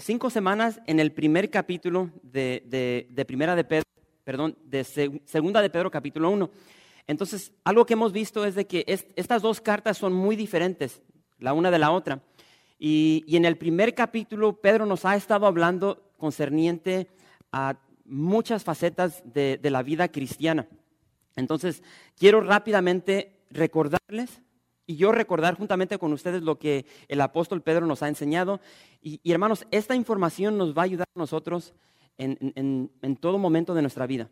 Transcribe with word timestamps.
cinco 0.00 0.30
semanas 0.30 0.80
en 0.86 1.00
el 1.00 1.12
primer 1.12 1.50
capítulo 1.50 2.10
de, 2.22 3.06
de, 3.10 3.24
Primera 3.24 3.56
de 3.56 3.64
Pedro, 3.64 3.84
perdón, 4.24 4.56
de 4.64 4.84
Segunda 4.84 5.62
de 5.62 5.70
Pedro 5.70 5.90
capítulo 5.90 6.30
1. 6.30 6.50
Entonces, 7.06 7.52
algo 7.64 7.86
que 7.86 7.94
hemos 7.94 8.12
visto 8.12 8.44
es 8.44 8.54
de 8.54 8.66
que 8.66 8.84
estas 9.16 9.42
dos 9.42 9.60
cartas 9.60 9.96
son 9.96 10.12
muy 10.12 10.36
diferentes, 10.36 11.02
la 11.38 11.52
una 11.52 11.70
de 11.70 11.78
la 11.78 11.90
otra. 11.90 12.22
Y, 12.78 13.24
y, 13.26 13.36
en 13.36 13.44
el 13.44 13.56
primer 13.56 13.94
capítulo, 13.94 14.60
Pedro 14.60 14.84
nos 14.86 15.04
ha 15.04 15.16
estado 15.16 15.46
hablando 15.46 16.12
concerniente 16.18 17.08
a 17.52 17.78
muchas 18.04 18.64
facetas 18.64 19.22
de, 19.24 19.58
de 19.62 19.70
la 19.70 19.82
vida 19.82 20.08
cristiana. 20.08 20.68
Entonces, 21.36 21.82
quiero 22.18 22.40
rápidamente 22.40 23.40
recordarles 23.50 24.42
y 24.86 24.96
yo 24.96 25.12
recordar 25.12 25.56
juntamente 25.56 25.98
con 25.98 26.12
ustedes 26.12 26.42
lo 26.42 26.58
que 26.58 26.86
el 27.08 27.20
apóstol 27.20 27.62
Pedro 27.62 27.86
nos 27.86 28.02
ha 28.02 28.08
enseñado. 28.08 28.60
Y, 29.02 29.20
hermanos, 29.30 29.66
esta 29.70 29.96
información 29.96 30.56
nos 30.56 30.76
va 30.76 30.82
a 30.82 30.84
ayudar 30.84 31.06
a 31.14 31.18
nosotros 31.18 31.74
en, 32.18 32.90
en, 33.02 33.16
todo 33.16 33.38
momento 33.38 33.74
de 33.74 33.82
nuestra 33.82 34.06
vida. 34.06 34.30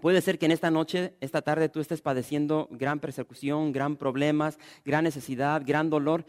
Puede 0.00 0.20
ser 0.20 0.38
que 0.38 0.46
en 0.46 0.52
esta 0.52 0.70
noche, 0.70 1.14
esta 1.20 1.42
tarde, 1.42 1.68
tú 1.68 1.80
estés 1.80 2.00
padeciendo 2.00 2.68
gran 2.70 3.00
persecución, 3.00 3.72
gran 3.72 3.96
problemas, 3.96 4.58
gran 4.84 5.04
necesidad, 5.04 5.62
gran 5.64 5.90
dolor. 5.90 6.24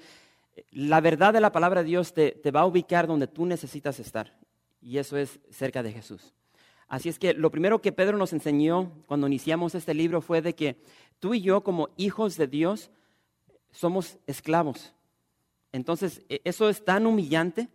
La 0.72 1.02
verdad 1.02 1.34
de 1.34 1.42
la 1.42 1.52
palabra 1.52 1.82
de 1.82 1.90
Dios 1.90 2.14
te, 2.14 2.32
te 2.32 2.52
va 2.52 2.62
a 2.62 2.66
ubicar 2.66 3.08
donde 3.08 3.28
tú 3.28 3.46
necesitas 3.46 4.00
estar. 4.00 4.38
Y 4.82 4.98
eso 4.98 5.18
es 5.18 5.40
cerca 5.50 5.84
de 5.84 5.92
Jesús. 5.92 6.34
Así 6.88 7.10
es 7.10 7.20
que 7.20 7.34
lo 7.34 7.52
primero 7.52 7.82
que 7.82 7.92
Pedro 7.92 8.18
nos 8.18 8.34
enseñó 8.34 8.92
cuando 9.08 9.28
iniciamos 9.28 9.76
este 9.76 9.94
libro 9.94 10.22
fue 10.22 10.42
de 10.42 10.54
que 10.54 10.78
tú 11.20 11.34
y 11.34 11.42
yo 11.42 11.64
como 11.64 11.90
hijos 11.98 12.38
de 12.38 12.48
Dios 12.48 12.92
somos 13.74 14.18
esclavos. 14.28 14.94
Entonces, 15.72 16.22
e, 16.30 16.40
eso 16.46 16.70
es 16.70 16.86
tan 16.86 17.06
humillante 17.06 17.68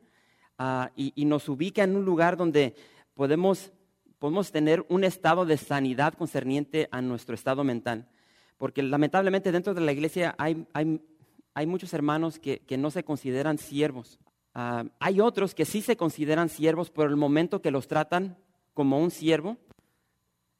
ah, 0.57 0.91
y, 0.97 1.25
nos 1.27 1.49
ubica 1.49 1.85
en 1.85 1.97
un 1.97 2.05
lugar 2.05 2.37
donde 2.37 2.75
podemos, 3.15 3.73
podemos 4.19 4.51
tener 4.51 4.87
un 4.89 5.05
estado 5.05 5.45
de 5.45 5.59
sanidad 5.59 6.15
concerniente 6.15 6.89
a 6.91 7.03
nuestro 7.03 7.35
estado 7.35 7.65
mental. 7.65 8.09
Porque 8.57 8.83
lamentablemente 8.83 9.53
dentro 9.53 9.75
de 9.75 9.81
la 9.81 9.93
iglesia 9.93 10.35
hay, 10.39 10.67
hay, 10.73 11.67
muchos 11.67 11.93
hermanos 11.93 12.39
que, 12.39 12.63
no 12.79 12.91
se 12.91 13.05
consideran 13.05 13.59
siervos. 13.59 14.19
Ah, 14.55 14.85
hay 15.01 15.21
otros 15.21 15.55
que 15.55 15.65
sí 15.65 15.83
se 15.83 15.97
consideran 15.97 16.49
siervos, 16.49 16.91
pero 16.91 17.09
el 17.09 17.17
momento 17.17 17.61
que 17.61 17.71
los 17.71 17.87
tratan 17.87 18.39
como 18.75 19.01
un 19.01 19.11
siervo, 19.11 19.57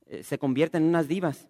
eh, 0.07 0.25
se 0.25 0.39
convierten 0.39 0.83
en 0.83 0.89
unas 0.89 1.07
divas. 1.07 1.49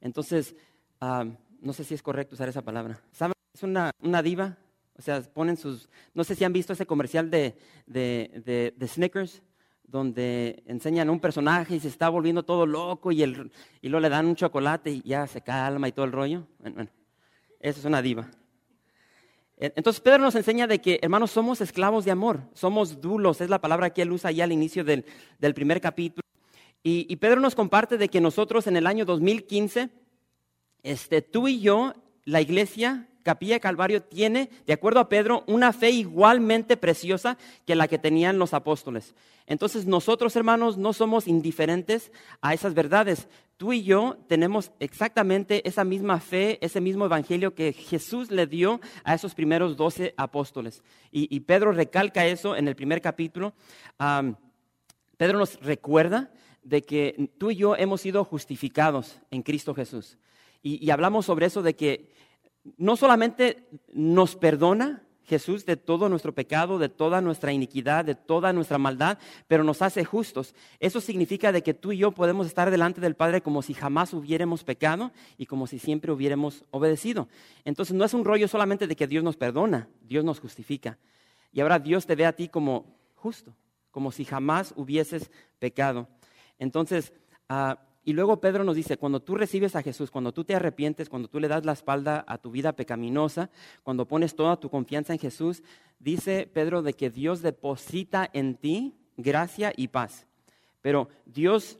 Entonces, 0.00 0.54
ah, 1.00 1.26
no 1.64 1.72
sé 1.72 1.82
si 1.82 1.94
es 1.94 2.02
correcto 2.02 2.34
usar 2.34 2.48
esa 2.48 2.62
palabra. 2.62 3.00
¿Saben? 3.10 3.34
Es 3.52 3.62
una, 3.62 3.90
una 4.00 4.22
diva. 4.22 4.56
O 4.96 5.02
sea, 5.02 5.20
ponen 5.22 5.56
sus. 5.56 5.88
No 6.12 6.22
sé 6.22 6.34
si 6.34 6.44
han 6.44 6.52
visto 6.52 6.72
ese 6.72 6.86
comercial 6.86 7.30
de, 7.30 7.56
de, 7.86 8.74
de, 8.76 8.88
Snickers, 8.88 9.42
donde 9.82 10.62
enseñan 10.66 11.08
a 11.08 11.12
un 11.12 11.20
personaje 11.20 11.74
y 11.74 11.80
se 11.80 11.88
está 11.88 12.08
volviendo 12.08 12.44
todo 12.44 12.66
loco 12.66 13.10
y, 13.10 13.22
el, 13.22 13.50
y 13.80 13.88
luego 13.88 14.02
le 14.02 14.08
dan 14.08 14.26
un 14.26 14.36
chocolate 14.36 14.90
y 14.90 15.02
ya 15.02 15.26
se 15.26 15.40
calma 15.40 15.88
y 15.88 15.92
todo 15.92 16.04
el 16.04 16.12
rollo. 16.12 16.46
Bueno, 16.60 16.86
eso 17.58 17.80
es 17.80 17.84
una 17.84 18.02
diva. 18.02 18.30
Entonces 19.56 20.00
Pedro 20.00 20.18
nos 20.18 20.34
enseña 20.34 20.66
de 20.66 20.80
que, 20.80 20.98
hermanos, 21.00 21.30
somos 21.30 21.60
esclavos 21.60 22.04
de 22.04 22.10
amor, 22.10 22.40
somos 22.52 23.00
dulos, 23.00 23.40
es 23.40 23.48
la 23.48 23.60
palabra 23.60 23.90
que 23.90 24.02
él 24.02 24.12
usa 24.12 24.32
ya 24.32 24.44
al 24.44 24.52
inicio 24.52 24.84
del, 24.84 25.06
del 25.38 25.54
primer 25.54 25.80
capítulo. 25.80 26.22
Y, 26.82 27.06
y 27.08 27.16
Pedro 27.16 27.40
nos 27.40 27.54
comparte 27.54 27.96
de 27.96 28.08
que 28.08 28.20
nosotros 28.20 28.66
en 28.66 28.76
el 28.76 28.86
año 28.86 29.04
2015 29.04 30.03
este, 30.84 31.20
tú 31.20 31.48
y 31.48 31.60
yo, 31.60 31.94
la 32.24 32.40
iglesia 32.40 33.08
Capilla 33.24 33.58
Calvario 33.58 34.02
tiene, 34.02 34.50
de 34.66 34.74
acuerdo 34.74 35.00
a 35.00 35.08
Pedro, 35.08 35.44
una 35.46 35.72
fe 35.72 35.90
igualmente 35.90 36.76
preciosa 36.76 37.38
que 37.64 37.74
la 37.74 37.88
que 37.88 37.98
tenían 37.98 38.38
los 38.38 38.52
apóstoles. 38.52 39.14
Entonces 39.46 39.86
nosotros, 39.86 40.36
hermanos, 40.36 40.76
no 40.76 40.92
somos 40.92 41.26
indiferentes 41.26 42.12
a 42.42 42.52
esas 42.52 42.74
verdades. 42.74 43.26
Tú 43.56 43.72
y 43.72 43.82
yo 43.82 44.18
tenemos 44.28 44.72
exactamente 44.78 45.66
esa 45.66 45.84
misma 45.84 46.20
fe, 46.20 46.58
ese 46.60 46.82
mismo 46.82 47.06
evangelio 47.06 47.54
que 47.54 47.72
Jesús 47.72 48.30
le 48.30 48.46
dio 48.46 48.80
a 49.04 49.14
esos 49.14 49.34
primeros 49.34 49.76
doce 49.76 50.12
apóstoles. 50.18 50.82
Y, 51.10 51.40
Pedro 51.40 51.72
recalca 51.72 52.26
eso 52.26 52.56
en 52.56 52.68
el 52.68 52.76
primer 52.76 53.00
capítulo. 53.00 53.54
Pedro 55.16 55.38
nos 55.38 55.58
recuerda 55.62 56.30
de 56.62 56.82
que 56.82 57.30
tú 57.38 57.50
y 57.50 57.56
yo 57.56 57.74
hemos 57.74 58.02
sido 58.02 58.22
justificados 58.24 59.18
en 59.30 59.42
Cristo 59.42 59.74
Jesús. 59.74 60.18
Y, 60.66 60.90
hablamos 60.90 61.26
sobre 61.26 61.44
eso 61.44 61.62
de 61.62 61.76
que 61.76 62.10
no 62.78 62.96
solamente 62.96 63.68
nos 63.92 64.34
perdona 64.34 65.02
Jesús 65.24 65.66
de 65.66 65.76
todo 65.76 66.08
nuestro 66.08 66.34
pecado, 66.34 66.78
de 66.78 66.88
toda 66.88 67.20
nuestra 67.20 67.52
iniquidad, 67.52 68.06
de 68.06 68.14
toda 68.14 68.50
nuestra 68.54 68.78
maldad, 68.78 69.18
pero 69.46 69.62
nos 69.62 69.82
hace 69.82 70.06
justos. 70.06 70.54
Eso 70.80 71.02
significa 71.02 71.52
de 71.52 71.62
que 71.62 71.74
tú 71.74 71.92
y 71.92 71.98
yo 71.98 72.12
podemos 72.12 72.46
estar 72.46 72.70
delante 72.70 73.02
del 73.02 73.14
Padre 73.14 73.42
como 73.42 73.60
si 73.60 73.74
jamás 73.74 74.14
hubiéramos 74.14 74.64
pecado 74.64 75.12
y 75.36 75.44
como 75.44 75.66
si 75.66 75.78
siempre 75.78 76.12
hubiéramos 76.12 76.64
obedecido. 76.70 77.28
Entonces 77.66 77.94
no 77.94 78.06
es 78.06 78.14
un 78.14 78.24
rollo 78.24 78.48
solamente 78.48 78.86
de 78.86 78.96
que 78.96 79.06
Dios 79.06 79.22
nos 79.22 79.36
perdona, 79.36 79.88
Dios 80.00 80.24
nos 80.24 80.40
justifica. 80.40 80.96
Y 81.52 81.60
ahora 81.60 81.78
Dios 81.78 82.06
te 82.06 82.16
ve 82.16 82.24
a 82.24 82.32
ti 82.32 82.48
como 82.48 82.86
justo, 83.16 83.54
como 83.90 84.12
si 84.12 84.24
jamás 84.24 84.72
hubieses 84.76 85.30
pecado. 85.58 86.08
Entonces, 86.58 87.12
uh, 87.50 87.74
y 88.04 88.12
luego 88.12 88.40
Pedro 88.40 88.64
nos 88.64 88.76
dice, 88.76 88.98
cuando 88.98 89.20
tú 89.20 89.34
recibes 89.34 89.76
a 89.76 89.82
Jesús, 89.82 90.10
cuando 90.10 90.32
tú 90.32 90.44
te 90.44 90.54
arrepientes, 90.54 91.08
cuando 91.08 91.28
tú 91.28 91.40
le 91.40 91.48
das 91.48 91.64
la 91.64 91.72
espalda 91.72 92.24
a 92.26 92.38
tu 92.38 92.50
vida 92.50 92.72
pecaminosa, 92.72 93.50
cuando 93.82 94.06
pones 94.06 94.36
toda 94.36 94.60
tu 94.60 94.68
confianza 94.68 95.14
en 95.14 95.18
Jesús, 95.18 95.62
dice 95.98 96.48
Pedro 96.52 96.82
de 96.82 96.92
que 96.92 97.08
Dios 97.08 97.40
deposita 97.40 98.28
en 98.32 98.56
ti 98.56 98.94
gracia 99.16 99.72
y 99.74 99.88
paz. 99.88 100.26
Pero 100.82 101.08
Dios 101.24 101.78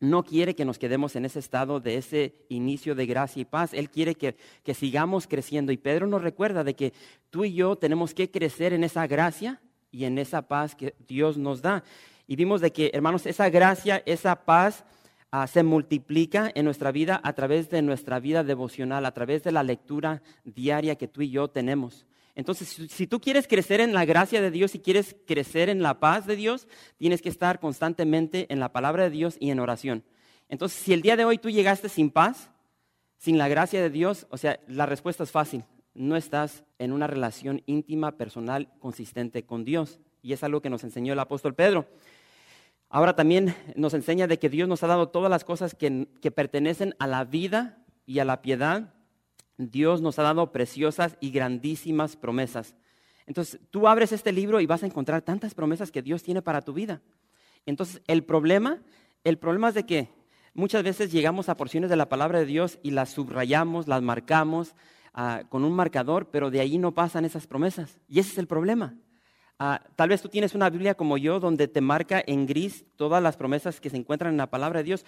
no 0.00 0.22
quiere 0.22 0.54
que 0.54 0.64
nos 0.64 0.78
quedemos 0.78 1.16
en 1.16 1.24
ese 1.24 1.40
estado 1.40 1.80
de 1.80 1.96
ese 1.96 2.34
inicio 2.48 2.94
de 2.94 3.06
gracia 3.06 3.42
y 3.42 3.44
paz. 3.44 3.74
Él 3.74 3.90
quiere 3.90 4.14
que, 4.14 4.36
que 4.62 4.74
sigamos 4.74 5.26
creciendo. 5.26 5.72
Y 5.72 5.76
Pedro 5.76 6.06
nos 6.06 6.22
recuerda 6.22 6.62
de 6.62 6.74
que 6.74 6.92
tú 7.30 7.44
y 7.44 7.54
yo 7.54 7.74
tenemos 7.74 8.14
que 8.14 8.30
crecer 8.30 8.72
en 8.72 8.84
esa 8.84 9.08
gracia 9.08 9.60
y 9.90 10.04
en 10.04 10.18
esa 10.18 10.42
paz 10.42 10.76
que 10.76 10.94
Dios 11.08 11.36
nos 11.36 11.62
da. 11.62 11.82
Y 12.28 12.36
vimos 12.36 12.60
de 12.60 12.70
que, 12.70 12.90
hermanos, 12.92 13.26
esa 13.26 13.48
gracia, 13.48 14.02
esa 14.06 14.44
paz, 14.44 14.84
Ah, 15.30 15.46
se 15.46 15.62
multiplica 15.62 16.50
en 16.54 16.64
nuestra 16.64 16.90
vida 16.90 17.20
a 17.22 17.34
través 17.34 17.68
de 17.68 17.82
nuestra 17.82 18.18
vida 18.18 18.44
devocional, 18.44 19.04
a 19.04 19.12
través 19.12 19.44
de 19.44 19.52
la 19.52 19.62
lectura 19.62 20.22
diaria 20.44 20.96
que 20.96 21.06
tú 21.06 21.20
y 21.20 21.30
yo 21.30 21.48
tenemos. 21.48 22.06
Entonces, 22.34 22.68
si, 22.90 23.06
tú 23.06 23.20
quieres 23.20 23.46
crecer 23.46 23.80
en 23.80 23.92
la 23.92 24.04
gracia 24.04 24.40
de 24.40 24.50
Dios 24.50 24.74
y 24.74 24.78
quieres 24.78 25.16
crecer 25.26 25.68
en 25.68 25.82
la 25.82 26.00
paz 26.00 26.24
de 26.24 26.36
Dios, 26.36 26.66
tienes 26.96 27.20
que 27.20 27.28
estar 27.28 27.60
constantemente 27.60 28.46
en 28.50 28.60
la 28.60 28.72
palabra 28.72 29.02
de 29.02 29.10
Dios 29.10 29.36
y 29.38 29.50
en 29.50 29.58
oración. 29.58 30.04
Entonces, 30.48 30.78
si 30.78 30.92
el 30.94 31.02
día 31.02 31.16
de 31.16 31.24
hoy 31.24 31.36
tú 31.36 31.50
llegaste 31.50 31.88
sin 31.88 32.10
paz, 32.10 32.50
sin 33.18 33.36
la 33.36 33.48
gracia 33.48 33.82
de 33.82 33.90
Dios, 33.90 34.26
o 34.30 34.38
sea, 34.38 34.60
la 34.66 34.86
respuesta 34.86 35.24
es 35.24 35.30
fácil. 35.30 35.64
No 35.92 36.16
estás 36.16 36.64
en 36.78 36.92
una 36.92 37.06
relación 37.06 37.62
íntima, 37.66 38.12
personal, 38.12 38.72
consistente 38.78 39.44
con 39.44 39.64
Dios. 39.64 40.00
Y 40.22 40.32
es 40.32 40.42
algo 40.42 40.62
que 40.62 40.70
nos 40.70 40.84
enseñó 40.84 41.12
el 41.12 41.18
apóstol 41.18 41.54
Pedro. 41.54 41.86
Ahora 42.90 43.14
también 43.14 43.54
nos 43.76 43.92
enseña 43.92 44.26
de 44.26 44.38
que 44.38 44.48
Dios 44.48 44.68
nos 44.68 44.82
ha 44.82 44.86
dado 44.86 45.08
todas 45.08 45.30
las 45.30 45.44
cosas 45.44 45.74
que, 45.74 46.06
pertenecen 46.34 46.94
a 46.98 47.06
la 47.06 47.24
vida 47.24 47.84
y 48.06 48.18
a 48.20 48.24
la 48.24 48.40
piedad. 48.40 48.94
Dios 49.58 50.00
nos 50.00 50.18
ha 50.18 50.22
dado 50.22 50.52
preciosas 50.52 51.16
y 51.20 51.30
grandísimas 51.30 52.16
promesas. 52.16 52.76
Entonces, 53.26 53.60
tú 53.70 53.88
abres 53.88 54.12
este 54.12 54.32
libro 54.32 54.60
y 54.60 54.66
vas 54.66 54.82
a 54.82 54.86
encontrar 54.86 55.20
tantas 55.20 55.54
promesas 55.54 55.90
que 55.90 56.00
Dios 56.00 56.22
tiene 56.22 56.40
para 56.40 56.62
tu 56.62 56.72
vida. 56.72 57.02
Entonces, 57.66 58.00
el 58.06 58.24
problema, 58.24 58.78
el 59.22 59.36
problema 59.36 59.68
es 59.68 59.74
de 59.74 59.84
que 59.84 60.08
muchas 60.54 60.82
veces 60.82 61.12
llegamos 61.12 61.50
a 61.50 61.56
porciones 61.58 61.90
de 61.90 61.96
la 61.96 62.08
palabra 62.08 62.38
de 62.38 62.46
Dios 62.46 62.78
y 62.82 62.92
las 62.92 63.10
subrayamos, 63.10 63.86
las 63.86 64.00
marcamos 64.00 64.74
ah, 65.12 65.42
con 65.50 65.64
un 65.64 65.74
marcador, 65.74 66.30
pero 66.30 66.50
de 66.50 66.60
ahí 66.60 66.78
no 66.78 66.94
pasan 66.94 67.26
esas 67.26 67.46
promesas. 67.46 67.98
Y 68.08 68.20
ese 68.20 68.32
es 68.32 68.38
el 68.38 68.46
problema. 68.46 68.94
Ah, 69.58 69.82
tal 69.96 70.10
vez 70.10 70.22
tú 70.22 70.28
tienes 70.28 70.54
una 70.54 70.70
Biblia 70.70 70.94
como 70.94 71.18
yo 71.18 71.40
donde 71.40 71.66
te 71.66 71.80
marca 71.80 72.22
en 72.24 72.46
gris 72.46 72.84
todas 72.96 73.22
las 73.22 73.36
promesas 73.36 73.80
que 73.80 73.90
se 73.90 73.96
encuentran 73.96 74.32
en 74.32 74.38
la 74.38 74.50
palabra 74.50 74.78
de 74.78 74.84
Dios, 74.84 75.04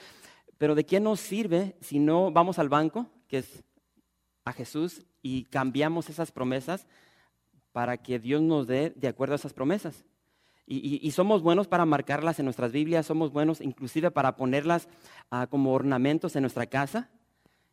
pero 0.58 0.75
¿de 0.75 0.85
qué 0.85 0.99
nos 0.99 1.20
sirve 1.20 1.76
si 1.81 2.00
no 2.00 2.32
vamos 2.32 2.58
al 2.58 2.69
banco, 2.69 3.06
que 3.29 3.38
es 3.38 3.62
a 4.44 4.52
Jesús, 4.52 5.06
y 5.23 5.44
cambiamos 5.44 6.08
esas 6.11 6.32
promesas 6.32 6.87
para 7.73 7.99
que 7.99 8.19
Dios 8.19 8.43
nos 8.43 8.67
dé 8.67 8.91
de 8.97 9.08
acuerdo 9.08 9.35
a 9.35 9.37
esas 9.37 9.52
promesas. 9.52 10.05
Y, 10.73 11.11
somos 11.11 11.43
buenos 11.43 11.67
para 11.67 11.85
marcarlas 11.85 12.38
en 12.38 12.44
nuestras 12.44 12.70
Biblias, 12.70 13.05
somos 13.05 13.32
buenos 13.32 13.61
inclusive 13.61 14.12
para 14.12 14.37
ponerlas 14.37 14.88
ah, 15.29 15.49
como 15.50 15.73
ornamentos 15.73 16.37
en 16.37 16.43
nuestra 16.43 16.64
casa. 16.67 17.11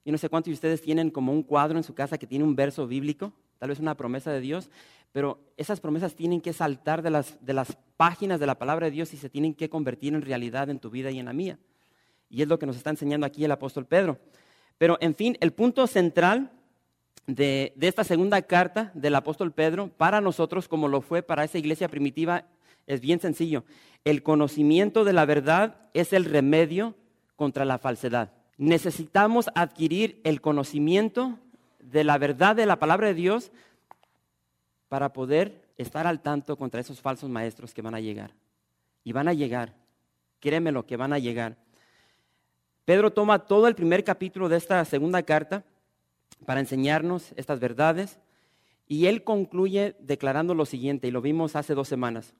Y 0.03 0.11
no 0.11 0.17
sé 0.17 0.29
cuántos 0.29 0.49
de 0.49 0.55
ustedes 0.55 0.81
tienen 0.81 1.11
como 1.11 1.31
un 1.31 1.43
cuadro 1.43 1.77
en 1.77 1.83
su 1.83 1.93
casa 1.93 2.17
que 2.17 2.25
tiene 2.25 2.43
un 2.43 2.55
verso 2.55 2.87
bíblico, 2.87 3.33
tal 3.57 3.69
vez 3.69 3.79
una 3.79 3.95
promesa 3.95 4.31
de 4.31 4.39
Dios, 4.39 4.69
pero 5.11 5.39
esas 5.57 5.79
promesas 5.79 6.15
tienen 6.15 6.41
que 6.41 6.53
saltar 6.53 7.01
de 7.01 7.09
las, 7.09 7.43
de 7.45 7.53
las 7.53 7.77
páginas 7.97 8.39
de 8.39 8.45
la 8.45 8.59
palabra 8.59 8.85
de 8.85 8.91
Dios 8.91 9.13
y 9.13 9.17
se 9.17 9.29
tienen 9.29 9.53
que 9.53 9.69
convertir 9.69 10.13
en 10.13 10.21
realidad 10.21 10.69
en 10.69 10.79
tu 10.79 10.89
vida 10.89 11.11
y 11.11 11.19
en 11.19 11.25
la 11.25 11.33
mía. 11.33 11.57
Y 12.29 12.41
es 12.41 12.47
lo 12.47 12.59
que 12.59 12.65
nos 12.65 12.77
está 12.77 12.89
enseñando 12.89 13.25
aquí 13.25 13.43
el 13.43 13.51
apóstol 13.51 13.85
Pedro. 13.85 14.19
Pero 14.77 14.97
en 15.01 15.15
fin, 15.15 15.37
el 15.39 15.53
punto 15.53 15.87
central 15.87 16.51
de, 17.25 17.73
de, 17.75 17.87
esta 17.87 18.03
segunda 18.03 18.41
carta 18.41 18.91
del 18.93 19.15
apóstol 19.15 19.51
Pedro 19.51 19.89
para 19.89 20.21
nosotros, 20.21 20.67
como 20.67 20.87
lo 20.87 21.01
fue 21.01 21.23
para 21.23 21.43
esa 21.43 21.57
iglesia 21.57 21.87
primitiva, 21.87 22.45
es 22.85 23.01
bien 23.01 23.19
sencillo. 23.19 23.63
El 24.05 24.23
conocimiento 24.23 25.03
de 25.03 25.13
la 25.13 25.25
verdad 25.25 25.77
es 25.93 26.13
el 26.13 26.25
remedio 26.25 26.95
contra 27.35 27.65
la 27.65 27.77
falsedad. 27.77 28.31
Necesitamos 28.57 29.49
adquirir 29.53 30.19
el 30.23 30.41
conocimiento 30.41 31.37
de 31.91 32.03
la 32.03 32.17
verdad 32.17 32.55
de 32.55 32.65
la 32.65 32.79
palabra 32.79 33.07
de 33.07 33.13
Dios 33.13 33.51
para 34.89 35.13
poder 35.13 35.69
estar 35.77 36.07
al 36.07 36.21
tanto 36.21 36.57
contra 36.57 36.81
esos 36.81 37.01
falsos 37.01 37.29
maestros 37.29 37.73
que 37.73 37.81
van 37.81 37.95
a 37.95 37.99
llegar. 37.99 38.33
Y 39.03 39.11
van 39.11 39.27
a 39.27 39.33
llegar. 39.33 39.75
Créemelo 40.39 40.85
que 40.85 40.97
van 40.97 41.13
a 41.13 41.19
llegar. 41.19 41.57
Pedro 42.85 43.11
toma 43.11 43.45
todo 43.45 43.67
el 43.67 43.75
primer 43.75 44.03
capítulo 44.03 44.49
de 44.49 44.57
esta 44.57 44.83
segunda 44.85 45.23
carta 45.23 45.63
para 46.45 46.59
enseñarnos 46.59 47.33
estas 47.35 47.59
verdades 47.59 48.19
y 48.87 49.07
él 49.07 49.23
concluye 49.23 49.95
declarando 49.99 50.53
lo 50.55 50.65
siguiente, 50.65 51.07
y 51.07 51.11
lo 51.11 51.21
vimos 51.21 51.57
hace 51.57 51.73
dos 51.73 51.89
semanas. 51.89 52.33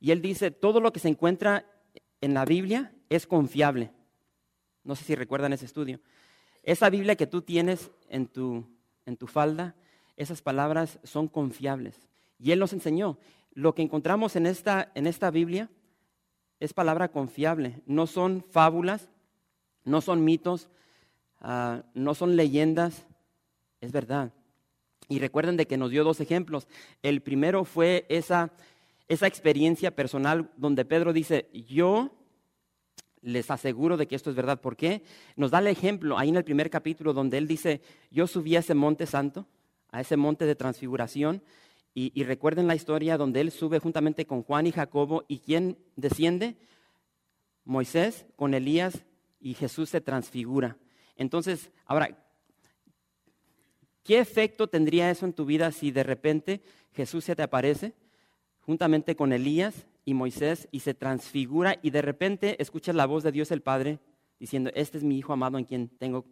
Y 0.00 0.10
él 0.10 0.20
dice, 0.20 0.50
todo 0.50 0.80
lo 0.80 0.92
que 0.92 1.00
se 1.00 1.08
encuentra 1.08 1.64
en 2.20 2.34
la 2.34 2.44
Biblia 2.44 2.92
es 3.08 3.26
confiable. 3.26 3.90
No 4.82 4.96
sé 4.96 5.04
si 5.04 5.14
recuerdan 5.14 5.54
ese 5.54 5.64
estudio. 5.64 6.00
Esa 6.62 6.90
Biblia 6.90 7.16
que 7.16 7.26
tú 7.26 7.40
tienes 7.40 7.90
en 8.10 8.26
tu, 8.26 8.66
en 9.06 9.16
tu 9.16 9.26
falda, 9.26 9.74
esas 10.16 10.42
palabras 10.42 10.98
son 11.02 11.28
confiables. 11.28 12.08
Y 12.38 12.52
él 12.52 12.58
nos 12.58 12.72
enseñó. 12.72 13.18
Lo 13.52 13.74
que 13.74 13.82
encontramos 13.82 14.36
en 14.36 14.46
esta, 14.46 14.90
en 14.94 15.06
esta 15.06 15.30
Biblia 15.30 15.70
es 16.60 16.72
palabra 16.72 17.08
confiable. 17.08 17.82
No 17.86 18.06
son 18.06 18.42
fábulas, 18.42 19.08
no 19.84 20.00
son 20.00 20.24
mitos, 20.24 20.68
ah, 21.40 21.82
no 21.94 22.14
son 22.14 22.36
leyendas, 22.36 23.06
es 23.80 23.92
verdad. 23.92 24.32
Y 25.08 25.18
recuerden 25.18 25.56
de 25.56 25.66
que 25.66 25.76
nos 25.76 25.90
dio 25.90 26.04
dos 26.04 26.20
ejemplos. 26.20 26.66
El 27.02 27.20
primero 27.20 27.64
fue 27.64 28.06
esa 28.08 28.52
esa 29.08 29.26
experiencia 29.26 29.94
personal 29.94 30.50
donde 30.56 30.84
Pedro 30.84 31.12
dice, 31.12 31.48
yo 31.52 32.10
les 33.24 33.50
aseguro 33.50 33.96
de 33.96 34.06
que 34.06 34.14
esto 34.14 34.30
es 34.30 34.36
verdad. 34.36 34.60
¿Por 34.60 34.76
qué? 34.76 35.02
Nos 35.36 35.50
da 35.50 35.58
el 35.58 35.66
ejemplo 35.66 36.18
ahí 36.18 36.28
en 36.28 36.36
el 36.36 36.44
primer 36.44 36.70
capítulo 36.70 37.12
donde 37.12 37.38
él 37.38 37.48
dice, 37.48 37.80
yo 38.10 38.26
subí 38.26 38.54
a 38.56 38.60
ese 38.60 38.74
monte 38.74 39.06
santo, 39.06 39.46
a 39.90 40.00
ese 40.00 40.16
monte 40.16 40.46
de 40.46 40.54
transfiguración, 40.54 41.42
y, 41.96 42.24
recuerden 42.24 42.66
la 42.66 42.74
historia 42.74 43.16
donde 43.16 43.40
él 43.40 43.52
sube 43.52 43.78
juntamente 43.78 44.26
con 44.26 44.42
Juan 44.42 44.66
y 44.66 44.72
Jacobo, 44.72 45.24
y 45.28 45.38
¿quién 45.38 45.78
desciende? 45.94 46.56
Moisés 47.64 48.26
con 48.34 48.52
Elías, 48.52 49.04
y 49.40 49.54
Jesús 49.54 49.90
se 49.90 50.00
transfigura. 50.00 50.76
Entonces, 51.16 51.70
ahora, 51.86 52.18
¿qué 54.02 54.18
efecto 54.18 54.66
tendría 54.66 55.08
eso 55.08 55.24
en 55.24 55.34
tu 55.34 55.44
vida 55.44 55.70
si 55.70 55.92
de 55.92 56.02
repente 56.02 56.62
Jesús 56.92 57.24
se 57.24 57.36
te 57.36 57.44
aparece? 57.44 57.94
juntamente 58.64 59.14
con 59.14 59.32
Elías 59.32 59.86
y 60.04 60.14
Moisés 60.14 60.68
y 60.70 60.80
se 60.80 60.94
transfigura 60.94 61.78
y 61.82 61.90
de 61.90 62.02
repente 62.02 62.60
escuchas 62.60 62.94
la 62.94 63.06
voz 63.06 63.22
de 63.22 63.32
Dios 63.32 63.50
el 63.50 63.62
Padre 63.62 64.00
diciendo, 64.38 64.70
este 64.74 64.98
es 64.98 65.04
mi 65.04 65.18
Hijo 65.18 65.32
amado 65.32 65.58
en 65.58 65.64
quien 65.64 65.88
tengo 65.88 66.26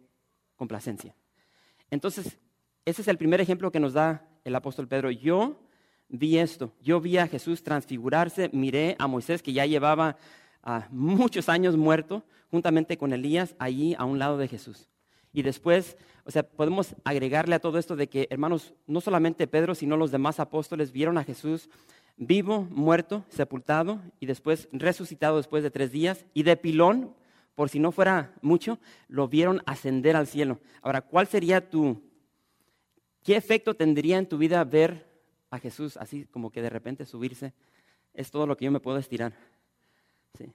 complacencia. 0.55 1.15
Entonces, 1.89 2.37
ese 2.85 3.01
es 3.01 3.07
el 3.07 3.17
primer 3.17 3.41
ejemplo 3.41 3.71
que 3.71 3.79
nos 3.79 3.93
da 3.93 4.27
el 4.43 4.55
apóstol 4.55 4.87
Pedro. 4.87 5.09
Yo 5.09 5.59
vi 6.09 6.37
esto, 6.37 6.73
yo 6.81 6.99
vi 7.01 7.17
a 7.17 7.27
Jesús 7.27 7.63
transfigurarse, 7.63 8.49
miré 8.53 8.95
a 8.99 9.07
Moisés 9.07 9.41
que 9.41 9.53
ya 9.53 9.65
llevaba 9.65 10.17
ah, 10.61 10.87
muchos 10.91 11.49
años 11.49 11.77
muerto, 11.77 12.23
juntamente 12.51 12.97
con 12.97 13.13
Elías, 13.13 13.55
allí 13.57 13.95
a 13.97 14.05
un 14.05 14.19
lado 14.19 14.37
de 14.37 14.47
Jesús. 14.47 14.89
Y 15.31 15.41
después, 15.41 15.97
o 16.25 16.31
sea, 16.31 16.43
podemos 16.43 16.95
agregarle 17.03 17.55
a 17.55 17.59
todo 17.59 17.79
esto 17.79 17.95
de 17.95 18.07
que, 18.07 18.27
hermanos, 18.29 18.75
no 18.85 19.01
solamente 19.01 19.47
Pedro, 19.47 19.73
sino 19.73 19.97
los 19.97 20.11
demás 20.11 20.39
apóstoles 20.39 20.91
vieron 20.91 21.17
a 21.17 21.23
Jesús 21.23 21.69
vivo, 22.17 22.67
muerto, 22.69 23.25
sepultado 23.29 24.01
y 24.19 24.25
después 24.25 24.67
resucitado 24.71 25.37
después 25.37 25.63
de 25.63 25.71
tres 25.71 25.91
días 25.91 26.25
y 26.33 26.43
de 26.43 26.57
pilón, 26.57 27.13
por 27.55 27.69
si 27.69 27.79
no 27.79 27.91
fuera 27.91 28.33
mucho, 28.41 28.79
lo 29.07 29.27
vieron 29.27 29.61
ascender 29.65 30.15
al 30.15 30.27
cielo. 30.27 30.59
Ahora, 30.81 31.01
¿cuál 31.01 31.27
sería 31.27 31.69
tu, 31.69 32.01
qué 33.23 33.35
efecto 33.35 33.75
tendría 33.75 34.17
en 34.17 34.27
tu 34.27 34.37
vida 34.37 34.63
ver 34.63 35.07
a 35.49 35.59
Jesús 35.59 35.97
así 35.97 36.25
como 36.25 36.51
que 36.51 36.61
de 36.61 36.69
repente 36.69 37.05
subirse? 37.05 37.53
Es 38.13 38.31
todo 38.31 38.47
lo 38.47 38.57
que 38.57 38.65
yo 38.65 38.71
me 38.71 38.79
puedo 38.79 38.97
estirar. 38.97 39.33
Sí. 40.37 40.51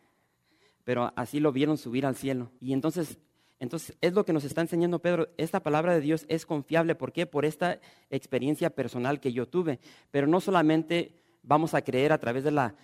Pero 0.84 1.12
así 1.16 1.40
lo 1.40 1.52
vieron 1.52 1.76
subir 1.76 2.06
al 2.06 2.16
cielo. 2.16 2.50
Y 2.60 2.72
entonces 2.72 3.18
entonces, 3.60 3.96
es 4.00 4.12
lo 4.12 4.24
que 4.24 4.32
nos 4.32 4.44
está 4.44 4.60
enseñando 4.60 5.00
Pedro. 5.00 5.28
Esta 5.36 5.60
palabra 5.60 5.92
de 5.92 6.00
Dios 6.00 6.26
es 6.28 6.46
confiable. 6.46 6.94
¿Por 6.94 7.12
qué? 7.12 7.26
Por 7.26 7.44
esta 7.44 7.80
experiencia 8.10 8.70
personal 8.70 9.20
que 9.20 9.32
yo 9.32 9.46
tuve. 9.46 9.80
Pero 10.10 10.26
no 10.26 10.40
solamente 10.40 11.12
vamos 11.48 11.72
a 11.72 11.80
creer 11.80 12.12
a 12.12 12.18
través 12.18 12.44
de 12.44 12.50
la, 12.50 12.74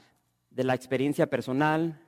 de 0.50 0.64
la 0.64 0.74
experiencia 0.74 1.26
personal, 1.26 2.00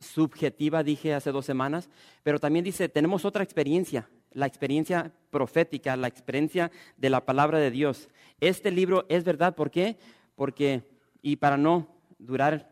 subjetiva, 0.00 0.82
dije 0.82 1.14
hace 1.14 1.30
dos 1.30 1.46
semanas, 1.46 1.88
pero 2.24 2.40
también 2.40 2.64
dice, 2.64 2.88
tenemos 2.88 3.24
otra 3.24 3.44
experiencia, 3.44 4.10
la 4.32 4.46
experiencia 4.46 5.12
profética, 5.30 5.96
la 5.96 6.08
experiencia 6.08 6.72
de 6.96 7.10
la 7.10 7.24
palabra 7.24 7.58
de 7.58 7.70
Dios. 7.70 8.08
Este 8.40 8.72
libro 8.72 9.06
es 9.08 9.22
verdad, 9.22 9.54
¿por 9.54 9.70
qué? 9.70 9.96
Porque, 10.34 10.82
y 11.22 11.36
para 11.36 11.56
no 11.56 11.86
durar 12.18 12.68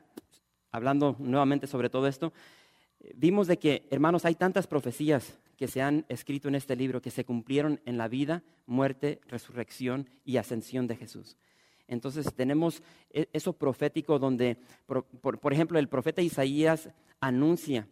hablando 0.73 1.14
nuevamente 1.20 1.69
sobre 1.69 1.91
todo 1.91 2.08
esto, 2.08 2.32
vimos 3.14 3.46
de 3.46 3.58
que, 3.58 3.87
hermanos, 3.91 4.25
hay 4.25 4.34
tantas 4.34 4.67
profecías 4.67 5.38
que 5.56 5.69
se 5.69 5.81
han 5.81 6.05
escrito 6.08 6.49
en 6.49 6.56
este 6.56 6.75
libro 6.75 7.00
que 7.00 7.11
se 7.11 7.25
cumplieron 7.25 7.81
en 7.84 7.99
la 7.99 8.08
vida, 8.08 8.43
muerte, 8.67 9.20
resurrección 9.29 10.11
y 10.25 10.38
ascensión 10.38 10.88
de 10.88 10.96
Jesús. 10.96 11.37
Entonces 11.88 12.32
tenemos 12.34 12.82
e, 13.10 13.29
eso 13.32 13.55
profético 13.55 14.19
donde, 14.19 14.58
por, 14.86 15.53
ejemplo, 15.53 15.79
el 15.79 15.89
profeta 15.89 16.22
Isaías 16.22 16.91
anuncia 17.19 17.89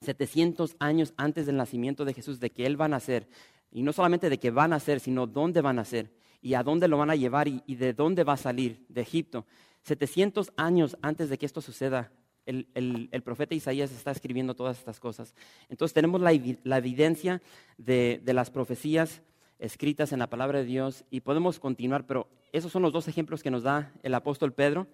700 0.00 0.76
años 0.78 1.12
antes 1.16 1.46
del 1.46 1.56
nacimiento 1.56 2.04
de 2.04 2.14
Jesús 2.14 2.40
de 2.40 2.50
que 2.50 2.64
Él 2.64 2.80
va 2.80 2.86
a 2.86 2.88
nacer. 2.88 3.28
Y 3.72 3.82
no 3.82 3.92
solamente 3.92 4.30
de 4.30 4.38
que 4.38 4.50
va 4.50 4.64
a 4.64 4.68
nacer, 4.68 5.00
sino 5.00 5.26
dónde 5.26 5.60
va 5.60 5.70
a 5.70 5.74
nacer 5.74 6.10
y 6.40 6.54
a 6.54 6.62
dónde 6.62 6.88
lo 6.88 6.96
van 6.96 7.10
a 7.10 7.16
llevar 7.16 7.48
y, 7.48 7.74
de 7.74 7.92
dónde 7.92 8.22
va 8.22 8.34
a 8.34 8.38
salir, 8.38 8.86
de 8.88 9.00
Egipto. 9.00 9.44
700 9.82 10.52
años 10.56 10.96
antes 11.02 11.28
de 11.28 11.38
que 11.38 11.46
esto 11.46 11.60
suceda, 11.60 12.12
el, 12.44 13.22
profeta 13.24 13.56
Isaías 13.56 13.90
está 13.90 14.12
escribiendo 14.12 14.54
todas 14.54 14.78
estas 14.78 15.00
cosas. 15.00 15.34
Entonces 15.68 15.92
tenemos 15.92 16.20
la, 16.20 16.32
evidencia 16.32 17.42
de, 17.76 18.20
de 18.24 18.32
las 18.32 18.50
profecías 18.50 19.22
escritas 19.58 20.12
en 20.12 20.20
la 20.20 20.28
palabra 20.28 20.60
de 20.60 20.66
Dios 20.66 21.04
y 21.10 21.20
podemos 21.20 21.58
continuar, 21.58 22.06
pero 22.06 22.28
esos 22.56 22.72
son 22.72 22.82
los 22.82 22.92
dos 22.92 23.06
ejemplos 23.06 23.42
que 23.42 23.50
nos 23.50 23.62
da 23.62 23.92
el 24.02 24.14
apóstol 24.14 24.52
Pedro. 24.52 24.86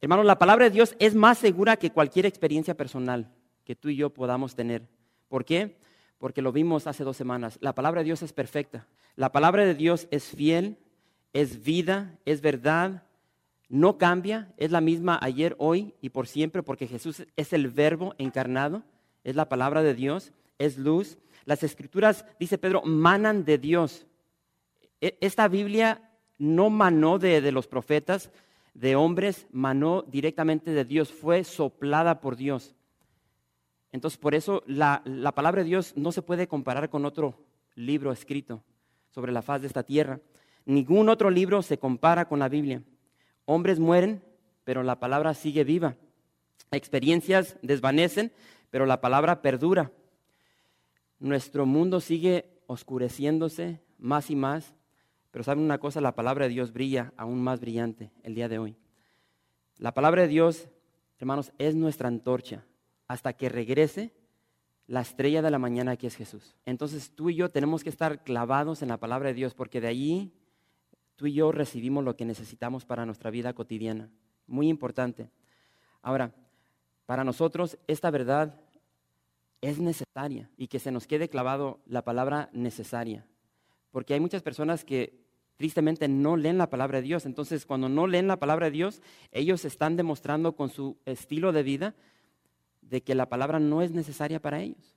Hermanos, 0.00 0.24
la 0.24 0.38
palabra 0.38 0.64
de 0.64 0.70
Dios 0.70 0.96
es 0.98 1.14
más 1.14 1.36
segura 1.36 1.76
que 1.76 1.90
cualquier 1.90 2.24
experiencia 2.24 2.74
personal 2.74 3.30
que 3.64 3.76
tú 3.76 3.90
y 3.90 3.96
yo 3.96 4.08
podamos 4.08 4.54
tener. 4.54 4.88
¿Por 5.28 5.44
qué? 5.44 5.76
Porque 6.16 6.40
lo 6.40 6.50
vimos 6.50 6.86
hace 6.86 7.04
dos 7.04 7.16
semanas. 7.16 7.58
La 7.60 7.74
palabra 7.74 8.00
de 8.00 8.06
Dios 8.06 8.22
es 8.22 8.32
perfecta. 8.32 8.86
La 9.16 9.32
palabra 9.32 9.66
de 9.66 9.74
Dios 9.74 10.08
es 10.10 10.24
fiel, 10.24 10.78
es 11.34 11.62
vida, 11.62 12.18
es 12.24 12.40
verdad, 12.40 13.02
no 13.68 13.98
cambia, 13.98 14.54
es 14.56 14.70
la 14.70 14.80
misma 14.80 15.18
ayer, 15.20 15.54
hoy 15.58 15.94
y 16.00 16.08
por 16.08 16.26
siempre, 16.26 16.62
porque 16.62 16.86
Jesús 16.86 17.26
es 17.36 17.52
el 17.52 17.68
verbo 17.68 18.14
encarnado, 18.16 18.82
es 19.24 19.36
la 19.36 19.50
palabra 19.50 19.82
de 19.82 19.92
Dios, 19.92 20.32
es 20.56 20.78
luz, 20.78 21.18
las 21.44 21.62
escrituras, 21.62 22.24
dice 22.40 22.56
Pedro, 22.56 22.82
manan 22.82 23.44
de 23.44 23.58
Dios. 23.58 24.06
E, 25.02 25.18
esta 25.20 25.48
Biblia 25.48 26.07
no 26.38 26.70
manó 26.70 27.18
de, 27.18 27.52
los 27.52 27.66
profetas, 27.66 28.30
de 28.74 28.96
hombres, 28.96 29.46
manó 29.50 30.02
directamente 30.02 30.70
de 30.70 30.84
Dios, 30.84 31.12
fue 31.12 31.44
soplada 31.44 32.20
por 32.20 32.36
Dios. 32.36 32.74
Entonces, 33.92 34.18
por 34.18 34.34
eso 34.34 34.62
la, 34.66 35.02
la, 35.04 35.32
palabra 35.32 35.62
de 35.62 35.68
Dios 35.68 35.94
no 35.96 36.12
se 36.12 36.22
puede 36.22 36.46
comparar 36.46 36.90
con 36.90 37.04
otro 37.04 37.42
libro 37.74 38.12
escrito 38.12 38.62
sobre 39.10 39.32
la 39.32 39.42
faz 39.42 39.62
de 39.62 39.66
esta 39.66 39.82
tierra. 39.82 40.20
Ningún 40.64 41.08
otro 41.08 41.30
libro 41.30 41.62
se 41.62 41.78
compara 41.78 42.28
con 42.28 42.38
la 42.38 42.48
Biblia. 42.48 42.82
Hombres 43.46 43.78
mueren, 43.78 44.22
pero 44.64 44.82
la 44.82 45.00
palabra 45.00 45.34
sigue 45.34 45.64
viva. 45.64 45.96
Experiencias 46.70 47.56
desvanecen, 47.62 48.32
pero 48.70 48.84
la 48.84 49.00
palabra 49.00 49.40
perdura 49.40 49.90
nuestro 51.18 51.66
mundo 51.66 52.00
sigue 52.00 52.60
oscureciéndose 52.66 53.80
más 53.98 54.30
y 54.30 54.36
más, 54.36 54.74
Pero 55.38 55.44
saben 55.44 55.62
una 55.62 55.78
cosa, 55.78 56.00
la 56.00 56.16
palabra 56.16 56.46
de 56.46 56.50
Dios 56.50 56.72
brilla 56.72 57.12
aún 57.16 57.40
más 57.40 57.60
brillante 57.60 58.10
el 58.24 58.34
día 58.34 58.48
de 58.48 58.58
hoy. 58.58 58.76
La 59.76 59.94
palabra 59.94 60.22
de 60.22 60.26
Dios, 60.26 60.68
hermanos, 61.20 61.52
es 61.58 61.76
nuestra 61.76 62.08
antorcha 62.08 62.64
hasta 63.06 63.32
que 63.34 63.48
regrese 63.48 64.12
la 64.88 65.00
estrella 65.00 65.40
de 65.40 65.52
la 65.52 65.60
mañana 65.60 65.96
que 65.96 66.08
es 66.08 66.16
Jesús. 66.16 66.56
Entonces 66.66 67.12
tú 67.14 67.30
y 67.30 67.36
yo 67.36 67.50
tenemos 67.50 67.84
que 67.84 67.88
estar 67.88 68.24
clavados 68.24 68.82
en 68.82 68.88
la 68.88 68.96
palabra 68.96 69.28
de 69.28 69.34
Dios 69.34 69.54
porque 69.54 69.80
de 69.80 69.86
allí 69.86 70.32
tú 71.14 71.28
y 71.28 71.34
yo 71.34 71.52
recibimos 71.52 72.02
lo 72.02 72.16
que 72.16 72.24
necesitamos 72.24 72.84
para 72.84 73.06
nuestra 73.06 73.30
vida 73.30 73.52
cotidiana. 73.52 74.10
Muy 74.48 74.66
importante. 74.66 75.30
Ahora, 76.02 76.34
para 77.06 77.22
nosotros 77.22 77.78
esta 77.86 78.10
verdad 78.10 78.60
es 79.60 79.78
necesaria 79.78 80.50
y 80.56 80.66
que 80.66 80.80
se 80.80 80.90
nos 80.90 81.06
quede 81.06 81.28
clavado 81.28 81.78
la 81.86 82.02
palabra 82.02 82.50
necesaria. 82.52 83.24
Porque 83.92 84.14
hay 84.14 84.20
muchas 84.20 84.42
personas 84.42 84.84
que 84.84 85.27
tristemente 85.58 86.06
no 86.08 86.36
leen 86.36 86.56
la 86.56 86.70
palabra 86.70 86.98
de 86.98 87.02
Dios. 87.02 87.26
Entonces, 87.26 87.66
cuando 87.66 87.88
no 87.88 88.06
leen 88.06 88.28
la 88.28 88.38
palabra 88.38 88.66
de 88.66 88.72
Dios, 88.72 89.02
ellos 89.32 89.64
están 89.64 89.96
demostrando 89.96 90.54
con 90.54 90.70
su 90.70 90.96
estilo 91.04 91.52
de 91.52 91.64
vida 91.64 91.94
de 92.80 93.02
que 93.02 93.14
la 93.14 93.28
palabra 93.28 93.58
no 93.58 93.82
es 93.82 93.90
necesaria 93.90 94.40
para 94.40 94.60
ellos. 94.60 94.96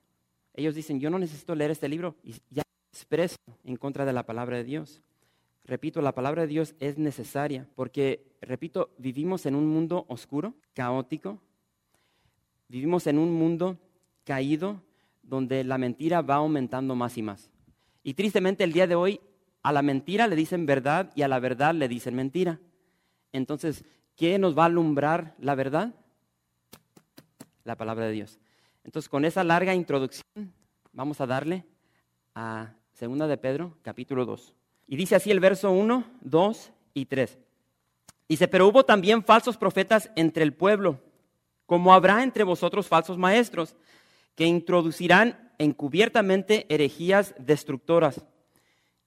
Ellos 0.54 0.74
dicen, 0.74 1.00
yo 1.00 1.10
no 1.10 1.18
necesito 1.18 1.54
leer 1.54 1.72
este 1.72 1.88
libro 1.88 2.14
y 2.22 2.34
ya 2.48 2.62
expreso 2.92 3.36
en 3.64 3.76
contra 3.76 4.04
de 4.04 4.12
la 4.12 4.24
palabra 4.24 4.56
de 4.56 4.64
Dios. 4.64 5.02
Repito, 5.64 6.00
la 6.00 6.14
palabra 6.14 6.42
de 6.42 6.48
Dios 6.48 6.74
es 6.78 6.96
necesaria 6.96 7.68
porque, 7.74 8.24
repito, 8.40 8.90
vivimos 8.98 9.46
en 9.46 9.56
un 9.56 9.66
mundo 9.66 10.04
oscuro, 10.08 10.54
caótico, 10.74 11.40
vivimos 12.68 13.06
en 13.08 13.18
un 13.18 13.32
mundo 13.32 13.78
caído 14.24 14.80
donde 15.24 15.64
la 15.64 15.76
mentira 15.76 16.22
va 16.22 16.36
aumentando 16.36 16.94
más 16.94 17.18
y 17.18 17.22
más. 17.22 17.50
Y 18.04 18.14
tristemente 18.14 18.62
el 18.62 18.72
día 18.72 18.86
de 18.86 18.94
hoy 18.94 19.20
a 19.62 19.72
la 19.72 19.82
mentira 19.82 20.26
le 20.26 20.36
dicen 20.36 20.66
verdad 20.66 21.10
y 21.14 21.22
a 21.22 21.28
la 21.28 21.38
verdad 21.38 21.74
le 21.74 21.88
dicen 21.88 22.14
mentira. 22.14 22.60
Entonces, 23.32 23.84
¿qué 24.16 24.38
nos 24.38 24.56
va 24.56 24.64
a 24.64 24.66
alumbrar 24.66 25.34
la 25.38 25.54
verdad? 25.54 25.94
La 27.64 27.76
palabra 27.76 28.06
de 28.06 28.12
Dios. 28.12 28.38
Entonces, 28.84 29.08
con 29.08 29.24
esa 29.24 29.44
larga 29.44 29.74
introducción, 29.74 30.52
vamos 30.92 31.20
a 31.20 31.26
darle 31.26 31.64
a 32.34 32.74
Segunda 32.92 33.26
de 33.26 33.36
Pedro, 33.36 33.76
capítulo 33.82 34.24
2. 34.24 34.54
Y 34.88 34.96
dice 34.96 35.14
así 35.14 35.30
el 35.30 35.40
verso 35.40 35.70
1, 35.70 36.04
2 36.20 36.72
y 36.94 37.06
3. 37.06 37.38
Dice, 38.28 38.48
pero 38.48 38.66
hubo 38.66 38.84
también 38.84 39.22
falsos 39.22 39.56
profetas 39.56 40.10
entre 40.16 40.42
el 40.42 40.54
pueblo, 40.54 41.00
como 41.66 41.94
habrá 41.94 42.22
entre 42.22 42.44
vosotros 42.44 42.88
falsos 42.88 43.18
maestros, 43.18 43.76
que 44.34 44.46
introducirán 44.46 45.52
encubiertamente 45.58 46.66
herejías 46.68 47.34
destructoras, 47.38 48.24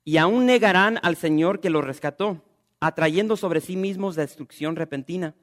y 0.07 0.17
aún 0.17 0.45
negarán 0.45 0.99
al 1.01 1.15
Señor 1.15 1.59
que 1.59 1.71
los 1.71 1.83
rescató, 1.83 2.43
atrayendo 2.79 3.35
sobre 3.35 3.59
sí 3.59 3.75
mismos 3.75 4.15
destrucción 4.15 4.75
repentina. 4.75 5.33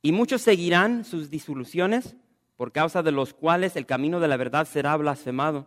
Y 0.00 0.12
muchos 0.12 0.42
seguirán 0.42 1.04
sus 1.04 1.28
disoluciones, 1.28 2.14
por 2.56 2.70
causa 2.70 3.02
de 3.02 3.10
los 3.10 3.34
cuales 3.34 3.74
el 3.74 3.86
camino 3.86 4.20
de 4.20 4.28
la 4.28 4.36
verdad 4.36 4.66
será 4.66 4.96
blasfemado, 4.96 5.66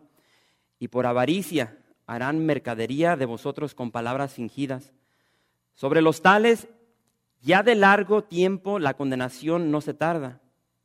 y 0.79 0.87
por 0.87 1.05
avaricia 1.05 1.77
harán 2.07 2.45
mercadería 2.45 3.17
de 3.17 3.25
vosotros 3.25 3.75
con 3.75 3.91
palabras 3.91 4.33
fingidas. 4.33 4.93
Sobre 5.75 6.01
los 6.01 6.21
tales, 6.21 6.69
ya 7.41 7.61
de 7.61 7.75
largo 7.75 8.23
tiempo 8.23 8.79
la 8.79 8.93
condenación 8.93 9.69
no 9.69 9.81
se 9.81 9.93
tarda 9.93 10.41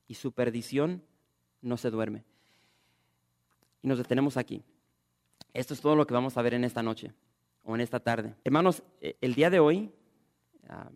y 0.09 0.15
su 0.15 0.33
perdición 0.33 1.05
no 1.63 1.77
se 1.77 1.91
duerme. 1.91 2.25
Y 3.83 3.89
nos 3.89 3.99
detenemos 3.99 4.37
aquí. 4.37 4.65
Esto 5.53 5.75
es 5.75 5.81
todo 5.81 5.95
lo 5.95 6.07
que 6.07 6.15
vamos 6.15 6.37
a 6.37 6.43
ver 6.43 6.55
en 6.55 6.65
esta 6.65 6.83
noche 6.83 7.13
en 7.75 7.81
esta 7.81 8.01
tarde. 8.01 8.35
Hermanos, 8.45 8.83
eh, 9.01 9.17
el 9.21 9.35
día 9.35 9.51
de 9.51 9.61
hoy, 9.61 9.91
ah, 10.69 10.91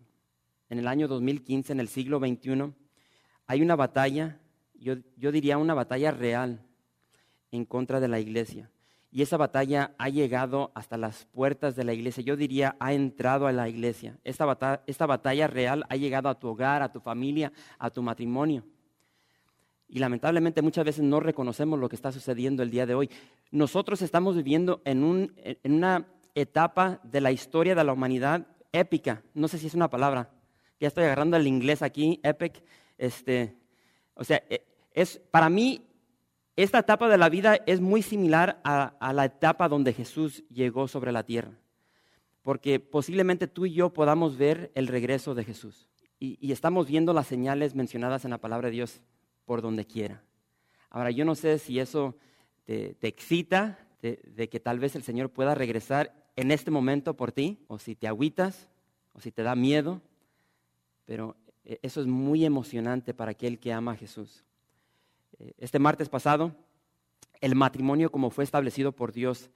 en 0.68 0.78
el 0.78 0.88
año 0.88 1.08
2015, 1.08 1.72
en 1.72 1.80
el 1.80 1.88
siglo 1.88 2.18
XXI, 2.18 2.72
hay 3.46 3.62
una 3.62 3.76
batalla, 3.76 4.38
yo, 4.74 4.94
yo 5.16 5.32
diría 5.32 5.58
una 5.58 5.74
batalla 5.74 6.10
real 6.10 6.64
en 7.50 7.64
contra 7.64 8.00
de 8.00 8.08
la 8.08 8.20
iglesia. 8.20 8.70
Y 9.10 9.20
esa 9.20 9.36
batalla 9.36 9.94
ha 9.98 10.08
llegado 10.08 10.72
hasta 10.74 10.96
las 10.96 11.26
puertas 11.26 11.76
de 11.76 11.84
la 11.84 11.92
iglesia. 11.92 12.22
Yo 12.22 12.34
diría, 12.34 12.76
ha 12.80 12.94
entrado 12.94 13.46
a 13.46 13.52
la 13.52 13.68
iglesia. 13.68 14.18
Esta 14.24 14.46
batalla, 14.46 14.82
esta 14.86 15.04
batalla 15.04 15.46
real 15.46 15.84
ha 15.90 15.96
llegado 15.96 16.30
a 16.30 16.38
tu 16.38 16.48
hogar, 16.48 16.80
a 16.80 16.90
tu 16.90 17.00
familia, 17.00 17.52
a 17.78 17.90
tu 17.90 18.02
matrimonio. 18.02 18.64
Y 19.86 19.98
lamentablemente 19.98 20.62
muchas 20.62 20.86
veces 20.86 21.04
no 21.04 21.20
reconocemos 21.20 21.78
lo 21.78 21.90
que 21.90 21.96
está 21.96 22.10
sucediendo 22.10 22.62
el 22.62 22.70
día 22.70 22.86
de 22.86 22.94
hoy. 22.94 23.10
Nosotros 23.50 24.00
estamos 24.00 24.34
viviendo 24.34 24.80
en, 24.86 25.04
un, 25.04 25.34
en 25.36 25.74
una 25.74 26.06
etapa 26.34 27.00
de 27.02 27.20
la 27.20 27.32
historia 27.32 27.74
de 27.74 27.84
la 27.84 27.92
humanidad 27.92 28.46
épica. 28.72 29.22
No 29.34 29.48
sé 29.48 29.58
si 29.58 29.66
es 29.66 29.74
una 29.74 29.90
palabra. 29.90 30.30
Ya 30.80 30.88
estoy 30.88 31.04
agarrando 31.04 31.36
el 31.36 31.46
inglés 31.46 31.82
aquí, 31.82 32.20
epic. 32.22 32.62
Este, 32.98 33.56
o 34.14 34.24
sea, 34.24 34.42
e, 34.48 34.64
es, 34.92 35.20
para 35.30 35.48
mí 35.48 35.86
esta 36.56 36.80
etapa 36.80 37.08
de 37.08 37.16
la 37.16 37.30
vida 37.30 37.56
es 37.66 37.80
muy 37.80 38.02
similar 38.02 38.60
a, 38.62 39.12
la 39.14 39.24
etapa 39.24 39.68
donde 39.68 39.94
Jesús 39.94 40.44
llegó 40.50 40.86
sobre 40.86 41.10
la 41.10 41.22
tierra, 41.22 41.52
porque 42.42 42.78
posiblemente 42.78 43.46
tú 43.46 43.64
y 43.64 43.72
yo 43.72 43.92
podamos 43.92 44.36
ver 44.36 44.70
el 44.74 44.86
regreso 44.86 45.34
de 45.34 45.44
Jesús 45.44 45.88
y, 46.18 46.52
estamos 46.52 46.86
viendo 46.86 47.14
las 47.14 47.26
señales 47.26 47.74
mencionadas 47.74 48.24
en 48.24 48.32
la 48.32 48.38
palabra 48.38 48.68
de 48.68 48.72
Dios 48.72 49.00
por 49.46 49.62
donde 49.62 49.86
quiera. 49.86 50.22
Ahora, 50.90 51.10
yo 51.10 51.24
no 51.24 51.34
sé 51.34 51.58
si 51.58 51.80
eso 51.80 52.16
te, 52.64 52.96
excita 53.00 53.78
de, 54.02 54.48
que 54.50 54.60
tal 54.60 54.78
vez 54.78 54.94
el 54.94 55.02
Señor 55.02 55.30
pueda 55.30 55.54
regresar 55.54 56.14
en 56.36 56.50
este 56.50 56.70
momento 56.70 57.14
por 57.14 57.32
ti, 57.32 57.58
o 57.68 57.78
si 57.78 57.94
te 57.94 58.08
agüitas, 58.08 58.68
o 59.12 59.20
si 59.20 59.30
te 59.30 59.42
da 59.42 59.54
miedo, 59.54 60.00
pero 61.04 61.36
eh, 61.64 61.78
eso 61.82 62.00
es 62.00 62.06
muy 62.06 62.44
emocionante 62.44 63.14
para 63.14 63.32
aquel 63.32 63.58
que 63.58 63.72
ama 63.72 63.92
a 63.92 63.96
Jesús. 63.96 64.44
Eh, 65.38 65.52
este 65.58 65.78
martes 65.78 66.08
pasado, 66.08 66.54
el 67.40 67.54
matrimonio 67.54 68.10
como 68.10 68.30
fue 68.30 68.44
establecido 68.44 68.92
por 68.92 69.12
Dios, 69.12 69.50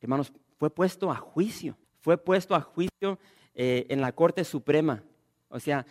hermanos, 0.00 0.32
fue 0.58 0.70
puesto 0.70 1.10
a 1.10 1.16
juicio, 1.16 1.76
fue 2.00 2.16
puesto 2.18 2.54
a 2.54 2.60
juicio 2.60 3.18
eh, 3.54 3.86
en 3.88 4.00
la 4.00 4.12
Corte 4.12 4.44
Suprema. 4.44 5.02
O 5.48 5.58
sea, 5.58 5.86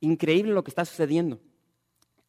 increíble 0.00 0.52
lo 0.52 0.64
que 0.64 0.70
está 0.70 0.84
sucediendo. 0.84 1.40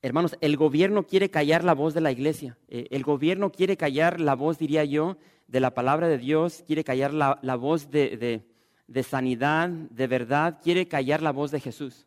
Hermanos, 0.01 0.37
el 0.41 0.55
gobierno 0.57 1.05
quiere 1.05 1.29
callar 1.29 1.63
la 1.63 1.73
voz 1.73 1.93
de 1.93 2.01
la 2.01 2.11
iglesia. 2.11 2.57
El 2.69 3.03
gobierno 3.03 3.51
quiere 3.51 3.75
callar 3.75 4.21
la 4.21 4.33
voz, 4.33 4.57
diría 4.57 4.85
yo, 4.85 5.17
de 5.49 5.59
la 5.59 5.73
palabra 5.73 6.07
de 6.07 6.19
Dios, 6.19 6.63
quiere 6.67 6.83
callar 6.83 7.11
la, 7.11 7.55
voz 7.55 7.89
de, 7.89 8.43
sanidad, 9.03 9.69
de 9.69 10.07
verdad, 10.07 10.59
quiere 10.61 10.87
callar 10.87 11.21
la 11.21 11.31
voz 11.31 11.49
de 11.51 11.59
Jesús. 11.59 12.05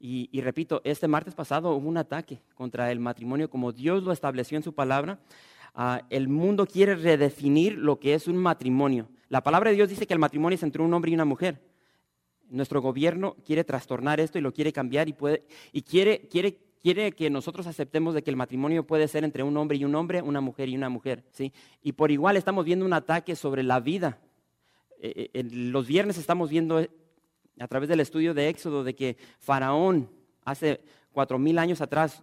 Y, 0.00 0.40
repito, 0.40 0.80
este 0.82 1.06
martes 1.06 1.34
pasado 1.34 1.76
hubo 1.76 1.88
un 1.88 1.98
ataque 1.98 2.40
contra 2.54 2.90
el 2.90 2.98
matrimonio 2.98 3.48
como 3.48 3.72
Dios 3.72 4.02
lo 4.02 4.10
estableció 4.10 4.56
en 4.56 4.64
su 4.64 4.74
palabra. 4.74 5.20
Ah, 5.74 6.02
el 6.10 6.28
mundo 6.28 6.66
quiere 6.66 6.96
redefinir 6.96 7.78
lo 7.78 8.00
que 8.00 8.14
es 8.14 8.26
un 8.26 8.36
matrimonio. 8.36 9.08
La 9.28 9.42
palabra 9.42 9.70
de 9.70 9.76
Dios 9.76 9.88
dice 9.88 10.06
que 10.06 10.14
el 10.14 10.18
matrimonio 10.18 10.56
es 10.56 10.62
entre 10.62 10.82
un 10.82 10.92
hombre 10.92 11.10
y 11.10 11.14
una 11.14 11.24
mujer. 11.24 11.62
Nuestro 12.48 12.82
gobierno 12.82 13.36
quiere 13.46 13.64
trastornar 13.64 14.18
esto 14.18 14.38
y 14.38 14.42
lo 14.42 14.52
quiere 14.52 14.72
cambiar 14.72 15.08
y, 15.08 15.12
puede, 15.12 15.44
y 15.72 15.82
quiere, 15.82 16.26
quiere, 16.28 16.58
quiere 16.82 17.12
que 17.12 17.30
nosotros 17.30 17.66
aceptemos 17.66 18.14
de 18.14 18.22
que 18.22 18.30
el 18.30 18.36
matrimonio 18.36 18.86
puede 18.86 19.08
ser 19.08 19.24
entre 19.24 19.42
un 19.42 19.56
hombre 19.56 19.76
y 19.76 19.84
un 19.84 19.94
hombre, 19.94 20.20
una 20.20 20.40
mujer 20.40 20.68
y 20.68 20.76
una 20.76 20.88
mujer. 20.88 21.24
¿sí? 21.30 21.52
Y 21.82 21.92
por 21.92 22.10
igual 22.10 22.36
estamos 22.36 22.64
viendo 22.64 22.84
un 22.84 22.92
ataque 22.92 23.36
sobre 23.36 23.62
la 23.62 23.80
vida. 23.80 24.18
Eh, 25.00 25.30
eh, 25.32 25.44
los 25.44 25.86
viernes 25.86 26.18
estamos 26.18 26.50
viendo 26.50 26.86
a 27.58 27.68
través 27.68 27.88
del 27.88 28.00
estudio 28.00 28.34
de 28.34 28.48
Éxodo 28.48 28.84
de 28.84 28.94
que 28.94 29.16
Faraón 29.38 30.10
hace 30.44 30.80
cuatro 31.12 31.38
mil 31.38 31.58
años 31.58 31.80
atrás 31.80 32.22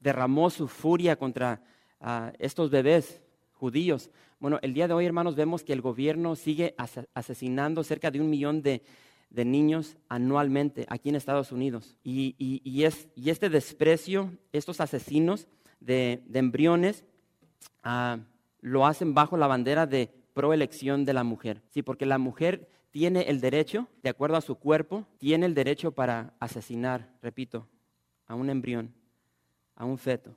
derramó 0.00 0.50
su 0.50 0.68
furia 0.68 1.16
contra 1.16 1.62
ah, 2.00 2.32
estos 2.38 2.70
bebés 2.70 3.22
judíos. 3.52 4.10
Bueno, 4.38 4.58
el 4.62 4.74
día 4.74 4.88
de 4.88 4.94
hoy, 4.94 5.06
hermanos, 5.06 5.36
vemos 5.36 5.62
que 5.62 5.72
el 5.72 5.80
gobierno 5.80 6.34
sigue 6.34 6.74
asesinando 7.14 7.84
cerca 7.84 8.10
de 8.10 8.20
un 8.20 8.28
millón 8.28 8.60
de, 8.60 8.82
niños 9.34 9.96
anualmente 10.08 10.86
aquí 10.88 11.08
en 11.08 11.16
Estados 11.16 11.52
Unidos. 11.52 11.96
Y, 12.04 12.82
es, 12.84 13.08
este 13.16 13.48
desprecio, 13.48 14.30
estos 14.52 14.80
asesinos 14.80 15.48
de, 15.80 16.22
embriones, 16.32 17.04
ah, 17.82 18.18
lo 18.60 18.86
hacen 18.86 19.14
bajo 19.14 19.36
la 19.36 19.46
bandera 19.46 19.86
de 19.86 20.10
proelección 20.34 21.04
de 21.04 21.14
la 21.14 21.24
mujer. 21.24 21.62
Sí, 21.70 21.82
porque 21.82 22.06
la 22.06 22.18
mujer 22.18 22.68
tiene 22.90 23.22
el 23.22 23.40
derecho, 23.40 23.88
de 24.02 24.10
acuerdo 24.10 24.36
a 24.36 24.42
su 24.42 24.56
cuerpo, 24.56 25.06
tiene 25.18 25.46
el 25.46 25.54
derecho 25.54 25.92
para 25.92 26.34
asesinar, 26.38 27.08
repito, 27.22 27.66
a 28.26 28.34
un 28.34 28.50
embrión, 28.50 28.92
a 29.74 29.84
un 29.84 29.98
feto. 29.98 30.36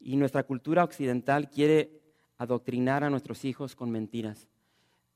Y 0.00 0.16
nuestra 0.16 0.42
cultura 0.42 0.84
occidental 0.84 1.48
quiere 1.48 2.02
adoctrinar 2.36 3.04
a 3.04 3.10
nuestros 3.10 3.44
hijos 3.44 3.76
con 3.76 3.90
mentiras. 3.90 4.48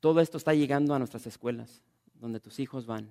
Todo 0.01 0.21
esto 0.21 0.39
está 0.39 0.55
llegando 0.55 0.95
a 0.95 0.99
nuestras 0.99 1.27
escuelas, 1.27 1.83
donde 2.21 2.41
tus 2.41 2.59
hijos 2.59 2.87
van, 2.87 3.11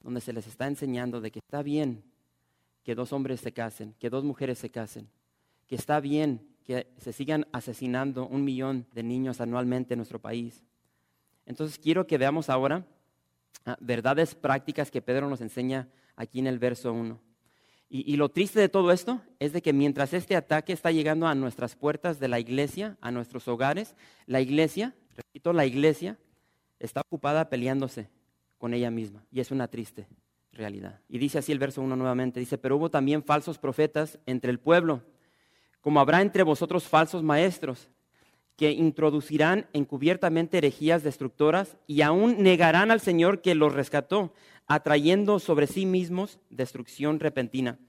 donde 0.00 0.20
se 0.20 0.32
les 0.32 0.46
está 0.46 0.66
enseñando 0.66 1.20
de 1.20 1.30
que 1.30 1.38
está 1.38 1.62
bien 1.62 2.02
que 2.82 2.94
dos 2.94 3.12
hombres 3.12 3.40
se 3.40 3.52
casen, 3.52 3.94
que 3.98 4.10
dos 4.10 4.24
mujeres 4.24 4.58
se 4.58 4.70
casen, 4.70 5.08
que 5.66 5.76
está 5.76 6.00
bien 6.00 6.48
que 6.64 6.86
se 6.98 7.12
sigan 7.12 7.46
asesinando 7.52 8.26
un 8.26 8.44
millón 8.44 8.86
de 8.92 9.02
niños 9.02 9.40
anualmente 9.40 9.94
en 9.94 9.98
nuestro 9.98 10.20
país, 10.20 10.62
Entonces 11.44 11.76
quiero 11.76 12.06
que 12.06 12.18
veamos 12.18 12.48
ahora 12.48 12.86
ah, 13.64 13.76
verdades 13.80 14.36
prácticas 14.36 14.92
que 14.92 15.02
Pedro 15.02 15.28
nos 15.28 15.40
enseña 15.40 15.88
aquí 16.14 16.38
en 16.38 16.46
el 16.46 16.60
verso 16.60 16.92
1. 16.92 17.18
Y, 17.94 18.16
lo 18.16 18.30
triste 18.30 18.58
de 18.58 18.70
todo 18.70 18.90
esto 18.90 19.20
es 19.38 19.52
de 19.52 19.60
que 19.60 19.74
mientras 19.74 20.14
este 20.14 20.34
ataque 20.34 20.72
está 20.72 20.90
llegando 20.90 21.26
a 21.26 21.34
nuestras 21.34 21.76
puertas 21.76 22.18
de 22.18 22.26
la 22.28 22.40
iglesia, 22.40 22.96
a 23.02 23.10
nuestros 23.10 23.48
hogares, 23.48 23.94
la 24.24 24.40
iglesia, 24.40 24.94
repito, 25.14 25.52
la 25.52 25.66
iglesia 25.66 26.16
está 26.78 27.02
ocupada 27.02 27.50
peleándose 27.50 28.08
con 28.62 28.74
ella 28.74 28.92
misma. 28.92 29.24
Y 29.32 29.40
es 29.40 29.50
una 29.50 29.66
triste 29.66 30.06
realidad. 30.52 31.00
Y 31.08 31.18
dice 31.18 31.38
así 31.38 31.50
el 31.50 31.58
verso 31.58 31.82
1 31.82 31.96
nuevamente, 31.96 32.38
dice, 32.38 32.58
pero 32.58 32.76
hubo 32.76 32.92
también 32.92 33.24
falsos 33.24 33.58
profetas 33.58 34.20
entre 34.24 34.52
el 34.52 34.60
pueblo, 34.60 35.02
como 35.80 35.98
habrá 35.98 36.22
entre 36.22 36.44
vosotros 36.44 36.84
falsos 36.84 37.24
maestros, 37.24 37.88
que 38.56 38.70
introducirán 38.70 39.66
encubiertamente 39.72 40.58
herejías 40.58 41.02
destructoras 41.02 41.76
y 41.88 42.02
aún 42.02 42.40
negarán 42.40 42.92
al 42.92 43.00
Señor 43.00 43.42
que 43.42 43.56
los 43.56 43.72
rescató, 43.72 44.32
atrayendo 44.68 45.40
sobre 45.40 45.66
sí 45.66 45.84
mismos 45.84 46.38
destrucción 46.48 47.18
repentina. 47.18 47.80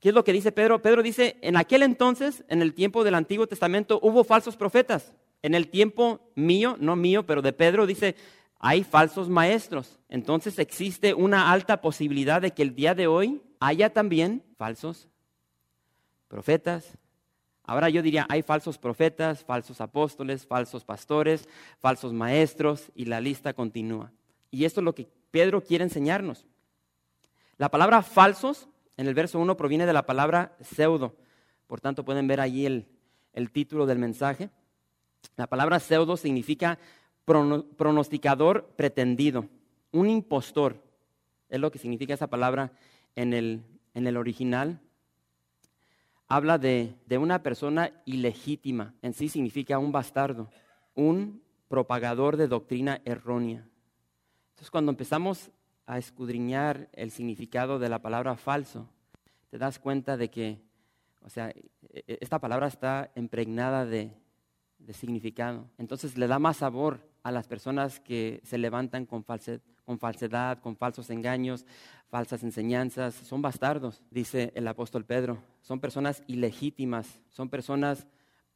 ¿Qué 0.00 0.08
es 0.08 0.14
lo 0.16 0.24
que 0.24 0.32
dice 0.32 0.50
Pedro? 0.50 0.82
Pedro 0.82 1.04
dice, 1.04 1.36
en 1.40 1.56
aquel 1.56 1.84
entonces, 1.84 2.42
en 2.48 2.62
el 2.62 2.74
tiempo 2.74 3.04
del 3.04 3.14
Antiguo 3.14 3.46
Testamento, 3.46 4.00
hubo 4.02 4.24
falsos 4.24 4.56
profetas. 4.56 5.14
En 5.40 5.54
el 5.54 5.68
tiempo 5.68 6.32
mío, 6.34 6.76
no 6.80 6.96
mío, 6.96 7.24
pero 7.26 7.42
de 7.42 7.52
Pedro, 7.52 7.86
dice, 7.86 8.16
hay 8.58 8.82
falsos 8.84 9.28
maestros. 9.28 9.98
Entonces 10.08 10.58
existe 10.58 11.14
una 11.14 11.52
alta 11.52 11.80
posibilidad 11.80 12.42
de 12.42 12.52
que 12.52 12.62
el 12.62 12.74
día 12.74 12.94
de 12.94 13.06
hoy 13.06 13.42
haya 13.60 13.92
también 13.92 14.44
falsos 14.56 15.08
profetas. 16.26 16.98
Ahora 17.62 17.88
yo 17.90 18.02
diría, 18.02 18.26
hay 18.28 18.42
falsos 18.42 18.78
profetas, 18.78 19.44
falsos 19.44 19.80
apóstoles, 19.80 20.46
falsos 20.46 20.84
pastores, 20.84 21.48
falsos 21.78 22.12
maestros, 22.12 22.90
y 22.94 23.04
la 23.04 23.20
lista 23.20 23.52
continúa. 23.52 24.10
Y 24.50 24.64
esto 24.64 24.80
es 24.80 24.84
lo 24.84 24.94
que 24.94 25.08
Pedro 25.30 25.62
quiere 25.62 25.84
enseñarnos. 25.84 26.46
La 27.58 27.70
palabra 27.70 28.02
falsos 28.02 28.68
en 28.96 29.06
el 29.06 29.14
verso 29.14 29.38
1 29.38 29.56
proviene 29.56 29.86
de 29.86 29.92
la 29.92 30.06
palabra 30.06 30.56
pseudo. 30.60 31.14
Por 31.66 31.80
tanto, 31.80 32.04
pueden 32.04 32.26
ver 32.26 32.40
allí 32.40 32.64
el, 32.64 32.88
el 33.34 33.50
título 33.50 33.84
del 33.84 33.98
mensaje. 33.98 34.50
La 35.36 35.46
palabra 35.46 35.78
pseudo 35.78 36.16
significa 36.16 36.78
pronosticador 37.28 38.66
pretendido, 38.76 39.46
un 39.92 40.10
impostor. 40.10 40.82
Es 41.48 41.60
lo 41.60 41.70
que 41.70 41.78
significa 41.78 42.14
esa 42.14 42.26
palabra 42.26 42.72
en 43.14 43.32
el, 43.32 43.62
en 43.94 44.06
el 44.06 44.16
original. 44.16 44.80
Habla 46.26 46.58
de, 46.58 46.94
de 47.06 47.18
una 47.18 47.42
persona 47.42 47.92
ilegítima. 48.04 48.94
En 49.02 49.14
sí 49.14 49.28
significa 49.28 49.78
un 49.78 49.92
bastardo, 49.92 50.50
un 50.94 51.42
propagador 51.68 52.36
de 52.36 52.48
doctrina 52.48 53.00
errónea. 53.04 53.66
Entonces, 54.50 54.70
cuando 54.70 54.90
empezamos 54.90 55.50
a 55.86 55.98
escudriñar 55.98 56.88
el 56.92 57.10
significado 57.10 57.78
de 57.78 57.88
la 57.88 58.02
palabra 58.02 58.36
falso, 58.36 58.88
te 59.50 59.56
das 59.58 59.78
cuenta 59.78 60.16
de 60.16 60.30
que, 60.30 60.60
o 61.22 61.30
sea, 61.30 61.48
e, 61.48 62.04
e, 62.06 62.18
esta 62.20 62.38
palabra 62.38 62.66
está 62.66 63.10
impregnada 63.16 63.86
de, 63.86 64.12
significado. 64.92 65.68
Entonces 65.78 66.16
le 66.16 66.26
da 66.26 66.38
más 66.38 66.58
sabor 66.58 67.00
a 67.22 67.32
las 67.32 67.46
personas 67.46 68.00
que 68.00 68.40
se 68.44 68.58
levantan 68.58 69.06
con, 69.06 69.24
falsedad, 69.24 70.58
con 70.60 70.76
falsos 70.76 71.10
engaños, 71.10 71.66
falsas 72.08 72.42
enseñanzas. 72.42 73.14
Son 73.14 73.42
bastardos, 73.42 74.02
dice 74.10 74.52
el 74.54 74.66
apóstol 74.68 75.04
Pedro. 75.04 75.38
Son 75.62 75.80
personas 75.80 76.22
ilegítimas, 76.26 77.20
son 77.30 77.48
personas 77.48 78.06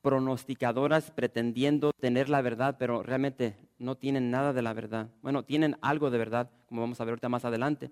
pronosticadoras 0.02 1.11
pretendiendo 1.11 1.92
tener 1.92 2.28
la 2.28 2.42
verdad, 2.42 2.76
pero 2.78 3.02
realmente 3.02 3.57
no 3.78 3.97
tienen 3.97 4.31
nada 4.31 4.52
de 4.52 4.62
la 4.62 4.73
verdad. 4.73 5.09
Bueno, 5.23 5.45
tienen 5.45 5.76
algo 5.81 6.11
de 6.11 6.19
verdad, 6.19 6.50
como 6.66 6.81
vamos 6.81 7.00
a 7.00 7.04
ver 7.04 7.19
más 7.28 7.45
adelante. 7.45 7.90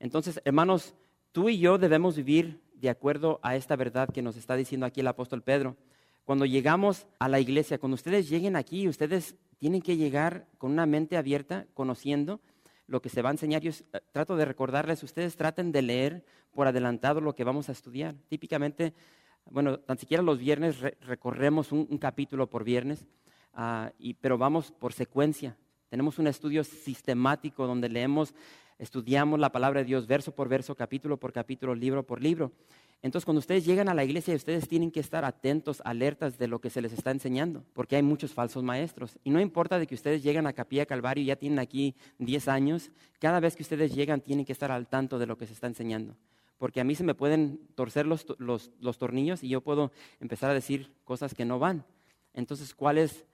Entonces, 0.00 0.40
hermanos, 0.44 0.94
tú 1.32 1.48
y 1.48 1.58
yo 1.58 1.78
debemos 1.78 2.16
vivir 2.16 2.60
de 2.74 2.90
acuerdo 2.90 3.40
a 3.42 3.56
esta 3.56 3.76
verdad 3.76 4.08
que 4.08 4.22
nos 4.22 4.36
está 4.36 4.56
diciendo 4.56 4.86
aquí 4.86 5.00
el 5.00 5.06
apóstol 5.06 5.42
Pedro. 5.42 5.76
Cuando 6.28 6.44
llegamos 6.44 7.06
a 7.18 7.26
la 7.26 7.40
iglesia, 7.40 7.78
cuando 7.78 7.94
ustedes 7.94 8.28
lleguen 8.28 8.54
aquí, 8.54 8.86
ustedes 8.86 9.34
tienen 9.56 9.80
que 9.80 9.96
llegar 9.96 10.46
con 10.58 10.70
una 10.70 10.84
mente 10.84 11.16
abierta, 11.16 11.64
conociendo 11.72 12.42
lo 12.86 13.00
que 13.00 13.08
se 13.08 13.22
va 13.22 13.30
a 13.30 13.32
enseñar. 13.32 13.62
Yo 13.62 13.70
eh, 13.70 14.00
trato 14.12 14.36
de 14.36 14.44
recordarles, 14.44 15.02
ustedes 15.02 15.38
traten 15.38 15.72
de 15.72 15.80
leer 15.80 16.26
por 16.52 16.66
adelantado 16.66 17.22
lo 17.22 17.34
que 17.34 17.44
vamos 17.44 17.70
a 17.70 17.72
estudiar. 17.72 18.14
Típicamente 18.28 18.92
bueno, 19.46 19.78
tan 19.80 19.96
siquiera 19.96 20.22
los 20.22 20.38
viernes 20.38 20.78
recorremos 21.00 21.72
un, 21.72 21.86
capítulo 21.96 22.46
por 22.46 22.62
viernes, 22.62 23.06
ah, 23.54 23.90
pero 24.20 24.36
vamos 24.36 24.70
por 24.70 24.92
secuencia. 24.92 25.56
Tenemos 25.88 26.18
un 26.18 26.26
estudio 26.26 26.62
sistemático 26.62 27.66
donde 27.66 27.88
leemos, 27.88 28.34
estudiamos 28.78 29.38
la 29.40 29.50
palabra 29.50 29.80
de 29.80 29.86
Dios 29.86 30.06
verso 30.06 30.34
por 30.34 30.48
verso, 30.48 30.74
capítulo 30.74 31.16
por 31.16 31.32
capítulo, 31.32 31.74
libro 31.74 32.06
por 32.06 32.22
libro. 32.22 32.52
Entonces, 33.00 33.24
cuando 33.24 33.38
ustedes 33.38 33.64
llegan 33.64 33.88
a 33.88 33.94
la 33.94 34.04
iglesia, 34.04 34.34
ustedes 34.34 34.66
tienen 34.66 34.90
que 34.90 34.98
estar 34.98 35.24
atentos, 35.24 35.80
alertas 35.84 36.36
de 36.36 36.48
lo 36.48 36.60
que 36.60 36.68
se 36.68 36.82
les 36.82 36.92
está 36.92 37.12
enseñando, 37.12 37.64
porque 37.72 37.94
hay 37.94 38.02
muchos 38.02 38.32
falsos 38.32 38.64
maestros. 38.64 39.18
Y 39.22 39.30
no 39.30 39.40
importa 39.40 39.78
de 39.78 39.86
que 39.86 39.94
ustedes 39.94 40.22
lleguen 40.22 40.46
a 40.46 40.52
Capilla 40.52 40.84
Calvario 40.84 41.22
y 41.22 41.26
ya 41.26 41.36
tienen 41.36 41.60
aquí 41.60 41.94
10 42.18 42.48
años, 42.48 42.90
cada 43.20 43.38
vez 43.38 43.54
que 43.54 43.62
ustedes 43.62 43.94
llegan 43.94 44.20
tienen 44.20 44.44
que 44.44 44.52
estar 44.52 44.72
al 44.72 44.88
tanto 44.88 45.18
de 45.18 45.26
lo 45.26 45.38
que 45.38 45.46
se 45.46 45.52
está 45.52 45.66
enseñando 45.66 46.16
porque 46.58 46.80
a 46.80 46.84
mí 46.84 46.94
se 46.94 47.04
me 47.04 47.14
pueden 47.14 47.60
torcer 47.76 48.04
los, 48.04 48.26
los, 48.38 48.98
tornillos 48.98 49.42
y 49.44 49.48
yo 49.48 49.60
puedo 49.60 49.92
empezar 50.20 50.50
a 50.50 50.54
decir 50.54 50.92
cosas 51.04 51.32
que 51.32 51.44
no 51.44 51.58
van. 51.58 51.84
Entonces, 52.34 52.74
¿cuál 52.74 52.98
es, 52.98 53.24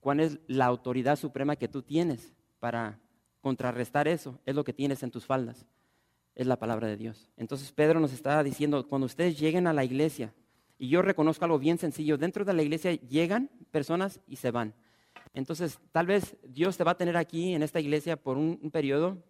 ¿cuál 0.00 0.20
es 0.20 0.38
la 0.46 0.66
autoridad 0.66 1.16
suprema 1.16 1.56
que 1.56 1.68
tú 1.68 1.82
tienes 1.82 2.34
para 2.60 3.00
contrarrestar 3.40 4.08
eso? 4.08 4.38
Es 4.46 4.54
lo 4.54 4.64
que 4.64 4.72
tienes 4.72 5.02
en 5.02 5.10
tus 5.10 5.26
faldas, 5.26 5.66
es 6.34 6.46
la 6.46 6.58
palabra 6.58 6.88
de 6.88 6.96
Dios. 6.96 7.30
Entonces, 7.36 7.72
Pedro 7.72 8.00
nos 8.00 8.12
está 8.12 8.42
diciendo, 8.42 8.86
cuando 8.88 9.06
ustedes 9.06 9.38
lleguen 9.38 9.66
a 9.66 9.72
la 9.72 9.84
iglesia, 9.84 10.34
y 10.78 10.88
yo 10.88 11.02
reconozco 11.02 11.44
algo 11.44 11.58
bien 11.58 11.78
sencillo, 11.78 12.18
dentro 12.18 12.44
de 12.44 12.52
la 12.52 12.62
iglesia 12.62 12.92
llegan 12.92 13.50
personas 13.70 14.20
y 14.26 14.36
se 14.36 14.50
van. 14.50 14.74
Entonces, 15.32 15.78
tal 15.92 16.06
vez 16.06 16.36
Dios 16.46 16.76
te 16.76 16.84
va 16.84 16.92
a 16.92 16.96
tener 16.96 17.16
aquí 17.16 17.54
en 17.54 17.62
esta 17.62 17.80
iglesia 17.80 18.16
por 18.16 18.36
un, 18.36 18.58
un 18.62 18.70
periodo, 18.70 19.22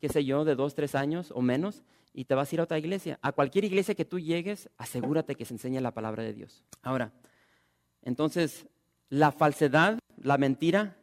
qué 0.00 0.08
sé 0.08 0.24
yo, 0.24 0.44
de 0.44 0.54
dos, 0.54 0.74
tres 0.74 0.94
años 0.94 1.32
o 1.34 1.42
menos, 1.42 1.84
y 2.14 2.24
te 2.24 2.34
vas 2.34 2.50
a 2.50 2.54
ir 2.54 2.60
a 2.60 2.64
otra 2.64 2.78
iglesia. 2.78 3.18
A 3.22 3.32
cualquier 3.32 3.64
iglesia 3.64 3.94
que 3.94 4.04
tú 4.04 4.18
llegues, 4.18 4.68
asegúrate 4.76 5.34
que 5.34 5.44
se 5.44 5.54
enseñe 5.54 5.80
la 5.80 5.94
palabra 5.94 6.22
de 6.22 6.34
Dios. 6.34 6.64
Ahora, 6.82 7.12
entonces, 8.02 8.66
la 9.08 9.32
falsedad, 9.32 9.98
la 10.16 10.38
mentira, 10.38 10.96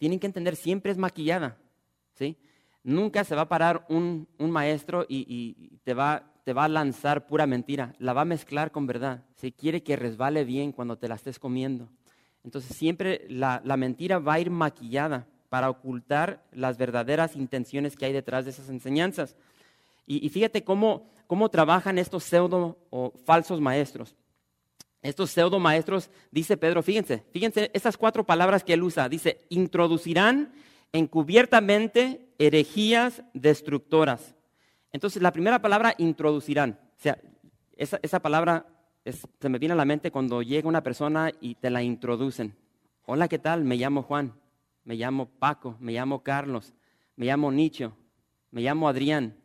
tienen 0.00 0.18
que 0.18 0.26
entender, 0.26 0.56
siempre 0.56 0.90
es 0.90 0.96
maquillada. 0.96 1.58
¿sí? 2.14 2.38
Nunca 2.82 3.22
se 3.22 3.34
va 3.34 3.42
a 3.42 3.48
parar 3.50 3.84
un, 3.90 4.26
maestro 4.38 5.04
y, 5.06 5.76
te, 5.84 5.92
va, 5.92 6.24
a 6.46 6.68
lanzar 6.68 7.26
pura 7.26 7.46
mentira. 7.46 7.94
La 7.98 8.14
va 8.14 8.22
a 8.22 8.24
mezclar 8.24 8.72
con 8.72 8.86
verdad. 8.86 9.22
Se 9.36 9.52
quiere 9.52 9.82
que 9.82 9.96
resbale 9.96 10.44
bien 10.44 10.72
cuando 10.72 10.96
te 10.96 11.06
la 11.06 11.16
estés 11.16 11.38
comiendo. 11.38 11.90
Entonces, 12.44 12.74
siempre 12.74 13.26
la, 13.28 13.60
mentira 13.76 14.18
va 14.18 14.34
a 14.34 14.40
ir 14.40 14.50
maquillada 14.50 15.26
para 15.50 15.68
ocultar 15.68 16.42
las 16.50 16.78
verdaderas 16.78 17.36
intenciones 17.36 17.94
que 17.94 18.06
hay 18.06 18.14
detrás 18.14 18.46
de 18.46 18.52
esas 18.52 18.70
enseñanzas. 18.70 19.36
Y, 20.06 20.26
fíjate 20.30 20.64
cómo, 20.64 21.10
cómo 21.26 21.50
trabajan 21.50 21.98
estos 21.98 22.24
pseudo 22.24 22.78
o 22.88 23.12
falsos 23.26 23.60
maestros. 23.60 24.16
Estos 25.02 25.30
pseudo 25.30 25.58
maestros, 25.58 26.10
dice 26.30 26.56
Pedro, 26.56 26.82
fíjense, 26.82 27.24
fíjense 27.32 27.70
estas 27.72 27.96
cuatro 27.96 28.24
palabras 28.24 28.64
que 28.64 28.74
él 28.74 28.82
usa. 28.82 29.08
Dice, 29.08 29.46
introducirán 29.48 30.52
encubiertamente 30.92 32.28
herejías 32.38 33.22
destructoras. 33.32 34.34
Entonces, 34.92 35.22
la 35.22 35.32
primera 35.32 35.62
palabra, 35.62 35.94
introducirán. 35.98 36.78
O 36.98 37.02
sea, 37.02 37.18
esa, 37.76 37.98
esa 38.02 38.20
palabra 38.20 38.66
se 39.40 39.48
me 39.48 39.58
viene 39.58 39.72
a 39.72 39.76
la 39.76 39.84
mente 39.84 40.10
cuando 40.10 40.42
llega 40.42 40.68
una 40.68 40.82
persona 40.82 41.30
y 41.40 41.54
te 41.54 41.70
la 41.70 41.82
introducen. 41.82 42.54
Hola, 43.06 43.28
¿qué 43.28 43.38
tal? 43.38 43.64
Me 43.64 43.76
llamo 43.76 44.02
Juan, 44.02 44.34
me 44.84 44.96
llamo 44.96 45.26
Paco, 45.26 45.76
me 45.80 45.92
llamo 45.92 46.22
Carlos, 46.22 46.74
me 47.16 47.26
llamo 47.26 47.50
Nicho, 47.50 47.96
me 48.50 48.60
llamo 48.60 48.88
Adrián. 48.88 49.36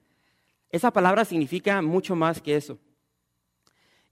Esa 0.70 0.92
palabra 0.92 1.24
significa 1.24 1.82
mucho 1.82 2.16
más 2.16 2.42
que 2.42 2.56
eso. 2.56 2.78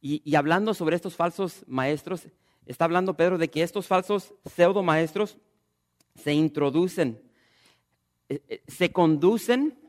Y, 0.05 0.35
hablando 0.35 0.73
sobre 0.73 0.97
estos 0.97 1.15
falsos 1.15 1.63
maestros, 1.65 2.27
está 2.65 2.83
hablando 2.83 3.15
Pedro 3.15 3.37
de 3.37 3.49
que 3.49 3.63
estos 3.63 3.87
falsos 3.87 4.33
pseudo 4.43 4.83
maestros 4.83 5.37
se 6.15 6.33
introducen, 6.33 7.21
eh, 8.27 8.43
eh, 8.49 8.63
se 8.67 8.91
conducen, 8.91 9.79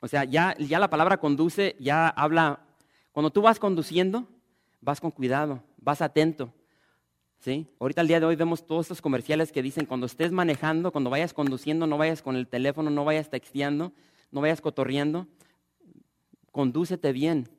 o 0.00 0.08
sea, 0.08 0.24
ya, 0.24 0.56
ya 0.58 0.80
la 0.80 0.90
palabra 0.90 1.18
conduce, 1.18 1.76
ya 1.78 2.08
habla, 2.08 2.66
cuando 3.12 3.30
tú 3.30 3.40
vas 3.40 3.60
conduciendo, 3.60 4.26
vas 4.80 5.00
con 5.00 5.12
cuidado, 5.12 5.62
vas 5.76 6.02
atento. 6.02 6.52
¿Sí? 7.38 7.68
Ahorita 7.78 8.00
al 8.00 8.08
día 8.08 8.18
de 8.18 8.26
hoy 8.26 8.34
vemos 8.34 8.66
todos 8.66 8.86
estos 8.86 9.00
comerciales 9.00 9.52
que 9.52 9.62
dicen 9.62 9.86
cuando 9.86 10.06
estés 10.06 10.32
manejando, 10.32 10.90
cuando 10.90 11.10
vayas 11.10 11.32
conduciendo, 11.32 11.86
no 11.86 11.98
vayas 11.98 12.20
con 12.20 12.34
el 12.34 12.48
teléfono, 12.48 12.90
no 12.90 13.04
vayas 13.04 13.30
texteando, 13.30 13.92
no 14.32 14.40
vayas 14.40 14.60
cotorreando, 14.60 15.28
condúcete 16.50 17.12
bien. 17.12 17.53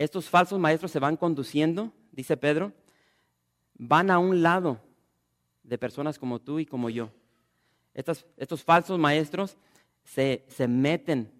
Estos 0.00 0.30
falsos 0.30 0.58
maestros 0.58 0.90
se 0.90 0.98
van 0.98 1.18
conduciendo, 1.18 1.92
dice 2.10 2.34
Pedro, 2.38 2.72
van 3.74 4.10
a 4.10 4.18
un 4.18 4.42
lado 4.42 4.80
de 5.62 5.76
personas 5.76 6.18
como 6.18 6.38
tú 6.38 6.58
y 6.58 6.64
como 6.64 6.88
yo. 6.88 7.10
Estos, 7.92 8.64
falsos 8.64 8.98
maestros 8.98 9.58
se, 10.02 10.46
se 10.48 10.66
meten, 10.66 11.30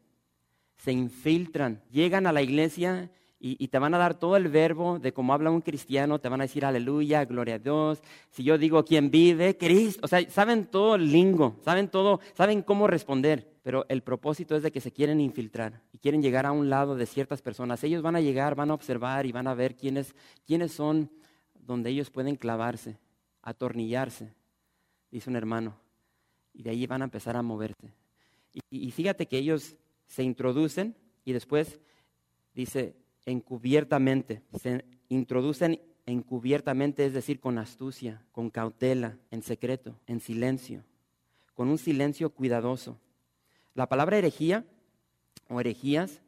se 0.77 0.92
infiltran, 0.92 1.83
llegan 1.90 2.27
a 2.27 2.33
la 2.33 2.42
iglesia 2.42 3.11
y, 3.42 3.68
te 3.68 3.79
van 3.79 3.94
a 3.94 3.98
dar 3.98 4.18
todo 4.18 4.37
el 4.37 4.48
verbo 4.48 4.98
de 4.98 5.14
cómo 5.14 5.33
habla 5.33 5.50
un 5.50 5.62
cristiano, 5.62 6.18
te 6.18 6.29
van 6.29 6.42
a 6.42 6.44
decir 6.44 6.62
aleluya, 6.62 7.24
gloria 7.24 7.55
a 7.55 7.59
Dios. 7.59 8.03
Si 8.29 8.44
yo 8.44 8.59
digo 8.59 8.85
quién 8.85 9.11
vive, 9.11 9.57
Cristo, 9.57 10.03
o 10.05 10.09
sea, 10.09 10.29
saben 10.29 10.66
todo 10.66 10.96
el 10.96 11.11
lingo, 11.11 11.57
saben 11.64 11.88
todo, 11.88 12.20
saben 12.35 12.61
cómo 12.61 12.87
responder, 12.87 13.50
pero 13.62 13.87
el 13.88 14.03
propósito 14.03 14.57
es 14.57 14.62
de 14.62 14.70
que 14.70 14.83
se 14.83 14.92
quieren 14.92 15.22
infiltrar 15.22 15.81
y 15.90 15.96
quieren 15.96 16.22
llegar 16.22 16.44
a 16.44 16.53
un 16.53 16.68
lado 16.68 16.96
de 16.96 17.07
ciertas 17.07 17.40
personas. 17.40 17.83
Ellos 17.83 18.03
van 18.03 18.14
a 18.14 18.20
llegar, 18.20 18.55
van 18.57 18.70
a 18.70 18.74
observar 18.74 19.24
y 19.24 19.33
van 19.33 19.46
a 19.46 19.55
ver 19.55 19.74
quiénes, 19.74 20.14
quiénes 20.46 20.72
son 20.72 21.11
donde 21.55 21.88
ellos 21.88 22.11
pueden 22.11 22.37
clavarse, 22.37 22.98
atornillarse, 23.40 24.35
dice 25.11 25.31
un 25.31 25.37
hermano, 25.37 25.79
y 26.53 26.62
de 26.62 26.70
ahí 26.70 26.87
van 26.87 27.00
a 27.00 27.07
empezar 27.07 27.38
a 27.38 27.42
moverse. 27.42 27.94
Y, 28.53 28.88
y 28.88 28.90
fíjate 28.90 29.26
que 29.26 29.38
ellos 29.38 29.76
se 30.07 30.24
introducen 30.24 30.94
y 31.24 31.33
después 31.33 31.81
dice, 32.53 33.00
encubiertamente, 33.26 34.42
se 34.59 34.85
introducen 35.09 35.80
encubiertamente, 36.06 37.06
es 37.06 37.12
decir, 37.12 37.40
con 37.40 37.59
astucia, 37.59 38.22
con 38.33 38.50
cautela, 38.50 39.16
en 39.30 39.42
secreto, 39.42 39.94
en 40.06 40.20
silencio, 40.20 40.85
con 41.54 41.68
un 41.68 41.78
silencio 41.78 42.30
cuidadoso. 42.30 42.98
La 43.74 43.88
palabra 43.88 44.18
herejía 44.18 44.64
o 45.48 45.61
herejías 45.61 46.20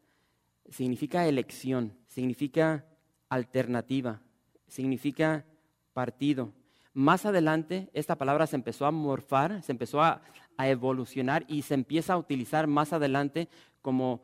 significa 0.69 1.27
elección, 1.27 1.95
significa 2.09 2.85
alternativa, 3.29 4.21
significa 4.69 5.45
partido. 5.93 6.53
Más 6.95 7.25
adelante 7.25 7.89
esta 7.95 8.17
palabra 8.17 8.47
se 8.47 8.57
empezó 8.57 8.87
a 8.87 8.91
morfar, 8.91 9.63
se 9.63 9.73
empezó 9.73 10.03
a, 10.03 10.23
evolucionar 10.59 11.45
y 11.49 11.63
se 11.63 11.75
empieza 11.75 12.13
a 12.13 12.19
utilizar 12.19 12.69
más 12.69 12.93
adelante 12.93 13.49
como 13.81 14.23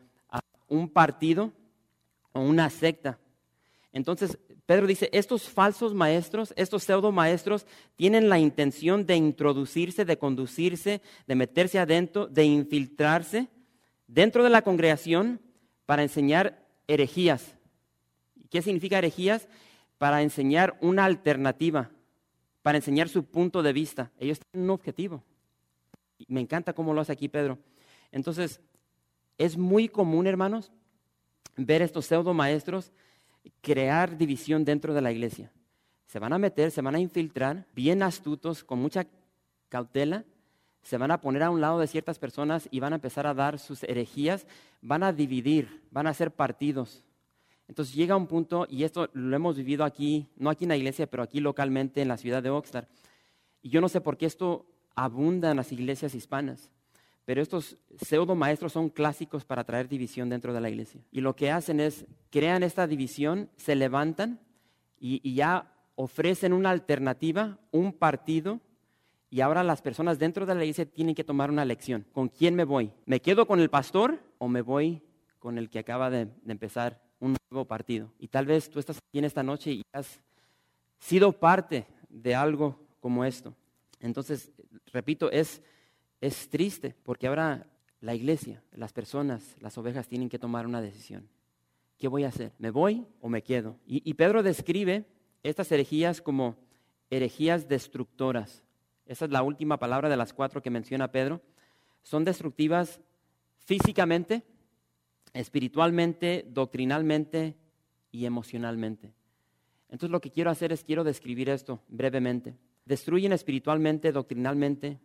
un 0.68 0.88
partido 0.88 1.52
una 2.33 2.71
secta. 2.71 3.19
Entonces, 3.93 4.38
Pedro 4.67 4.87
dice, 4.87 5.09
estos 5.12 5.49
falsos 5.49 5.95
maestros, 5.95 6.53
estos 6.57 6.85
pseudo 6.85 7.11
maestros, 7.11 7.67
tienen 7.97 8.29
la 8.29 8.38
intención 8.38 9.07
de 9.07 9.17
introducirse, 9.17 10.05
de 10.05 10.19
conducirse, 10.19 11.01
de 11.27 11.35
meterse 11.35 11.79
adentro, 11.79 12.27
de 12.27 12.45
infiltrarse 12.45 13.49
dentro 14.07 14.45
de 14.45 14.51
la 14.51 14.62
congregación 14.62 15.41
para 15.87 16.03
enseñar 16.03 16.67
herejías. 16.87 17.57
¿Qué 18.51 18.61
significa 18.61 18.99
herejías? 18.99 19.49
Para 19.97 20.23
enseñar 20.23 20.77
una 20.81 21.07
alternativa, 21.07 21.91
para 22.62 22.79
enseñar 22.79 23.09
su 23.09 23.25
punto 23.25 23.62
de 23.62 23.73
vista. 23.73 24.11
Ellos 24.19 24.38
tienen 24.38 24.69
un 24.69 24.75
objetivo. 24.75 25.23
Me 26.27 26.41
encanta 26.41 26.75
cómo 26.75 26.93
lo 26.93 27.01
hace 27.01 27.12
aquí 27.12 27.29
Pedro. 27.29 27.59
Entonces, 28.12 28.61
es 29.38 29.57
muy 29.57 29.88
común, 29.88 30.27
hermanos, 30.27 30.73
ver 31.59 31.83
estos 31.83 32.07
pseudo 32.07 32.33
maestros 32.33 32.92
crear 33.61 34.16
división 34.16 34.64
dentro 34.64 34.94
de 34.94 35.03
la 35.03 35.12
iglesia. 35.12 35.51
Se 36.07 36.18
van 36.18 36.33
a 36.33 36.38
meter, 36.38 36.71
se 36.71 36.81
van 36.81 36.94
a 36.94 37.01
infiltrar, 37.01 37.66
bien 37.75 38.03
astutos, 38.03 38.64
con 38.64 38.79
mucha 38.79 39.07
cautela, 39.68 40.25
se 40.83 40.97
van 40.97 41.11
a 41.11 41.21
poner 41.21 41.42
a 41.42 41.51
un 41.51 41.61
lado 41.61 41.79
de 41.79 41.87
ciertas 41.87 42.18
personas 42.18 42.68
y 42.71 42.81
van 42.81 42.92
a 42.92 42.97
empezar 42.97 43.27
a 43.27 43.35
dar 43.35 43.59
sus 43.59 43.83
herejías, 43.83 44.47
van 44.81 45.03
a 45.03 45.12
dividir, 45.12 45.83
van 45.90 46.07
a 46.07 46.11
hacer 46.11 46.31
partidos. 46.31 47.05
Entonces 47.66 47.94
llega 47.94 48.16
un 48.16 48.27
punto, 48.27 48.66
y 48.71 48.85
esto 48.85 49.11
lo 49.12 49.37
hemos 49.37 49.57
vivido 49.57 49.85
aquí, 49.85 50.27
no 50.37 50.49
aquí 50.49 50.64
en 50.64 50.71
la 50.71 50.77
iglesia, 50.77 51.07
pero 51.07 51.23
aquí 51.23 51.40
localmente 51.40 52.01
en 52.01 52.09
la 52.09 52.16
ciudad 52.16 52.42
de 52.42 52.49
Oxnard. 52.49 52.87
Y 53.61 53.68
yo 53.68 53.83
no 53.83 53.90
sé 53.90 54.01
por 54.01 54.16
qué 54.16 54.25
esto 54.25 54.64
abunda 54.94 55.51
en 55.51 55.59
las 55.59 55.71
iglesias 55.73 56.14
hispanas. 56.14 56.71
Pero 57.29 57.43
estos 57.43 57.77
pseudo 58.01 58.35
maestros 58.35 58.73
son 58.73 58.88
clásicos 58.88 59.45
para 59.45 59.62
traer 59.62 59.87
división 59.87 60.31
dentro 60.31 60.55
de 60.55 60.62
la 60.62 60.71
iglesia. 60.71 61.03
Y 61.12 61.21
lo 61.21 61.37
que 61.37 61.51
hacen 61.51 61.79
es, 61.79 62.07
crean 62.31 62.62
esta 62.62 62.87
división, 62.87 63.51
se 63.59 63.75
levantan 63.75 64.41
y, 64.99 65.35
ya 65.35 65.71
ofrecen 65.95 66.55
una 66.55 66.71
alternativa, 66.71 67.59
un 67.71 67.93
partido, 67.93 68.61
y 69.29 69.43
ahora 69.43 69.62
las 69.62 69.83
personas 69.83 70.19
dentro 70.19 70.47
de 70.47 70.55
la 70.55 70.64
iglesia 70.64 70.87
tienen 70.87 71.14
que 71.14 71.23
tomar 71.23 71.51
una 71.51 71.64
elección. 71.64 72.07
¿Con 72.14 72.31
quién 72.31 72.55
me 72.55 72.64
voy? 72.64 72.93
¿Me 73.05 73.21
quedo 73.21 73.47
con 73.47 73.61
el 73.61 73.69
pastor 73.69 74.19
o 74.38 74.49
me 74.49 74.62
voy 74.62 75.03
con 75.38 75.59
el 75.59 75.69
que 75.69 75.81
acaba 75.81 76.09
de, 76.09 76.25
de 76.25 76.53
empezar 76.53 76.99
un 77.21 77.37
nuevo 77.51 77.67
partido? 77.67 78.11
Y 78.19 78.29
tal 78.29 78.47
vez 78.47 78.71
tú 78.71 78.79
estás 78.79 78.97
aquí 78.97 79.19
en 79.19 79.27
esta 79.27 79.43
noche 79.43 79.73
y 79.73 79.83
has 79.93 80.19
sido 80.99 81.33
parte 81.33 81.87
de 82.09 82.35
algo 82.35 82.81
como 83.01 83.23
esto. 83.23 83.53
Entonces, 84.01 84.51
repito, 84.95 85.31
es 85.31 85.61
es 86.20 86.48
triste 86.48 86.94
porque 87.02 87.26
ahora 87.26 87.66
la 88.00 88.14
iglesia, 88.14 88.62
las 88.72 88.92
personas, 88.92 89.57
las 89.61 89.76
ovejas 89.78 90.09
tienen 90.09 90.28
que 90.28 90.38
tomar 90.38 90.66
una 90.66 90.81
decisión. 90.81 91.28
¿Qué 91.98 92.07
voy 92.09 92.24
a 92.24 92.28
hacer? 92.28 92.52
¿Me 92.59 92.70
voy 92.70 93.07
o 93.20 93.28
me 93.28 93.42
quedo? 93.42 93.76
Y, 93.85 94.14
Pedro 94.14 94.42
describe 94.42 95.04
estas 95.42 95.70
herejías 95.72 96.22
como 96.22 96.57
herejías 97.11 97.68
destructoras. 97.68 98.64
Esa 99.04 99.24
es 99.24 99.31
la 99.33 99.42
última 99.42 99.78
palabra 99.78 100.09
de 100.09 100.16
las 100.16 100.33
cuatro 100.33 100.62
que 100.62 100.70
menciona 100.70 101.11
Pedro. 101.11 101.42
Son 102.02 102.24
destructivas 102.24 103.00
físicamente, 103.57 104.44
espiritualmente, 105.33 106.46
doctrinalmente 106.48 107.57
y 108.12 108.26
emocionalmente. 108.26 109.12
Entonces 109.88 110.11
lo 110.11 110.20
que 110.20 110.31
quiero 110.31 110.50
hacer 110.50 110.72
es 110.72 110.85
quiero 110.85 111.02
describir 111.02 111.48
esto 111.48 111.83
brevemente. 111.88 112.57
Destruyen 112.85 113.33
espiritualmente, 113.33 114.12
doctrinalmente, 114.12 115.00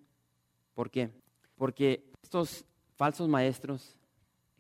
¿Por 0.73 0.89
qué? 0.89 1.11
Porque 1.55 2.03
estos 2.21 2.65
falsos 2.95 3.27
maestros 3.27 3.97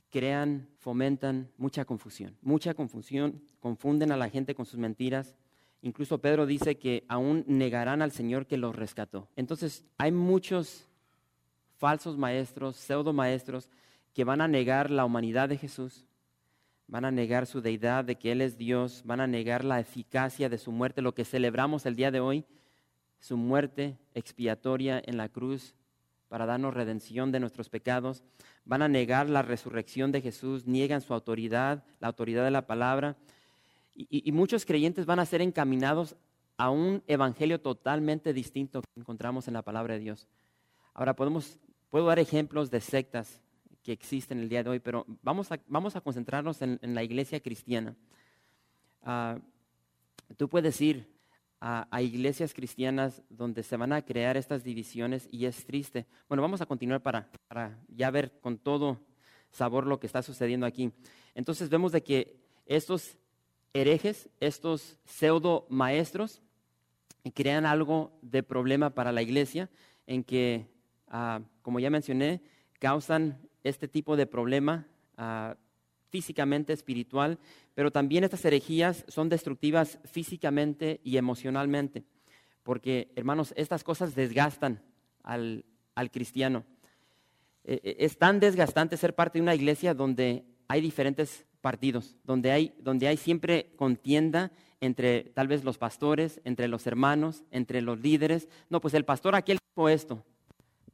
crean, 0.09 0.67
fomentan 0.77 1.49
mucha 1.57 1.85
confusión, 1.85 2.37
mucha 2.41 2.73
confusión, 2.73 3.41
confunden 3.59 4.11
a 4.11 4.17
la 4.17 4.29
gente 4.29 4.53
con 4.53 4.65
sus 4.65 4.79
mentiras. 4.79 5.35
Incluso 5.81 6.19
Pedro 6.19 6.45
dice 6.45 6.77
que 6.77 7.03
aún 7.07 7.43
negarán 7.47 8.01
al 8.01 8.11
Señor 8.11 8.45
que 8.45 8.57
los 8.57 8.75
rescató. 8.75 9.27
Entonces 9.35 9.83
hay 9.97 10.11
muchos 10.11 10.87
falsos 11.77 12.17
maestros, 12.17 12.77
pseudo 12.77 13.11
maestros, 13.11 13.69
que 14.13 14.23
van 14.23 14.41
a 14.41 14.47
negar 14.47 14.91
la 14.91 15.03
humanidad 15.03 15.49
de 15.49 15.57
Jesús, 15.57 16.05
van 16.87 17.05
a 17.05 17.11
negar 17.11 17.47
su 17.47 17.61
deidad, 17.61 18.05
de 18.05 18.15
que 18.15 18.31
Él 18.31 18.41
es 18.41 18.57
Dios, 18.57 19.01
van 19.05 19.19
a 19.19 19.27
negar 19.27 19.65
la 19.65 19.79
eficacia 19.79 20.47
de 20.47 20.59
su 20.59 20.71
muerte, 20.71 21.01
lo 21.01 21.15
que 21.15 21.25
celebramos 21.25 21.85
el 21.85 21.95
día 21.95 22.11
de 22.11 22.19
hoy, 22.19 22.45
su 23.19 23.35
muerte 23.35 23.97
expiatoria 24.13 25.01
en 25.03 25.17
la 25.17 25.29
cruz 25.29 25.75
para 26.33 26.47
darnos 26.47 26.73
redención 26.73 27.31
de 27.31 27.39
nuestros 27.39 27.69
pecados, 27.69 28.23
van 28.65 28.81
a 28.81 28.87
negar 28.87 29.29
la 29.29 29.43
resurrección 29.43 30.11
de 30.11 30.19
Jesús, 30.19 30.65
niegan 30.65 31.01
su 31.01 31.13
autoridad, 31.13 31.83
la 31.99 32.07
autoridad 32.07 32.43
de 32.43 32.49
la 32.49 32.65
palabra, 32.65 33.15
y, 33.93 34.31
muchos 34.31 34.65
creyentes 34.65 35.05
van 35.05 35.19
a 35.19 35.27
ser 35.27 35.41
encaminados 35.41 36.15
a 36.57 36.71
un 36.71 37.03
evangelio 37.05 37.61
totalmente 37.61 38.33
distinto 38.33 38.81
que 38.81 38.99
encontramos 38.99 39.47
en 39.47 39.53
la 39.53 39.61
palabra 39.61 39.93
de 39.93 39.99
Dios. 39.99 40.27
Ahora 40.95 41.15
podemos, 41.15 41.59
puedo 41.91 42.07
dar 42.07 42.17
ejemplos 42.17 42.71
de 42.71 42.81
sectas 42.81 43.39
que 43.83 43.91
existen 43.91 44.39
el 44.39 44.49
día 44.49 44.63
de 44.63 44.71
hoy, 44.71 44.79
pero 44.79 45.05
vamos 45.21 45.51
a, 45.51 45.59
vamos 45.67 45.95
a 45.95 46.01
concentrarnos 46.01 46.63
en, 46.63 46.79
la 46.81 47.03
iglesia 47.03 47.41
cristiana. 47.41 47.95
Ah, 49.03 49.37
tú 50.35 50.49
puedes 50.49 50.81
ir 50.81 51.12
a, 51.65 52.01
iglesias 52.01 52.53
cristianas 52.53 53.23
donde 53.29 53.63
se 53.63 53.77
van 53.77 53.93
a 53.93 54.01
crear 54.01 54.35
estas 54.35 54.65
divisiones 54.65 55.29
y 55.31 55.45
es 55.45 55.65
triste. 55.65 56.05
Bueno, 56.27 56.41
vamos 56.41 56.59
a 56.59 56.65
continuar 56.65 57.01
para, 57.01 57.29
para 57.47 57.79
ya 57.87 58.11
ver 58.11 58.37
con 58.41 58.57
todo 58.57 58.99
sabor 59.49 59.87
lo 59.87 59.97
que 59.97 60.07
está 60.07 60.21
sucediendo 60.21 60.65
aquí. 60.65 60.91
Entonces 61.33 61.69
vemos 61.69 61.93
de 61.93 62.03
que 62.03 62.35
estos 62.65 63.17
herejes, 63.71 64.29
estos 64.41 64.99
pseudo 65.05 65.65
maestros, 65.69 66.41
crean 67.33 67.65
algo 67.65 68.11
de 68.21 68.43
problema 68.43 68.89
para 68.89 69.13
la 69.13 69.21
iglesia 69.21 69.69
en 70.05 70.25
que, 70.25 70.67
ah, 71.07 71.39
como 71.61 71.79
ya 71.79 71.89
mencioné, 71.89 72.41
causan 72.79 73.39
este 73.63 73.87
tipo 73.87 74.17
de 74.17 74.27
problema 74.27 74.85
uh, 75.17 75.55
físicamente, 76.13 76.73
espiritual, 76.73 77.39
pero 77.73 77.89
también 77.89 78.23
estas 78.23 78.45
herejías 78.45 79.03
son 79.07 79.29
destructivas 79.29 79.97
físicamente 80.05 81.01
y 81.03 81.17
emocionalmente, 81.17 82.03
porque, 82.61 83.11
hermanos, 83.15 83.51
estas 83.57 83.83
cosas 83.83 84.13
desgastan 84.13 84.79
al, 85.23 85.65
cristiano. 86.11 86.65
E, 87.63 87.81
e, 87.83 88.05
es 88.05 88.19
tan 88.19 88.39
desgastante 88.39 88.95
ser 88.95 89.15
parte 89.15 89.39
de 89.39 89.41
una 89.41 89.55
iglesia 89.55 89.95
donde 89.95 90.45
hay 90.67 90.81
diferentes 90.81 91.47
partidos, 91.61 92.15
donde 92.23 92.51
hay, 92.51 92.75
donde 92.77 93.07
hay 93.07 93.17
siempre 93.17 93.73
contienda 93.75 94.51
entre 94.81 95.31
tal 95.33 95.47
vez 95.47 95.63
los 95.63 95.79
pastores, 95.79 96.41
entre 96.43 96.67
los 96.67 96.85
hermanos, 96.85 97.43
entre 97.49 97.81
los 97.81 97.99
líderes. 97.99 98.49
No, 98.69 98.81
pues 98.81 98.93
el 98.93 99.03
pastor 99.03 99.33
aquel 99.33 99.57
dijo 99.67 99.89
esto. 99.89 100.23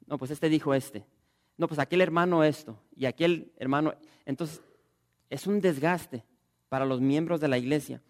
No, 0.08 0.18
pues 0.18 0.32
este 0.32 0.48
dijo 0.48 0.74
este. 0.74 1.06
No, 1.58 1.68
pues 1.68 1.78
aquel 1.78 2.00
hermano 2.00 2.46
esto 2.46 2.80
y 2.96 3.04
aquel 3.04 3.52
hermano. 3.58 3.96
Entonces, 4.26 4.62
es 5.30 5.48
un 5.48 5.62
desgaste 5.62 6.24
para 6.70 6.86
los 6.86 7.02
miembros 7.02 7.40
de 7.42 7.48
la 7.48 7.58
iglesia. 7.58 8.02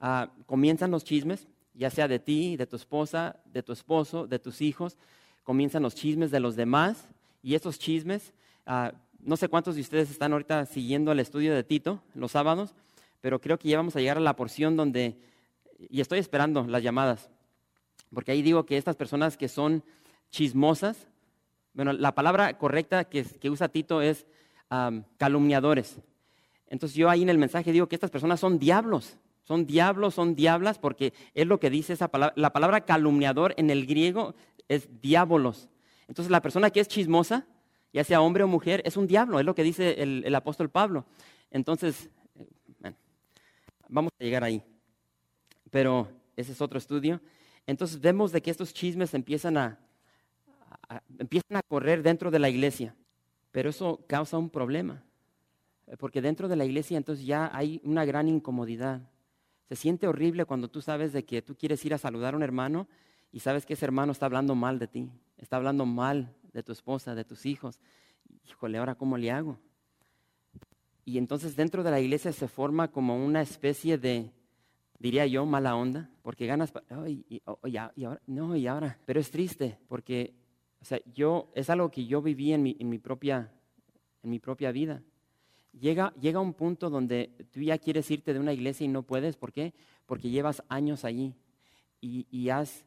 Ah, 0.00 0.30
comienzan 0.46 0.90
los 0.90 1.04
chismes, 1.04 1.46
ya 1.74 1.90
sea 1.90 2.08
de 2.08 2.18
ti, 2.18 2.56
de 2.56 2.66
tu 2.66 2.76
esposa, 2.76 3.40
de 3.46 3.62
tu 3.62 3.72
esposo, 3.72 4.26
de 4.26 4.38
tus 4.38 4.60
hijos. 4.60 4.96
comienzan 5.42 5.82
los 5.82 5.94
chismes 5.94 6.30
de 6.30 6.40
los 6.40 6.56
demás 6.56 7.06
y 7.42 7.54
esos 7.54 7.78
chismes, 7.78 8.32
ah, 8.64 8.92
no 9.18 9.36
sé 9.36 9.48
cuántos 9.48 9.74
de 9.74 9.82
ustedes 9.82 10.10
están 10.10 10.32
ahorita 10.32 10.64
siguiendo 10.66 11.12
el 11.12 11.20
estudio 11.20 11.54
de 11.54 11.64
Tito 11.64 12.02
los 12.14 12.32
sábados, 12.32 12.74
pero 13.20 13.40
creo 13.40 13.58
que 13.58 13.68
ya 13.68 13.76
vamos 13.76 13.94
a 13.96 14.00
llegar 14.00 14.16
a 14.16 14.20
la 14.20 14.36
porción 14.36 14.76
donde, 14.76 15.18
y 15.90 16.00
estoy 16.00 16.18
esperando 16.18 16.66
las 16.66 16.82
llamadas, 16.82 17.30
porque 18.12 18.32
ahí 18.32 18.42
digo 18.42 18.64
que 18.64 18.78
estas 18.78 18.96
personas 18.96 19.36
que 19.36 19.48
son 19.48 19.82
chismosas, 20.30 21.08
bueno, 21.74 21.92
la 21.92 22.14
palabra 22.14 22.56
correcta 22.56 23.04
que, 23.04 23.50
usa 23.50 23.68
Tito 23.68 24.00
es 24.00 24.26
calumniadores. 25.16 26.00
Entonces 26.68 26.96
yo 26.96 27.10
ahí 27.10 27.22
en 27.22 27.28
el 27.28 27.38
mensaje 27.38 27.72
digo 27.72 27.88
que 27.88 27.96
estas 27.96 28.10
personas 28.10 28.40
son 28.40 28.58
diablos, 28.58 29.18
son 29.42 29.66
diablos, 29.66 30.14
son 30.14 30.34
diablas, 30.34 30.78
porque 30.78 31.12
es 31.34 31.46
lo 31.46 31.60
que 31.60 31.70
dice 31.70 31.92
esa 31.92 32.08
palabra. 32.08 32.34
La 32.36 32.52
palabra 32.52 32.84
calumniador 32.84 33.54
en 33.56 33.70
el 33.70 33.86
griego 33.86 34.34
es 34.68 34.88
diabolos. 35.00 35.68
Entonces 36.08 36.30
la 36.30 36.42
persona 36.42 36.70
que 36.70 36.80
es 36.80 36.88
chismosa, 36.88 37.46
ya 37.92 38.04
sea 38.04 38.20
hombre 38.20 38.42
o 38.42 38.48
mujer, 38.48 38.82
es 38.84 38.96
un 38.96 39.06
diablo, 39.06 39.38
es 39.38 39.46
lo 39.46 39.54
que 39.54 39.62
dice 39.62 40.02
el, 40.02 40.34
apóstol 40.34 40.70
Pablo. 40.70 41.04
Entonces, 41.50 42.10
eh, 42.82 42.92
vamos 43.88 44.10
a 44.18 44.24
llegar 44.24 44.42
ahí. 44.42 44.62
Pero 45.70 46.08
ese 46.36 46.52
es 46.52 46.60
otro 46.60 46.78
estudio. 46.78 47.20
Entonces 47.66 48.00
vemos 48.00 48.32
de 48.32 48.42
que 48.42 48.50
estos 48.50 48.74
chismes 48.74 49.14
empiezan 49.14 49.56
a, 49.56 49.78
empiezan 51.18 51.56
a 51.56 51.62
correr 51.62 52.02
dentro 52.02 52.30
de 52.30 52.38
la 52.38 52.48
iglesia, 52.48 52.94
pero 53.50 53.70
eso 53.70 54.04
causa 54.06 54.38
un 54.38 54.50
problema, 54.50 55.02
porque 55.98 56.22
dentro 56.22 56.48
de 56.48 56.56
la 56.56 56.64
iglesia 56.64 56.96
entonces 56.96 57.24
ya 57.24 57.50
hay 57.52 57.80
una 57.84 58.04
gran 58.04 58.28
incomodidad. 58.28 59.02
Se 59.68 59.76
siente 59.76 60.06
horrible 60.06 60.44
cuando 60.44 60.68
tú 60.68 60.80
sabes 60.80 61.12
de 61.12 61.24
que 61.24 61.42
tú 61.42 61.56
quieres 61.56 61.84
ir 61.84 61.94
a 61.94 61.98
saludar 61.98 62.34
a 62.34 62.36
un 62.36 62.42
hermano 62.42 62.88
y 63.32 63.40
sabes 63.40 63.66
que 63.66 63.74
ese 63.74 63.84
hermano 63.84 64.12
está 64.12 64.26
hablando 64.26 64.54
mal 64.54 64.78
de 64.78 64.86
ti, 64.86 65.10
está 65.38 65.56
hablando 65.56 65.86
mal 65.86 66.34
de 66.52 66.62
tu 66.62 66.72
esposa, 66.72 67.14
de 67.14 67.24
tus 67.24 67.46
hijos. 67.46 67.80
Híjole, 68.48 68.78
ahora 68.78 68.94
cómo 68.94 69.18
le 69.18 69.30
hago. 69.30 69.58
Y 71.04 71.18
entonces 71.18 71.56
dentro 71.56 71.82
de 71.82 71.90
la 71.90 72.00
iglesia 72.00 72.32
se 72.32 72.48
forma 72.48 72.88
como 72.88 73.22
una 73.24 73.42
especie 73.42 73.98
de, 73.98 74.30
diría 74.98 75.26
yo, 75.26 75.44
mala 75.44 75.76
onda, 75.76 76.10
porque 76.22 76.46
ganas, 76.46 76.72
ahora, 76.88 77.92
no, 78.26 78.56
y 78.56 78.66
ahora, 78.66 78.98
pero 79.04 79.20
es 79.20 79.30
triste, 79.30 79.78
porque 79.88 80.34
o 80.84 80.86
sea, 80.86 81.00
yo, 81.14 81.50
es 81.54 81.70
algo 81.70 81.90
que 81.90 82.04
yo 82.04 82.20
viví 82.20 82.52
en 82.52 82.62
mi, 82.62 82.76
en 82.78 82.90
mi, 82.90 82.98
propia, 82.98 83.50
en 84.22 84.28
mi 84.28 84.38
propia 84.38 84.70
vida. 84.70 85.02
Llega, 85.80 86.12
llega 86.20 86.40
un 86.40 86.54
punto 86.54 86.88
donde 86.88 87.30
tú 87.50 87.60
ya 87.60 87.78
quieres 87.78 88.10
irte 88.10 88.32
de 88.32 88.40
una 88.40 88.52
iglesia 88.52 88.84
y 88.84 88.88
no 88.88 89.02
puedes. 89.02 89.36
¿Por 89.36 89.52
qué? 89.52 89.74
Porque 90.06 90.30
llevas 90.30 90.62
años 90.68 91.04
allí 91.04 91.34
y, 92.00 92.26
y 92.30 92.50
has, 92.50 92.84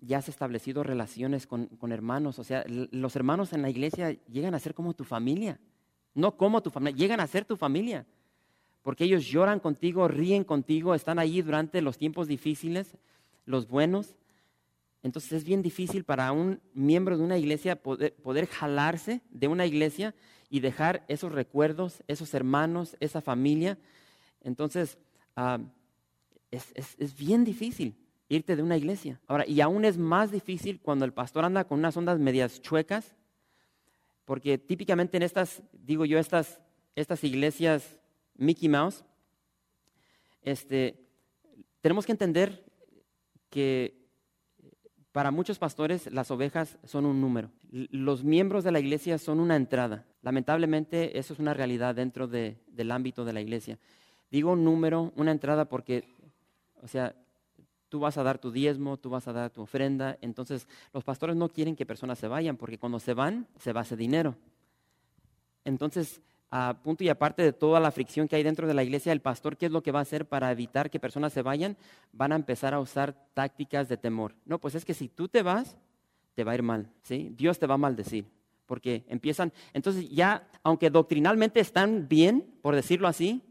ya 0.00 0.18
has 0.18 0.28
establecido 0.28 0.82
relaciones 0.82 1.46
con, 1.46 1.66
con, 1.66 1.92
hermanos. 1.92 2.38
O 2.38 2.44
sea, 2.44 2.64
los 2.66 3.16
hermanos 3.16 3.52
en 3.52 3.62
la 3.62 3.70
iglesia 3.70 4.12
llegan 4.28 4.54
a 4.54 4.58
ser 4.58 4.74
como 4.74 4.94
tu 4.94 5.04
familia. 5.04 5.60
No 6.14 6.36
como 6.36 6.62
tu 6.62 6.70
familia, 6.70 6.96
llegan 6.96 7.20
a 7.20 7.26
ser 7.26 7.44
tu 7.44 7.56
familia. 7.56 8.06
Porque 8.82 9.04
ellos 9.04 9.26
lloran 9.26 9.60
contigo, 9.60 10.08
ríen 10.08 10.44
contigo, 10.44 10.94
están 10.94 11.18
ahí 11.18 11.42
durante 11.42 11.82
los 11.82 11.98
tiempos 11.98 12.26
difíciles, 12.26 12.96
los 13.44 13.68
buenos. 13.68 14.16
Entonces 15.02 15.32
es 15.32 15.44
bien 15.44 15.62
difícil 15.62 16.04
para 16.04 16.32
un 16.32 16.60
miembro 16.74 17.16
de 17.16 17.24
una 17.24 17.38
iglesia 17.38 17.76
poder, 17.76 18.46
jalarse 18.46 19.22
de 19.30 19.48
una 19.48 19.66
iglesia 19.66 20.14
y 20.50 20.60
dejar 20.60 21.04
esos 21.08 21.32
recuerdos, 21.32 22.02
esos 22.08 22.34
hermanos, 22.34 22.96
esa 22.98 23.22
familia. 23.22 23.78
Entonces 24.42 24.98
ah, 25.36 25.60
es, 26.50 27.16
bien 27.16 27.44
difícil 27.44 27.94
irte 28.28 28.56
de 28.56 28.62
una 28.62 28.76
iglesia. 28.76 29.20
Ahora, 29.26 29.46
y 29.46 29.60
aún 29.60 29.84
es 29.84 29.96
más 29.96 30.30
difícil 30.32 30.80
cuando 30.80 31.04
el 31.04 31.12
pastor 31.12 31.44
anda 31.44 31.64
con 31.64 31.78
unas 31.78 31.96
ondas 31.96 32.18
medias 32.18 32.60
chuecas, 32.60 33.14
porque 34.24 34.58
típicamente 34.58 35.16
en 35.16 35.22
estas, 35.22 35.62
digo 35.72 36.04
yo, 36.04 36.18
estas, 36.18 36.60
estas 36.94 37.24
iglesias 37.24 37.98
Mickey 38.36 38.68
Mouse, 38.68 39.04
este, 40.42 41.00
tenemos 41.80 42.06
que 42.06 42.12
entender 42.12 42.64
que 43.50 43.99
para 45.12 45.30
muchos 45.30 45.58
pastores 45.58 46.10
las 46.12 46.30
ovejas 46.30 46.78
son 46.84 47.04
un 47.04 47.20
número. 47.20 47.50
Los 47.70 48.22
miembros 48.22 48.62
de 48.64 48.72
la 48.72 48.80
iglesia 48.80 49.18
son 49.18 49.40
una 49.40 49.56
entrada. 49.56 50.04
Lamentablemente 50.22 51.18
eso 51.18 51.32
es 51.34 51.40
una 51.40 51.54
realidad 51.54 51.94
dentro 51.94 52.28
del 52.28 52.90
ámbito 52.90 53.24
de 53.24 53.32
la 53.32 53.40
iglesia. 53.40 53.78
Digo 54.30 54.52
un 54.52 54.64
número, 54.64 55.12
una 55.16 55.32
entrada 55.32 55.64
porque, 55.64 56.04
o 56.80 56.86
sea, 56.86 57.14
tú 57.88 57.98
vas 57.98 58.16
a 58.18 58.22
dar 58.22 58.38
tu 58.38 58.52
diezmo, 58.52 58.96
tú 58.96 59.10
vas 59.10 59.26
a 59.26 59.32
dar 59.32 59.50
tu 59.50 59.62
ofrenda. 59.62 60.16
Entonces 60.20 60.68
los 60.92 61.02
pastores 61.02 61.34
no 61.34 61.48
quieren 61.48 61.74
que 61.74 61.86
personas 61.86 62.18
se 62.18 62.28
vayan 62.28 62.56
porque 62.56 62.78
cuando 62.78 63.00
se 63.00 63.14
van 63.14 63.48
se 63.58 63.72
va 63.72 63.82
ese 63.82 63.96
dinero. 63.96 64.36
Entonces 65.64 66.20
a 66.50 66.80
punto 66.82 67.04
y 67.04 67.08
aparte 67.08 67.42
de 67.42 67.52
toda 67.52 67.78
la 67.78 67.92
fricción 67.92 68.26
que 68.26 68.36
hay 68.36 68.42
dentro 68.42 68.66
de 68.66 68.74
la 68.74 68.82
iglesia, 68.82 69.12
el 69.12 69.20
pastor, 69.20 69.56
¿qué 69.56 69.66
es 69.66 69.72
lo 69.72 69.82
que 69.82 69.92
va 69.92 70.00
a 70.00 70.02
hacer 70.02 70.26
para 70.26 70.50
evitar 70.50 70.90
que 70.90 70.98
personas 70.98 71.32
se 71.32 71.42
vayan? 71.42 71.76
Van 72.12 72.32
a 72.32 72.36
empezar 72.36 72.74
a 72.74 72.80
usar 72.80 73.14
tácticas 73.34 73.88
de 73.88 73.96
temor. 73.96 74.34
No, 74.44 74.58
pues 74.58 74.74
es 74.74 74.84
que 74.84 74.94
si 74.94 75.08
tú 75.08 75.28
te 75.28 75.42
vas, 75.42 75.76
te 76.34 76.42
va 76.42 76.52
a 76.52 76.54
ir 76.56 76.62
mal, 76.62 76.90
¿sí? 77.02 77.32
Dios 77.36 77.58
te 77.58 77.66
va 77.66 77.74
a 77.74 77.78
maldecir, 77.78 78.26
porque 78.66 79.04
empiezan, 79.08 79.52
entonces 79.72 80.10
ya, 80.10 80.48
aunque 80.62 80.90
doctrinalmente 80.90 81.60
están 81.60 82.08
bien, 82.08 82.44
por 82.62 82.74
decirlo 82.74 83.06
así, 83.06 83.42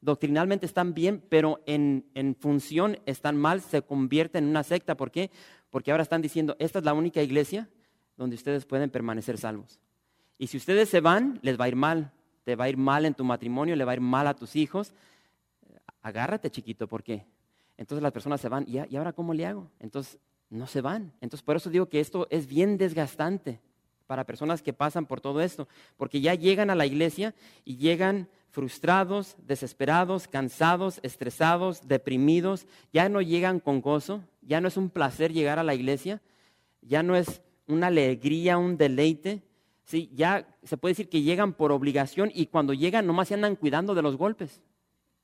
doctrinalmente 0.00 0.66
están 0.66 0.94
bien, 0.94 1.22
pero 1.28 1.60
en, 1.66 2.06
en 2.14 2.34
función 2.34 2.98
están 3.06 3.36
mal, 3.36 3.60
se 3.60 3.82
convierten 3.82 4.44
en 4.44 4.50
una 4.50 4.62
secta. 4.62 4.96
¿Por 4.96 5.10
qué? 5.10 5.30
Porque 5.70 5.90
ahora 5.90 6.02
están 6.02 6.22
diciendo, 6.22 6.56
esta 6.58 6.78
es 6.80 6.84
la 6.84 6.94
única 6.94 7.22
iglesia 7.22 7.68
donde 8.16 8.36
ustedes 8.36 8.64
pueden 8.64 8.90
permanecer 8.90 9.38
salvos. 9.38 9.80
Y 10.38 10.48
si 10.48 10.56
ustedes 10.56 10.88
se 10.88 11.00
van, 11.00 11.38
les 11.42 11.58
va 11.58 11.64
a 11.64 11.68
ir 11.68 11.76
mal, 11.76 12.12
te 12.48 12.56
va 12.56 12.64
a 12.64 12.70
ir 12.70 12.78
mal 12.78 13.04
en 13.04 13.12
tu 13.12 13.24
matrimonio, 13.24 13.76
le 13.76 13.84
va 13.84 13.92
a 13.92 13.96
ir 13.96 14.00
mal 14.00 14.26
a 14.26 14.32
tus 14.32 14.56
hijos. 14.56 14.94
Agárrate, 16.00 16.50
chiquito, 16.50 16.88
¿por 16.88 17.02
qué? 17.02 17.26
Entonces 17.76 18.02
las 18.02 18.10
personas 18.10 18.40
se 18.40 18.48
van, 18.48 18.64
¿y, 18.66 18.78
¿y 18.88 18.96
ahora 18.96 19.12
cómo 19.12 19.34
le 19.34 19.44
hago? 19.44 19.70
Entonces 19.80 20.18
no 20.48 20.66
se 20.66 20.80
van. 20.80 21.12
Entonces 21.20 21.44
por 21.44 21.56
eso 21.56 21.68
digo 21.68 21.90
que 21.90 22.00
esto 22.00 22.26
es 22.30 22.46
bien 22.46 22.78
desgastante 22.78 23.60
para 24.06 24.24
personas 24.24 24.62
que 24.62 24.72
pasan 24.72 25.04
por 25.04 25.20
todo 25.20 25.42
esto, 25.42 25.68
porque 25.98 26.22
ya 26.22 26.34
llegan 26.34 26.70
a 26.70 26.74
la 26.74 26.86
iglesia 26.86 27.34
y 27.66 27.76
llegan 27.76 28.30
frustrados, 28.48 29.36
desesperados, 29.46 30.26
cansados, 30.26 31.00
estresados, 31.02 31.86
deprimidos, 31.86 32.66
ya 32.94 33.10
no 33.10 33.20
llegan 33.20 33.60
con 33.60 33.82
gozo, 33.82 34.22
ya 34.40 34.62
no 34.62 34.68
es 34.68 34.78
un 34.78 34.88
placer 34.88 35.34
llegar 35.34 35.58
a 35.58 35.64
la 35.64 35.74
iglesia, 35.74 36.22
ya 36.80 37.02
no 37.02 37.14
es 37.14 37.42
una 37.66 37.88
alegría, 37.88 38.56
un 38.56 38.78
deleite, 38.78 39.42
¿sí? 39.88 40.10
ya 40.14 40.46
se 40.62 40.76
puede 40.76 40.92
decir 40.92 41.08
que 41.08 41.22
llegan 41.22 41.54
por 41.54 41.72
obligación 41.72 42.30
y 42.34 42.46
cuando 42.46 42.74
llegan 42.74 43.06
nomás 43.06 43.28
se 43.28 43.34
andan 43.34 43.56
cuidando 43.56 43.94
de 43.94 44.02
los 44.02 44.16
golpes, 44.16 44.60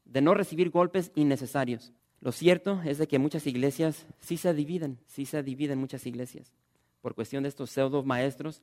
de 0.07 0.23
no 0.23 0.33
recibir 0.33 0.71
golpes 0.71 1.13
innecesarios. 1.15 1.93
Lo 2.21 2.33
cierto 2.33 2.81
es 2.83 2.97
de 2.97 3.07
que 3.07 3.19
muchas 3.19 3.47
iglesias 3.47 4.07
sí 4.21 4.39
se 4.39 4.55
dividen, 4.55 4.99
sí 5.07 5.27
se 5.27 5.43
dividen 5.43 5.79
muchas 5.79 6.07
iglesias 6.07 6.51
por 7.03 7.15
cuestión 7.15 7.43
de 7.43 7.51
estos 7.51 7.69
pseudo 7.69 8.03
maestros. 8.03 8.63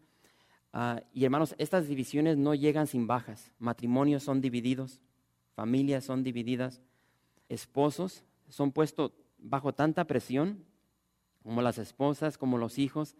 Ah, 0.73 1.03
y 1.13 1.23
hermanos, 1.23 1.53
estas 1.59 1.87
divisiones 1.87 2.37
no 2.37 2.55
llegan 2.55 2.87
sin 2.87 3.05
bajas. 3.05 3.53
Matrimonios 3.59 4.23
son 4.23 4.41
divididos, 4.41 4.99
familias 5.53 6.05
son 6.05 6.23
divididas, 6.23 6.81
esposos 7.47 8.23
son 8.49 8.71
puestos 8.71 9.11
bajo 9.37 9.73
tanta 9.73 10.05
presión 10.05 10.65
como 11.43 11.61
las 11.61 11.77
esposas, 11.77 12.39
como 12.39 12.57
los 12.57 12.79
hijos. 12.79 13.15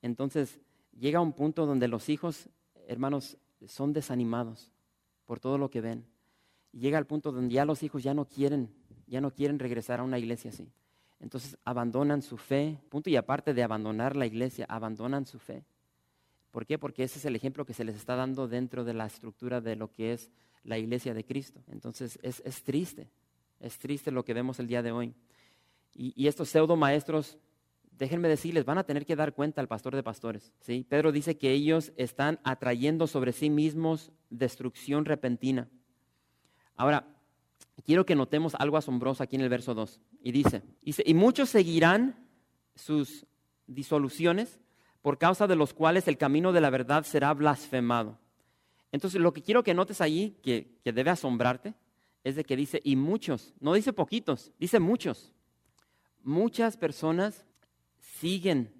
Entonces, 0.00 0.58
llega 0.98 1.20
un 1.20 1.32
punto 1.32 1.66
donde 1.66 1.88
los 1.88 2.08
hijos, 2.08 2.48
hermanos, 2.86 3.36
son 3.66 3.92
desanimados 3.92 4.70
por 5.24 5.40
todo 5.40 5.58
lo 5.58 5.70
que 5.70 5.80
ven. 5.80 6.04
Llega 6.72 6.98
al 6.98 7.06
punto 7.06 7.32
donde 7.32 7.54
ya 7.54 7.64
los 7.64 7.82
hijos 7.82 8.02
ya 8.02 8.14
no 8.14 8.26
quieren, 8.26 8.70
ya 9.06 9.20
no 9.20 9.30
quieren 9.32 9.58
regresar 9.58 10.00
a 10.00 10.04
una 10.04 10.18
iglesia 10.18 10.50
así. 10.50 10.70
Entonces 11.20 11.56
abandonan 11.64 12.22
su 12.22 12.36
fe, 12.36 12.78
punto 12.88 13.08
y 13.08 13.16
aparte 13.16 13.54
de 13.54 13.62
abandonar 13.62 14.16
la 14.16 14.26
iglesia, 14.26 14.66
abandonan 14.68 15.26
su 15.26 15.38
fe. 15.38 15.64
¿Por 16.50 16.66
qué? 16.66 16.78
Porque 16.78 17.04
ese 17.04 17.18
es 17.18 17.24
el 17.24 17.36
ejemplo 17.36 17.64
que 17.64 17.74
se 17.74 17.84
les 17.84 17.96
está 17.96 18.16
dando 18.16 18.48
dentro 18.48 18.84
de 18.84 18.92
la 18.92 19.06
estructura 19.06 19.60
de 19.60 19.76
lo 19.76 19.90
que 19.90 20.12
es 20.12 20.30
la 20.64 20.78
iglesia 20.78 21.14
de 21.14 21.24
Cristo. 21.24 21.62
Entonces 21.68 22.18
es, 22.22 22.62
triste, 22.62 23.08
es 23.60 23.78
triste 23.78 24.10
lo 24.10 24.24
que 24.24 24.34
vemos 24.34 24.58
el 24.58 24.66
día 24.66 24.82
de 24.82 24.92
hoy. 24.92 25.14
Y, 25.94 26.12
y 26.20 26.26
estos 26.26 26.48
pseudo 26.48 26.76
maestros 26.76 27.38
déjenme 28.02 28.26
decirles, 28.26 28.64
van 28.64 28.78
a 28.78 28.82
tener 28.82 29.06
que 29.06 29.14
dar 29.14 29.32
cuenta 29.32 29.60
al 29.60 29.68
pastor 29.68 29.94
de 29.94 30.02
pastores. 30.02 30.52
¿sí? 30.58 30.84
Pedro 30.88 31.12
dice 31.12 31.38
que 31.38 31.52
ellos 31.52 31.92
están 31.96 32.40
atrayendo 32.42 33.06
sobre 33.06 33.32
sí 33.32 33.48
mismos 33.48 34.10
destrucción 34.28 35.04
repentina. 35.04 35.68
Ahora, 36.74 37.06
quiero 37.84 38.04
que 38.04 38.16
notemos 38.16 38.56
algo 38.56 38.76
asombroso 38.76 39.22
aquí 39.22 39.36
en 39.36 39.42
el 39.42 39.48
verso 39.48 39.72
2. 39.74 40.00
Y 40.20 40.32
dice, 40.32 40.62
dice, 40.82 41.04
y 41.06 41.14
muchos 41.14 41.50
seguirán 41.50 42.26
sus 42.74 43.24
disoluciones 43.68 44.58
por 45.00 45.16
causa 45.16 45.46
de 45.46 45.54
los 45.54 45.72
cuales 45.72 46.08
el 46.08 46.18
camino 46.18 46.52
de 46.52 46.60
la 46.60 46.70
verdad 46.70 47.04
será 47.04 47.32
blasfemado. 47.32 48.18
Entonces, 48.90 49.20
lo 49.20 49.32
que 49.32 49.42
quiero 49.42 49.62
que 49.62 49.74
notes 49.74 50.00
ahí, 50.00 50.36
que, 50.42 50.76
que 50.82 50.92
debe 50.92 51.10
asombrarte, 51.10 51.74
es 52.24 52.34
de 52.34 52.42
que 52.42 52.56
dice, 52.56 52.80
y 52.82 52.96
muchos, 52.96 53.54
no 53.60 53.74
dice 53.74 53.92
poquitos, 53.92 54.50
dice 54.58 54.80
muchos. 54.80 55.32
Muchas 56.24 56.76
personas 56.76 57.46
siguen 58.22 58.72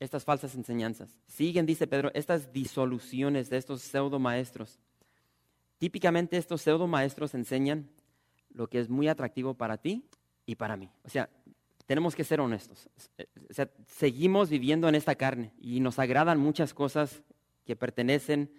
estas 0.00 0.24
falsas 0.24 0.54
enseñanzas. 0.54 1.20
Siguen, 1.26 1.66
dice 1.66 1.86
Pedro, 1.86 2.10
estas 2.14 2.50
disoluciones 2.50 3.50
de 3.50 3.58
estos 3.58 3.82
pseudo 3.82 4.18
maestros. 4.18 4.78
Típicamente 5.76 6.38
estos 6.38 6.62
pseudo 6.62 6.86
maestros 6.86 7.34
enseñan 7.34 7.90
lo 8.54 8.68
que 8.70 8.80
es 8.80 8.88
muy 8.88 9.08
atractivo 9.08 9.52
para 9.52 9.76
ti 9.76 10.06
y 10.46 10.54
para 10.54 10.78
mí. 10.78 10.88
O 11.04 11.10
sea, 11.10 11.28
tenemos 11.84 12.14
que 12.14 12.24
ser 12.24 12.40
honestos. 12.40 12.88
O 13.50 13.52
sea, 13.52 13.68
seguimos 13.86 14.48
viviendo 14.48 14.88
en 14.88 14.94
esta 14.94 15.14
carne 15.14 15.52
y 15.60 15.80
nos 15.80 15.98
agradan 15.98 16.38
muchas 16.38 16.72
cosas 16.72 17.22
que 17.66 17.76
pertenecen 17.76 18.50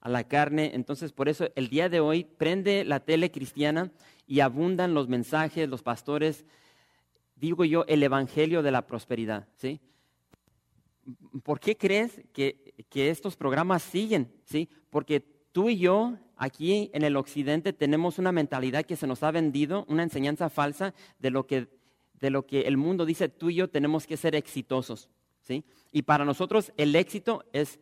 a 0.00 0.08
la 0.08 0.24
carne. 0.26 0.72
Entonces, 0.74 1.12
por 1.12 1.28
eso 1.28 1.50
el 1.54 1.68
día 1.68 1.88
de 1.88 2.00
hoy 2.00 2.24
prende 2.24 2.84
la 2.84 2.98
tele 2.98 3.30
cristiana 3.30 3.92
y 4.26 4.40
abundan 4.40 4.92
los 4.92 5.06
mensajes, 5.06 5.68
los 5.68 5.84
pastores, 5.84 6.44
digo 7.44 7.64
yo, 7.64 7.84
el 7.86 8.02
evangelio 8.02 8.62
de 8.62 8.70
la 8.70 8.86
prosperidad. 8.86 9.48
¿sí? 9.56 9.80
¿Por 11.42 11.60
qué 11.60 11.76
crees 11.76 12.22
que, 12.32 12.74
que 12.88 13.10
estos 13.10 13.36
programas 13.36 13.82
siguen? 13.82 14.32
¿sí? 14.44 14.68
Porque 14.90 15.20
tú 15.52 15.68
y 15.68 15.78
yo 15.78 16.16
aquí 16.36 16.90
en 16.92 17.02
el 17.02 17.16
occidente 17.16 17.72
tenemos 17.72 18.18
una 18.18 18.32
mentalidad 18.32 18.84
que 18.84 18.96
se 18.96 19.06
nos 19.06 19.22
ha 19.22 19.30
vendido, 19.30 19.84
una 19.88 20.02
enseñanza 20.02 20.48
falsa 20.48 20.94
de 21.18 21.30
lo 21.30 21.46
que, 21.46 21.68
de 22.20 22.30
lo 22.30 22.46
que 22.46 22.62
el 22.62 22.76
mundo 22.76 23.04
dice, 23.04 23.28
tú 23.28 23.50
y 23.50 23.56
yo 23.56 23.68
tenemos 23.68 24.06
que 24.06 24.16
ser 24.16 24.34
exitosos. 24.34 25.10
¿sí? 25.42 25.64
Y 25.92 26.02
para 26.02 26.24
nosotros 26.24 26.72
el 26.76 26.96
éxito 26.96 27.44
es 27.52 27.78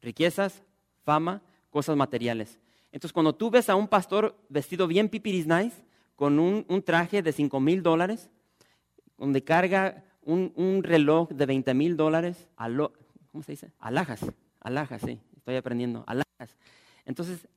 riquezas, 0.00 0.62
fama, 1.04 1.42
cosas 1.70 1.96
materiales. 1.96 2.58
Entonces, 2.92 3.12
cuando 3.12 3.34
tú 3.34 3.50
ves 3.50 3.68
a 3.68 3.76
un 3.76 3.88
pastor 3.88 4.36
vestido 4.48 4.86
bien 4.86 5.08
pipiris 5.08 5.46
nice, 5.46 5.84
con 6.16 6.38
un, 6.38 6.64
traje 6.82 7.22
de 7.22 7.32
5 7.32 7.60
mil 7.60 7.82
dólares, 7.82 8.30
donde 9.18 9.44
carga 9.44 10.04
un, 10.22 10.82
reloj 10.82 11.28
de 11.30 11.46
20 11.46 11.74
mil 11.74 11.96
dólares, 11.96 12.48
¿cómo 12.56 13.42
se 13.44 13.52
dice? 13.52 13.72
Alhajas, 13.78 14.24
alhajas, 14.60 15.02
sí, 15.02 15.20
estoy 15.36 15.56
aprendiendo, 15.56 16.04
alhajas. 16.06 16.56
Entonces, 17.04 17.48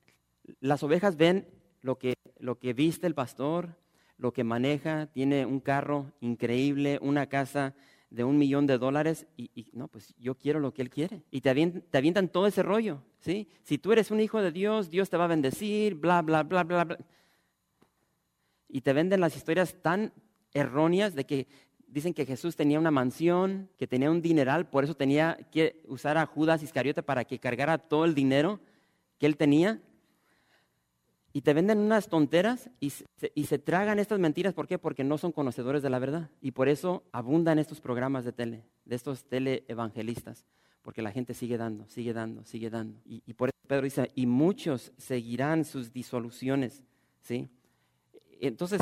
las 0.60 0.84
ovejas 0.84 1.17
ven 1.17 1.48
lo 1.82 1.98
que, 1.98 2.13
lo 2.38 2.60
que 2.60 2.74
viste 2.74 3.08
el 3.08 3.15
pastor, 3.15 3.76
lo 4.17 4.34
que 4.34 4.43
maneja, 4.43 5.08
tiene 5.08 5.45
un 5.45 5.60
carro 5.60 6.12
increíble, 6.19 7.00
una 7.02 7.28
casa 7.28 7.74
de 8.10 8.24
un 8.24 8.38
millón 8.38 8.65
de 8.67 8.78
dólares 8.78 9.28
y, 9.38 9.69
no, 9.74 9.88
pues 9.88 10.15
yo 10.17 10.36
quiero 10.36 10.60
lo 10.60 10.74
que 10.74 10.82
él 10.82 10.89
quiere. 10.89 11.24
Y 11.32 11.41
te 11.41 11.50
avientan, 11.50 11.84
te 11.89 11.98
avientan, 11.98 12.30
todo 12.30 12.48
ese 12.48 12.63
rollo, 12.63 13.02
¿sí? 13.19 13.48
Si 13.63 13.78
tú 13.78 13.91
eres 13.91 14.12
un 14.12 14.19
hijo 14.19 14.41
de 14.41 14.52
Dios, 14.52 14.89
Dios 14.89 15.10
te 15.10 15.17
va 15.17 15.26
a 15.26 15.28
bendecir, 15.28 15.95
bla, 15.95 16.22
bla, 16.22 16.43
bla, 16.43 16.63
bla, 16.63 16.84
bla. 16.84 16.98
Y 18.67 18.82
te 18.82 18.93
venden 18.93 19.22
las 19.22 19.36
historias 19.36 19.76
tan 19.82 20.12
erróneas 20.53 21.15
de 21.15 21.25
que 21.25 21.47
dicen 21.88 22.13
que 22.13 22.25
Jesús 22.25 22.55
tenía 22.55 22.79
una 22.79 22.91
mansión, 22.91 23.69
que 23.77 23.88
tenía 23.88 24.12
un 24.12 24.21
dineral, 24.21 24.69
por 24.69 24.83
eso 24.83 24.95
tenía 24.95 25.38
que 25.51 25.81
usar 25.88 26.17
a 26.17 26.25
Judas 26.25 26.63
Iscariote 26.63 27.03
para 27.03 27.25
que 27.25 27.39
cargara 27.39 27.77
todo 27.77 28.05
el 28.05 28.13
dinero 28.13 28.59
que 29.17 29.25
él 29.25 29.38
tenía. 29.38 29.81
Y 31.31 31.41
te 31.41 31.53
venden 31.53 31.77
unas 31.77 32.07
tonteras 32.07 32.71
y 32.79 32.89
se, 32.89 33.59
tragan 33.59 33.99
estas 33.99 34.19
mentiras. 34.19 34.53
¿Por 34.55 34.67
qué? 34.67 34.79
Porque 34.79 35.03
no 35.03 35.19
son 35.19 35.31
conocedores 35.31 35.83
de 35.83 35.89
la 35.91 35.99
verdad. 35.99 36.31
Y 36.41 36.51
por 36.51 36.69
eso 36.69 37.03
abundan 37.12 37.59
estos 37.59 37.79
programas 37.81 38.25
de 38.25 38.33
tele, 38.33 38.63
de 38.85 38.95
estos 38.95 39.23
teleevangelistas. 39.25 40.47
Porque 40.81 41.03
la 41.03 41.12
gente 41.12 41.35
sigue 41.35 41.57
dando, 41.57 41.88
sigue 41.88 42.13
dando, 42.13 42.43
sigue 42.45 42.71
dando. 42.71 42.99
Y, 43.05 43.33
por 43.33 43.49
eso 43.49 43.57
Pedro 43.67 43.83
dice, 43.83 44.12
y 44.15 44.25
muchos 44.25 44.91
seguirán 44.97 45.65
sus 45.65 45.93
disoluciones. 45.93 46.83
¿sí? 47.21 47.47
Entonces, 48.41 48.81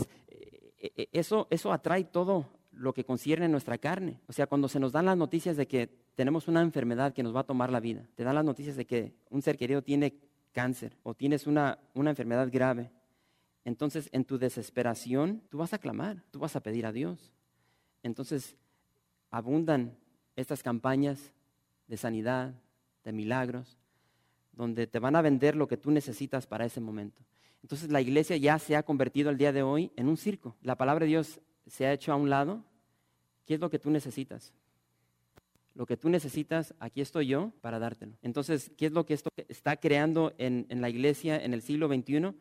eso, 0.80 1.48
eso 1.50 1.72
atrae 1.72 2.04
todo 2.04 2.46
lo 2.72 2.94
que 2.94 3.04
concierne 3.04 3.48
nuestra 3.48 3.78
carne. 3.78 4.20
O 4.28 4.34
sea, 4.34 4.48
cuando 4.48 4.68
se 4.68 4.80
nos 4.80 4.92
dan 4.92 5.06
las 5.06 5.18
noticias 5.18 5.58
de 5.58 5.68
que 5.68 5.88
tenemos 6.16 6.48
una 6.48 6.62
enfermedad 6.62 7.14
que 7.14 7.24
nos 7.24 7.36
va 7.36 7.42
a 7.42 7.46
tomar 7.46 7.72
la 7.72 7.80
vida, 7.80 8.08
te 8.16 8.24
dan 8.24 8.36
las 8.36 8.46
noticias 8.46 8.76
de 8.76 8.86
que 8.86 9.14
un 9.30 9.42
ser 9.42 9.58
querido 9.58 9.82
tiene 9.82 10.16
cáncer 10.52 10.98
o 11.04 11.14
tienes 11.14 11.48
una, 11.48 11.80
una 11.94 12.12
enfermedad 12.12 12.50
grave, 12.52 12.92
entonces 13.66 14.10
en 14.14 14.24
tu 14.24 14.38
desesperación 14.38 15.44
tú 15.50 15.58
vas 15.58 15.74
a 15.74 15.78
clamar, 15.78 16.24
tú 16.32 16.40
vas 16.40 16.56
a 16.56 16.62
pedir 16.62 16.86
a 16.86 16.92
Dios. 16.92 17.34
Entonces 18.02 18.56
abundan 19.30 19.98
estas 20.36 20.64
campañas 20.64 21.34
de 21.88 21.98
sanidad, 21.98 22.54
de 23.04 23.12
milagros, 23.12 23.78
donde 24.54 24.88
te 24.88 25.00
van 25.00 25.16
a 25.16 25.22
vender 25.22 25.56
lo 25.56 25.68
que 25.68 25.78
tú 25.78 25.92
necesitas 25.92 26.48
para 26.48 26.66
ese 26.66 26.80
momento. 26.80 27.22
Entonces 27.68 27.92
la 27.92 28.00
iglesia 28.00 28.38
ya 28.38 28.58
se 28.60 28.78
ha 28.78 28.84
convertido 28.84 29.30
el 29.30 29.38
día 29.38 29.52
de 29.52 29.62
hoy 29.62 29.92
en 29.98 30.08
un 30.08 30.16
circo. 30.16 30.56
La 30.62 30.78
palabra 30.78 31.04
de 31.04 31.10
Dios 31.10 31.42
se 31.66 31.86
ha 31.86 31.92
hecho 31.92 32.14
a 32.14 32.16
un 32.16 32.30
lado. 32.30 32.64
¿Qué 33.46 33.56
es 33.56 33.60
lo 33.60 33.70
que 33.70 33.78
tú 33.78 33.92
necesitas? 33.92 34.54
lo 35.76 35.86
que 35.86 35.98
tú 35.98 36.08
necesitas, 36.10 36.74
aquí 36.80 37.02
estoy 37.02 37.28
yo 37.28 37.52
para 37.60 37.78
dártelo. 37.78 38.14
Entonces, 38.22 38.72
¿qué 38.78 38.86
es 38.86 38.94
lo 38.94 39.06
que 39.06 39.14
esto 39.14 39.30
está 39.50 39.76
creando 39.76 40.34
en, 40.38 40.66
la 40.70 40.90
iglesia 40.90 41.38
en 41.44 41.54
el 41.54 41.62
siglo 41.62 41.88
XXI? 41.88 42.34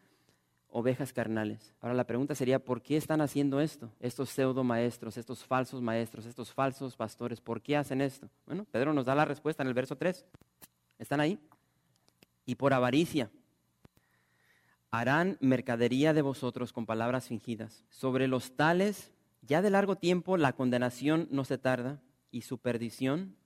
Ovejas 0.68 1.12
carnales. 1.12 1.74
Ahora 1.80 1.94
la 1.94 2.06
pregunta 2.06 2.34
sería, 2.36 2.60
¿por 2.60 2.80
qué 2.80 2.96
están 2.96 3.20
haciendo 3.20 3.60
esto? 3.60 3.90
Estos 3.98 4.30
pseudo 4.30 4.62
maestros, 4.62 5.18
estos 5.18 5.44
falsos 5.44 5.82
maestros, 5.82 6.24
estos 6.24 6.52
falsos 6.52 6.96
pastores, 6.96 7.40
¿por 7.40 7.60
qué 7.60 7.76
hacen 7.76 8.00
esto? 8.00 8.30
Bueno, 8.46 8.64
Pedro 8.70 8.94
nos 8.94 9.04
da 9.04 9.14
la 9.14 9.24
respuesta 9.24 9.62
en 9.64 9.68
el 9.68 9.74
verso 9.74 9.96
3. 9.96 10.24
¿Están 10.98 11.20
ahí? 11.20 11.38
Y 12.46 12.54
por 12.54 12.72
avaricia 12.72 13.28
harán 14.98 15.36
mercadería 15.40 16.14
de 16.14 16.22
vosotros 16.22 16.72
con 16.72 16.86
palabras 16.86 17.28
fingidas. 17.28 17.84
Sobre 17.90 18.28
los 18.28 18.56
tales, 18.56 19.12
ya 19.42 19.60
de 19.60 19.70
largo 19.70 19.96
tiempo 19.96 20.36
la 20.36 20.54
condenación 20.54 21.28
no 21.30 21.44
se 21.44 21.58
tarda 21.58 22.00
y 22.30 22.42
su 22.42 22.58
perdición 22.58 23.36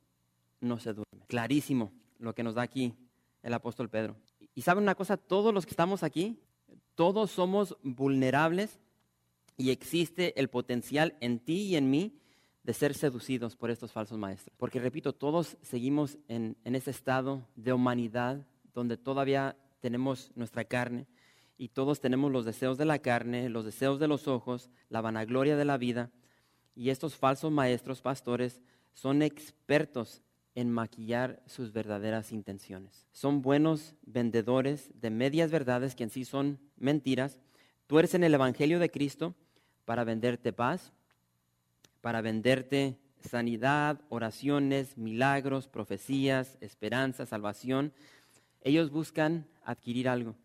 no 0.61 0.79
se 0.79 0.93
duerme. 0.93 1.27
Clarísimo 1.27 1.93
lo 2.19 2.35
que 2.35 2.43
nos 2.45 2.55
da 2.55 2.63
aquí 2.63 2.95
el 3.43 3.53
apóstol 3.55 3.89
Pedro. 3.89 4.17
Y 4.55 4.63
saben 4.63 4.85
una 4.85 4.95
cosa, 4.95 5.17
todos 5.17 5.53
los 5.53 5.67
que 5.67 5.71
estamos 5.71 6.03
aquí, 6.03 6.39
todos 6.95 7.31
somos 7.31 7.77
vulnerables 7.83 8.79
y 9.57 9.71
existe 9.71 10.39
el 10.39 10.49
potencial 10.51 11.17
en 11.21 11.41
ti 11.41 11.63
y 11.63 11.77
en 11.77 11.91
mí 11.91 12.15
de 12.63 12.75
ser 12.75 12.95
seducidos 12.95 13.57
por 13.57 13.71
estos 13.71 13.91
falsos 13.91 14.19
maestros. 14.19 14.55
Porque 14.57 14.79
repito, 14.79 15.15
todos 15.15 15.57
seguimos 15.63 16.19
en, 16.29 16.57
en 16.65 16.75
ese 16.77 16.91
estado 16.91 17.43
de 17.57 17.73
humanidad 17.73 18.47
donde 18.73 18.97
todavía 18.97 19.57
tenemos 19.81 20.31
nuestra 20.37 20.65
carne 20.65 21.07
y 21.61 21.69
todos 21.69 22.01
tenemos 22.01 22.33
los 22.33 22.47
deseos 22.47 22.79
de 22.79 22.87
la 22.87 23.01
carne, 23.01 23.51
los 23.51 23.67
deseos 23.67 24.01
de 24.01 24.09
los 24.09 24.29
ojos, 24.29 24.71
la 24.89 25.03
vanagloria 25.03 25.59
de 25.59 25.67
la 25.67 25.77
vida. 25.77 26.11
Y 26.75 26.89
estos 26.89 27.17
falsos 27.17 27.53
maestros, 27.53 28.01
pastores, 28.01 28.63
son 28.95 29.21
expertos 29.21 30.23
en 30.55 30.71
maquillar 30.71 31.43
sus 31.45 31.71
verdaderas 31.75 32.33
intenciones. 32.33 33.07
Son 33.13 33.43
buenos 33.43 33.95
vendedores 34.07 34.91
de 34.95 35.11
medias 35.11 35.51
verdades 35.51 35.95
que 35.95 36.05
en 36.05 36.09
sí 36.09 36.25
son 36.25 36.59
mentiras. 36.79 37.39
Tú 37.87 37.99
eres 37.99 38.15
en 38.15 38.25
el 38.25 38.33
Evangelio 38.33 38.79
de 38.79 38.91
Cristo 38.91 39.35
para 39.85 40.03
venderte 40.05 40.55
paz, 40.55 40.95
para 42.01 42.23
venderte 42.23 42.97
sanidad, 43.21 44.01
oraciones, 44.09 44.97
milagros, 44.97 45.69
profecías, 45.69 46.57
esperanza, 46.63 47.27
salvación. 47.27 47.93
Ellos 48.63 48.91
buscan 48.91 49.47
adquirir 49.63 50.09
algo, 50.09 50.37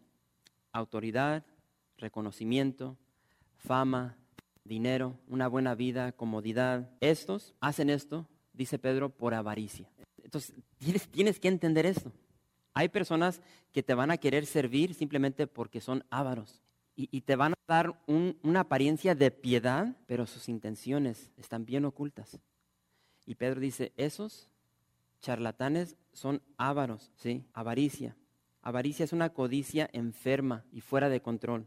autoridad, 0.77 1.45
reconocimiento, 1.97 2.97
fama, 3.57 4.17
dinero, 4.63 5.17
una 5.27 5.47
buena 5.47 5.75
vida, 5.75 6.11
comodidad. 6.11 6.89
Estos 6.99 7.55
hacen 7.59 7.89
esto 7.89 8.27
dice 8.53 8.79
Pedro, 8.79 9.09
por 9.09 9.33
avaricia. 9.33 9.89
Entonces, 10.23 10.55
tienes, 11.11 11.39
que 11.39 11.47
entender 11.47 11.85
esto. 11.85 12.11
Hay 12.73 12.89
personas 12.89 13.41
que 13.71 13.83
te 13.83 13.93
van 13.93 14.11
a 14.11 14.17
querer 14.17 14.45
servir 14.45 14.93
simplemente 14.93 15.47
porque 15.47 15.81
son 15.81 16.03
ávaros 16.09 16.61
y, 16.97 17.21
te 17.21 17.35
van 17.35 17.53
a 17.53 17.55
dar 17.67 18.01
una 18.07 18.61
apariencia 18.61 19.15
de 19.15 19.29
piedad, 19.29 19.95
pero 20.07 20.25
sus 20.25 20.47
intenciones 20.47 21.29
están 21.35 21.65
bien 21.65 21.83
ocultas. 21.83 22.39
Y 23.25 23.35
Pedro 23.35 23.59
dice, 23.59 23.91
esos 23.97 24.49
charlatanes 25.19 25.97
son 26.13 26.41
ávaros, 26.57 27.11
¿sí? 27.17 27.43
Avaricia. 27.53 28.15
Avaricia 28.65 29.05
es 29.05 29.13
una 29.13 29.29
codicia 29.29 29.89
enferma 29.93 30.65
y 30.73 30.81
fuera 30.81 31.07
de 31.07 31.21
control. 31.21 31.65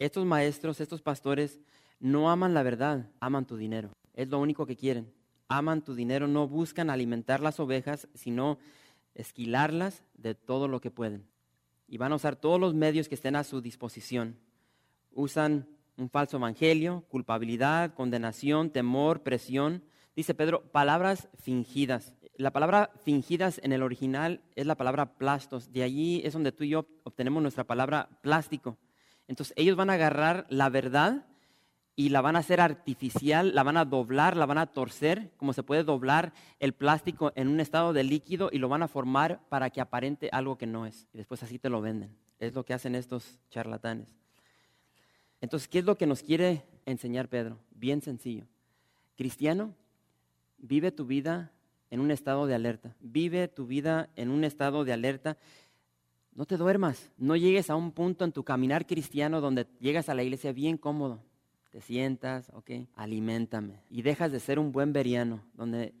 Estos 0.00 0.26
maestros, 0.26 0.80
estos 0.80 1.02
pastores, 1.02 1.60
no 2.00 2.30
aman 2.30 2.52
la 2.52 2.64
verdad, 2.64 3.08
aman 3.20 3.46
tu 3.46 3.56
dinero. 3.56 3.90
Es 4.14 4.28
lo 4.28 4.40
único 4.40 4.66
que 4.66 4.74
quieren 4.74 5.12
aman 5.48 5.82
tu 5.82 5.94
dinero, 5.94 6.28
no 6.28 6.46
buscan 6.46 6.90
alimentar 6.90 7.40
las 7.40 7.58
ovejas, 7.58 8.06
sino 8.14 8.58
esquilarlas 9.14 10.04
de 10.14 10.34
todo 10.34 10.68
lo 10.68 10.80
que 10.80 10.90
pueden. 10.90 11.26
Y 11.88 11.96
van 11.96 12.12
a 12.12 12.16
usar 12.16 12.36
todos 12.36 12.60
los 12.60 12.74
medios 12.74 13.08
que 13.08 13.14
estén 13.14 13.34
a 13.34 13.44
su 13.44 13.60
disposición. 13.62 14.38
Usan 15.10 15.66
un 15.96 16.10
falso 16.10 16.36
evangelio, 16.36 17.04
culpabilidad, 17.08 17.94
condenación, 17.94 18.70
temor, 18.70 19.22
presión. 19.22 19.82
Dice 20.14 20.34
Pedro, 20.34 20.62
palabras 20.70 21.28
fingidas. 21.38 22.12
La 22.38 22.52
palabra 22.52 22.92
fingidas 23.02 23.60
en 23.64 23.72
el 23.72 23.82
original 23.82 24.40
es 24.54 24.64
la 24.64 24.76
palabra 24.76 25.16
plastos. 25.16 25.72
De 25.72 25.82
allí 25.82 26.22
es 26.24 26.34
donde 26.34 26.52
tú 26.52 26.62
y 26.62 26.68
yo 26.68 26.86
obtenemos 27.02 27.42
nuestra 27.42 27.64
palabra 27.64 28.08
plástico. 28.22 28.78
Entonces 29.26 29.52
ellos 29.56 29.74
van 29.74 29.90
a 29.90 29.94
agarrar 29.94 30.46
la 30.48 30.68
verdad 30.68 31.26
y 31.96 32.10
la 32.10 32.20
van 32.20 32.36
a 32.36 32.38
hacer 32.38 32.60
artificial, 32.60 33.56
la 33.56 33.64
van 33.64 33.76
a 33.76 33.84
doblar, 33.84 34.36
la 34.36 34.46
van 34.46 34.58
a 34.58 34.66
torcer, 34.66 35.32
como 35.36 35.52
se 35.52 35.64
puede 35.64 35.82
doblar 35.82 36.32
el 36.60 36.74
plástico 36.74 37.32
en 37.34 37.48
un 37.48 37.58
estado 37.58 37.92
de 37.92 38.04
líquido 38.04 38.50
y 38.52 38.58
lo 38.58 38.68
van 38.68 38.84
a 38.84 38.88
formar 38.88 39.40
para 39.48 39.70
que 39.70 39.80
aparente 39.80 40.28
algo 40.30 40.56
que 40.56 40.68
no 40.68 40.86
es. 40.86 41.08
Y 41.12 41.18
después 41.18 41.42
así 41.42 41.58
te 41.58 41.68
lo 41.68 41.80
venden. 41.80 42.16
Es 42.38 42.54
lo 42.54 42.64
que 42.64 42.72
hacen 42.72 42.94
estos 42.94 43.40
charlatanes. 43.50 44.14
Entonces, 45.40 45.68
¿qué 45.68 45.80
es 45.80 45.84
lo 45.84 45.98
que 45.98 46.06
nos 46.06 46.22
quiere 46.22 46.64
enseñar 46.86 47.28
Pedro? 47.28 47.58
Bien 47.72 48.00
sencillo. 48.00 48.46
Cristiano, 49.16 49.74
vive 50.56 50.92
tu 50.92 51.04
vida 51.04 51.50
en 51.90 52.00
un 52.00 52.10
estado 52.10 52.46
de 52.46 52.54
alerta. 52.54 52.94
Vive 53.00 53.48
tu 53.48 53.66
vida 53.66 54.08
en 54.16 54.30
un 54.30 54.44
estado 54.44 54.84
de 54.84 54.92
alerta. 54.92 55.36
No 56.34 56.44
te 56.44 56.56
duermas, 56.56 57.10
no 57.16 57.36
llegues 57.36 57.70
a 57.70 57.76
un 57.76 57.92
punto 57.92 58.24
en 58.24 58.32
tu 58.32 58.44
caminar 58.44 58.86
cristiano 58.86 59.40
donde 59.40 59.66
llegas 59.80 60.08
a 60.08 60.14
la 60.14 60.22
iglesia 60.22 60.52
bien 60.52 60.76
cómodo 60.76 61.20
te 61.70 61.80
sientas, 61.80 62.50
ok, 62.54 62.70
aliméntame. 62.96 63.82
Y 63.90 64.02
dejas 64.02 64.32
de 64.32 64.40
ser 64.40 64.58
un 64.58 64.72
buen 64.72 64.92
veriano, 64.92 65.42
donde, 65.54 65.94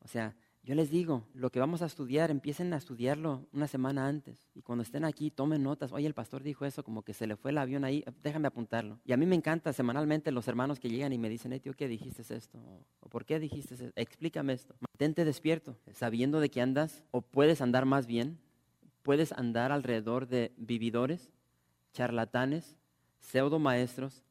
o 0.00 0.08
sea, 0.08 0.34
yo 0.62 0.74
les 0.74 0.90
digo, 0.90 1.24
lo 1.32 1.50
que 1.50 1.60
vamos 1.60 1.80
a 1.80 1.86
estudiar, 1.86 2.30
empiecen 2.30 2.72
a 2.74 2.76
estudiarlo 2.76 3.46
una 3.52 3.66
semana 3.66 4.06
antes. 4.06 4.50
Y 4.54 4.62
cuando 4.62 4.82
estén 4.82 5.04
aquí, 5.04 5.30
tomen 5.30 5.62
notas. 5.62 5.92
Oye, 5.92 6.06
el 6.06 6.14
pastor 6.14 6.42
dijo 6.42 6.66
eso, 6.66 6.84
como 6.84 7.02
que 7.02 7.14
se 7.14 7.26
le 7.26 7.36
fue 7.36 7.52
el 7.52 7.58
avión 7.58 7.84
ahí, 7.84 8.04
déjame 8.22 8.48
apuntarlo. 8.48 8.98
Y 9.04 9.12
a 9.12 9.16
mí 9.16 9.24
me 9.24 9.34
encanta 9.34 9.72
semanalmente 9.72 10.30
los 10.30 10.46
hermanos 10.46 10.78
que 10.78 10.90
llegan 10.90 11.12
y 11.12 11.18
me 11.18 11.30
dicen, 11.30 11.52
hey, 11.52 11.60
tío, 11.60 11.72
¿qué 11.72 11.88
dijiste 11.88 12.22
esto? 12.34 12.58
¿O 13.00 13.08
por 13.08 13.24
qué 13.24 13.38
dijiste 13.38 13.74
esto? 13.74 13.90
Explícame 13.96 14.52
esto. 14.52 14.74
Mantente 14.80 15.24
despierto, 15.24 15.78
sabiendo 15.92 16.38
de 16.38 16.50
qué 16.50 16.60
andas, 16.60 17.02
o 17.12 17.22
puedes 17.22 17.62
andar 17.62 17.86
más 17.86 18.06
bien. 18.06 18.38
Puedes 19.02 19.32
andar 19.32 19.72
alrededor 19.72 20.28
de 20.28 20.52
vividores, 20.58 21.30
charlatanes, 21.94 22.76
pseudo 23.20 23.58
maestros, 23.58 24.22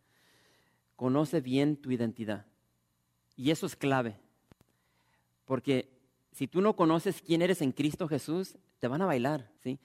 conoce 0.96 1.42
bien 1.42 1.78
tu 1.78 1.92
identidad. 1.92 2.46
Y 3.36 3.50
eso 3.50 3.66
es 3.66 3.76
clave. 3.76 4.18
Porque 5.46 5.97
si 6.38 6.48
tú 6.48 6.62
no 6.62 6.76
conoces 6.76 7.24
quién 7.24 7.42
eres 7.42 7.64
en 7.64 7.72
Cristo 7.72 8.08
Jesús, 8.08 8.60
te 8.78 8.88
van 8.88 9.02
a 9.02 9.08
bailar. 9.08 9.50
¿sí? 9.64 9.80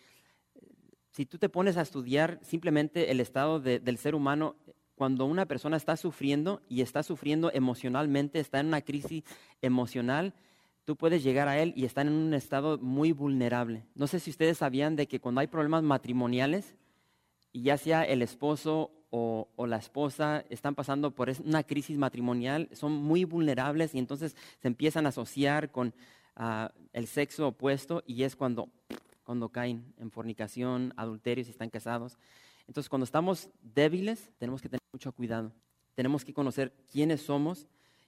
Si 1.10 1.24
tú 1.24 1.38
te 1.38 1.48
pones 1.48 1.78
a 1.78 1.80
estudiar 1.80 2.40
simplemente 2.42 3.10
el 3.10 3.20
estado 3.20 3.58
del 3.58 3.96
ser 3.96 4.14
humano, 4.14 4.56
cuando 4.94 5.24
una 5.24 5.46
persona 5.46 5.78
está 5.78 5.96
sufriendo 5.96 6.60
y 6.68 6.82
está 6.82 7.02
sufriendo 7.02 7.50
emocionalmente, 7.54 8.38
está 8.38 8.60
en 8.60 8.66
una 8.66 8.82
crisis 8.82 9.24
emocional, 9.62 10.34
tú 10.84 10.94
puedes 10.94 11.24
llegar 11.24 11.48
a 11.48 11.58
él 11.58 11.72
y 11.74 11.86
estar 11.86 12.06
en 12.06 12.12
un 12.12 12.34
estado 12.34 12.76
muy 12.76 13.12
vulnerable. 13.12 13.86
No 13.94 14.06
sé 14.06 14.20
si 14.20 14.28
ustedes 14.28 14.58
sabían 14.58 14.94
de 14.94 15.08
que 15.08 15.20
cuando 15.20 15.40
hay 15.40 15.46
problemas 15.46 15.82
matrimoniales, 15.82 16.76
ya 17.54 17.78
sea 17.78 18.02
el 18.02 18.20
esposo 18.20 18.90
o, 19.08 19.48
la 19.66 19.78
esposa 19.78 20.44
están 20.50 20.74
pasando 20.74 21.12
por 21.12 21.32
una 21.46 21.62
crisis 21.62 21.96
matrimonial, 21.96 22.68
son 22.72 22.92
muy 22.92 23.24
vulnerables 23.24 23.94
y 23.94 23.98
entonces 23.98 24.36
se 24.60 24.68
empiezan 24.68 25.06
a 25.06 25.10
asociar 25.10 25.70
con 25.70 25.94
ah, 26.36 26.72
el 26.92 27.06
sexo 27.06 27.48
opuesto 27.48 28.02
y 28.06 28.22
es 28.22 28.36
cuando, 28.36 28.68
cuando 29.24 29.48
caen 29.48 29.92
en 29.98 30.10
fornicación, 30.10 30.92
adulterio, 30.96 31.44
si 31.44 31.50
están 31.50 31.70
casados. 31.70 32.18
Entonces 32.66 32.88
cuando 32.88 33.04
estamos 33.04 33.50
débiles 33.60 34.30
tenemos 34.38 34.62
que 34.62 34.68
tener 34.68 34.80
mucho 34.92 35.12
cuidado, 35.12 35.52
tenemos 35.94 36.24
que 36.24 36.32
conocer 36.32 36.72
quiénes 36.90 37.22
somos 37.22 37.66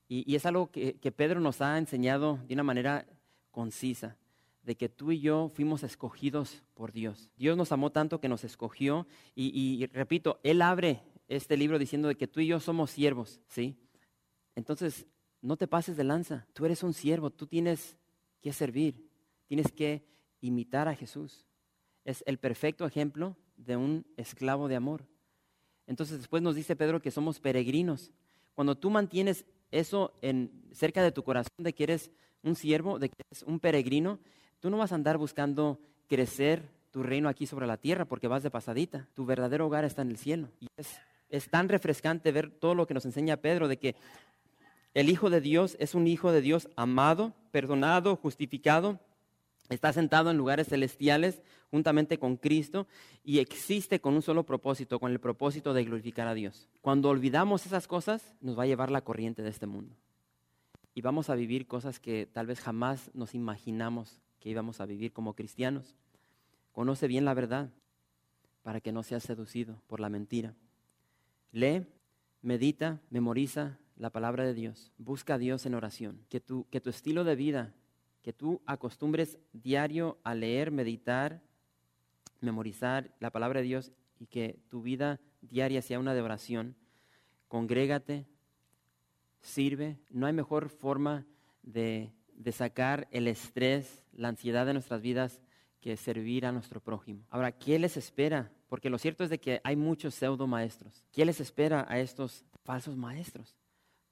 y, 0.08 0.34
es 0.34 0.46
algo 0.46 0.70
que 0.70 1.12
Pedro 1.16 1.40
nos 1.40 1.60
ha 1.60 1.78
enseñado 1.78 2.38
de 2.46 2.54
una 2.54 2.62
manera 2.62 3.06
concisa 3.50 4.16
de 4.64 4.76
que 4.76 4.88
tú 4.88 5.12
y 5.12 5.20
yo 5.20 5.50
fuimos 5.54 5.82
escogidos 5.82 6.62
por 6.74 6.92
Dios. 6.92 7.30
Dios 7.36 7.56
nos 7.56 7.70
amó 7.72 7.92
tanto 7.92 8.20
que 8.20 8.28
nos 8.28 8.44
escogió 8.44 9.06
y, 9.34 9.86
repito, 9.92 10.40
Él 10.42 10.62
abre 10.62 11.02
este 11.28 11.56
libro 11.56 11.78
diciendo 11.78 12.08
de 12.08 12.16
que 12.16 12.26
tú 12.26 12.40
y 12.40 12.46
yo 12.46 12.60
somos 12.60 12.90
siervos, 12.90 13.40
¿sí? 13.46 13.76
Entonces, 14.54 15.06
no 15.42 15.56
te 15.56 15.66
pases 15.66 15.96
de 15.96 16.04
lanza, 16.04 16.46
tú 16.54 16.64
eres 16.64 16.82
un 16.82 16.94
siervo, 16.94 17.30
tú 17.30 17.46
tienes 17.46 17.96
que 18.44 18.52
servir, 18.52 19.08
tienes 19.48 19.72
que 19.72 20.06
imitar 20.40 20.86
a 20.86 20.94
Jesús. 20.94 21.44
Es 22.04 22.22
el 22.26 22.38
perfecto 22.38 22.86
ejemplo 22.86 23.36
de 23.56 23.76
un 23.76 24.06
esclavo 24.16 24.68
de 24.68 24.76
amor. 24.76 25.08
Entonces 25.88 26.18
después 26.18 26.44
nos 26.44 26.54
dice 26.54 26.76
Pedro 26.76 27.02
que 27.02 27.10
somos 27.10 27.40
peregrinos. 27.40 28.12
Cuando 28.54 28.76
tú 28.76 28.90
mantienes 28.90 29.44
eso 29.72 30.12
en, 30.22 30.68
cerca 30.70 31.02
de 31.02 31.10
tu 31.10 31.24
corazón 31.24 31.56
de 31.58 31.74
que 31.74 31.82
eres 31.82 32.12
un 32.42 32.54
siervo, 32.54 33.00
de 33.00 33.08
que 33.08 33.16
eres 33.30 33.42
un 33.42 33.58
peregrino, 33.58 34.20
Tú 34.64 34.70
no 34.70 34.78
vas 34.78 34.92
a 34.92 34.94
andar 34.94 35.18
buscando 35.18 35.78
crecer 36.08 36.70
tu 36.90 37.02
reino 37.02 37.28
aquí 37.28 37.46
sobre 37.46 37.66
la 37.66 37.76
tierra 37.76 38.06
porque 38.06 38.28
vas 38.28 38.42
de 38.42 38.50
pasadita. 38.50 39.06
Tu 39.12 39.26
verdadero 39.26 39.66
hogar 39.66 39.84
está 39.84 40.00
en 40.00 40.08
el 40.08 40.16
cielo. 40.16 40.48
Y 40.58 40.68
es, 40.78 40.88
es 41.28 41.50
tan 41.50 41.68
refrescante 41.68 42.32
ver 42.32 42.50
todo 42.50 42.74
lo 42.74 42.86
que 42.86 42.94
nos 42.94 43.04
enseña 43.04 43.36
Pedro 43.36 43.68
de 43.68 43.76
que 43.76 43.94
el 44.94 45.10
Hijo 45.10 45.28
de 45.28 45.40
Dios 45.40 45.76
es 45.80 45.94
un 45.94 46.06
Hijo 46.06 46.32
de 46.32 46.40
Dios 46.40 46.68
amado, 46.76 47.34
perdonado, 47.50 48.16
justificado, 48.16 49.00
está 49.68 49.92
sentado 49.92 50.30
en 50.30 50.36
lugares 50.36 50.68
celestiales 50.68 51.42
juntamente 51.70 52.18
con 52.18 52.36
Cristo 52.36 52.86
y 53.24 53.40
existe 53.40 54.00
con 54.00 54.14
un 54.14 54.22
solo 54.22 54.44
propósito, 54.44 55.00
con 55.00 55.10
el 55.10 55.18
propósito 55.18 55.74
de 55.74 55.84
glorificar 55.84 56.28
a 56.28 56.34
Dios. 56.34 56.68
Cuando 56.80 57.08
olvidamos 57.08 57.66
esas 57.66 57.88
cosas, 57.88 58.34
nos 58.40 58.56
va 58.58 58.62
a 58.62 58.66
llevar 58.66 58.90
la 58.90 59.02
corriente 59.02 59.42
de 59.42 59.50
este 59.50 59.66
mundo. 59.66 59.96
Y 60.94 61.00
vamos 61.00 61.28
a 61.28 61.34
vivir 61.34 61.66
cosas 61.66 61.98
que 61.98 62.26
tal 62.26 62.46
vez 62.46 62.60
jamás 62.60 63.10
nos 63.14 63.34
imaginamos 63.34 64.20
que 64.38 64.50
íbamos 64.50 64.80
a 64.80 64.86
vivir 64.86 65.12
como 65.12 65.34
cristianos. 65.34 65.96
Conoce 66.70 67.08
bien 67.08 67.24
la 67.24 67.34
verdad 67.34 67.70
para 68.62 68.80
que 68.80 68.92
no 68.92 69.02
seas 69.02 69.24
seducido 69.24 69.82
por 69.88 69.98
la 69.98 70.08
mentira. 70.08 70.54
Lee, 71.50 71.84
medita, 72.42 73.00
memoriza 73.10 73.78
la 73.96 74.10
palabra 74.10 74.44
de 74.44 74.54
Dios. 74.54 74.92
Busca 74.98 75.34
a 75.34 75.38
Dios 75.38 75.66
en 75.66 75.74
oración. 75.74 76.24
Que 76.28 76.40
tu, 76.40 76.66
que 76.70 76.80
tu 76.80 76.90
estilo 76.90 77.24
de 77.24 77.36
vida, 77.36 77.74
que 78.22 78.32
tú 78.32 78.62
acostumbres 78.66 79.38
diario 79.52 80.18
a 80.24 80.34
leer, 80.34 80.70
meditar, 80.70 81.42
memorizar 82.40 83.14
la 83.20 83.30
palabra 83.30 83.60
de 83.60 83.66
Dios 83.66 83.92
y 84.18 84.26
que 84.26 84.58
tu 84.68 84.82
vida 84.82 85.20
diaria 85.40 85.82
sea 85.82 85.98
una 85.98 86.14
de 86.14 86.22
oración. 86.22 86.76
Congrégate, 87.48 88.26
sirve. 89.40 89.98
No 90.10 90.26
hay 90.26 90.32
mejor 90.32 90.68
forma 90.68 91.26
de 91.62 92.12
de 92.36 92.52
sacar 92.52 93.08
el 93.10 93.28
estrés, 93.28 94.04
la 94.12 94.28
ansiedad 94.28 94.66
de 94.66 94.72
nuestras 94.72 95.00
vidas 95.00 95.40
que 95.80 95.96
servir 95.96 96.46
a 96.46 96.52
nuestro 96.52 96.80
prójimo. 96.80 97.24
Ahora, 97.30 97.52
¿qué 97.52 97.78
les 97.78 97.96
espera? 97.96 98.50
Porque 98.68 98.90
lo 98.90 98.98
cierto 98.98 99.24
es 99.24 99.30
de 99.30 99.38
que 99.38 99.60
hay 99.64 99.76
muchos 99.76 100.14
pseudo 100.14 100.46
maestros. 100.46 101.04
¿Qué 101.12 101.24
les 101.24 101.40
espera 101.40 101.86
a 101.88 101.98
estos 101.98 102.44
falsos 102.64 102.96
maestros? 102.96 103.56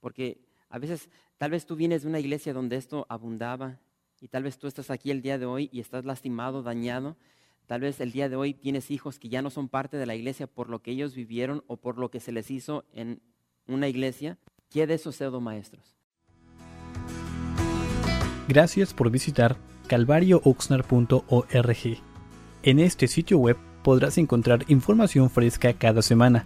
Porque 0.03 0.41
a 0.69 0.79
veces, 0.81 1.09
tal 1.39 1.53
vez 1.53 1.65
tú 1.65 1.77
vienes 1.77 2.03
de 2.03 2.09
una 2.09 2.19
iglesia 2.19 2.53
donde 2.53 2.77
esto 2.77 3.07
abundaba 3.09 3.79
y 4.21 4.27
tal 4.29 4.43
vez 4.43 4.59
tú 4.59 4.67
estás 4.67 4.91
aquí 4.91 5.13
el 5.13 5.23
día 5.23 5.39
de 5.39 5.47
hoy 5.47 5.71
y 5.73 5.81
estás 5.81 6.05
lastimado, 6.05 6.65
dañado. 6.65 7.17
Tal 7.67 7.81
vez 7.81 8.01
el 8.01 8.11
día 8.11 8.29
de 8.29 8.35
hoy 8.35 8.53
tienes 8.53 8.91
hijos 8.91 9.21
que 9.21 9.29
ya 9.29 9.43
no 9.43 9.51
son 9.51 9.69
parte 9.69 9.97
de 9.97 10.07
la 10.07 10.17
iglesia 10.17 10.49
por 10.49 10.69
lo 10.69 10.83
que 10.83 10.91
ellos 10.91 11.15
vivieron 11.15 11.63
o 11.69 11.77
por 11.77 11.99
lo 11.99 12.11
que 12.11 12.19
se 12.19 12.33
les 12.33 12.51
hizo 12.51 12.85
en 12.93 13.23
una 13.69 13.87
iglesia. 13.87 14.39
¿Qué 14.71 14.89
de 14.89 14.95
esos 14.95 15.15
pseudo 15.15 15.41
maestros? 15.41 15.97
Gracias 18.49 18.93
por 18.93 19.09
visitar 19.11 19.57
calvariooxnar.org. 19.87 22.03
En 22.65 22.79
este 22.81 23.07
sitio 23.07 23.39
web 23.39 23.57
podrás 23.85 24.19
encontrar 24.19 24.65
información 24.69 25.31
fresca 25.31 25.73
cada 25.75 26.03
semana, 26.03 26.45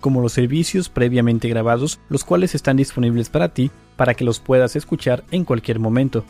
como 0.00 0.20
los 0.20 0.32
servicios 0.32 0.88
previamente 0.88 1.48
grabados, 1.48 2.00
los 2.08 2.24
cuales 2.24 2.54
están 2.54 2.76
disponibles 2.76 3.28
para 3.28 3.50
ti 3.50 3.70
para 3.96 4.14
que 4.14 4.24
los 4.24 4.40
puedas 4.40 4.76
escuchar 4.76 5.24
en 5.30 5.44
cualquier 5.44 5.78
momento. 5.78 6.24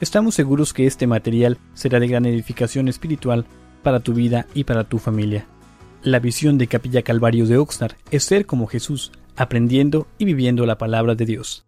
Estamos 0.00 0.34
seguros 0.34 0.72
que 0.72 0.86
este 0.86 1.06
material 1.06 1.58
será 1.74 2.00
de 2.00 2.08
gran 2.08 2.26
edificación 2.26 2.88
espiritual 2.88 3.46
para 3.82 4.00
tu 4.00 4.14
vida 4.14 4.46
y 4.54 4.64
para 4.64 4.84
tu 4.84 4.98
familia. 4.98 5.46
La 6.02 6.18
visión 6.18 6.58
de 6.58 6.66
Capilla 6.66 7.02
Calvario 7.02 7.46
de 7.46 7.56
Oxnard 7.56 7.94
es 8.10 8.24
ser 8.24 8.44
como 8.46 8.66
Jesús, 8.66 9.12
aprendiendo 9.36 10.06
y 10.18 10.24
viviendo 10.24 10.66
la 10.66 10.78
palabra 10.78 11.14
de 11.14 11.24
Dios. 11.24 11.63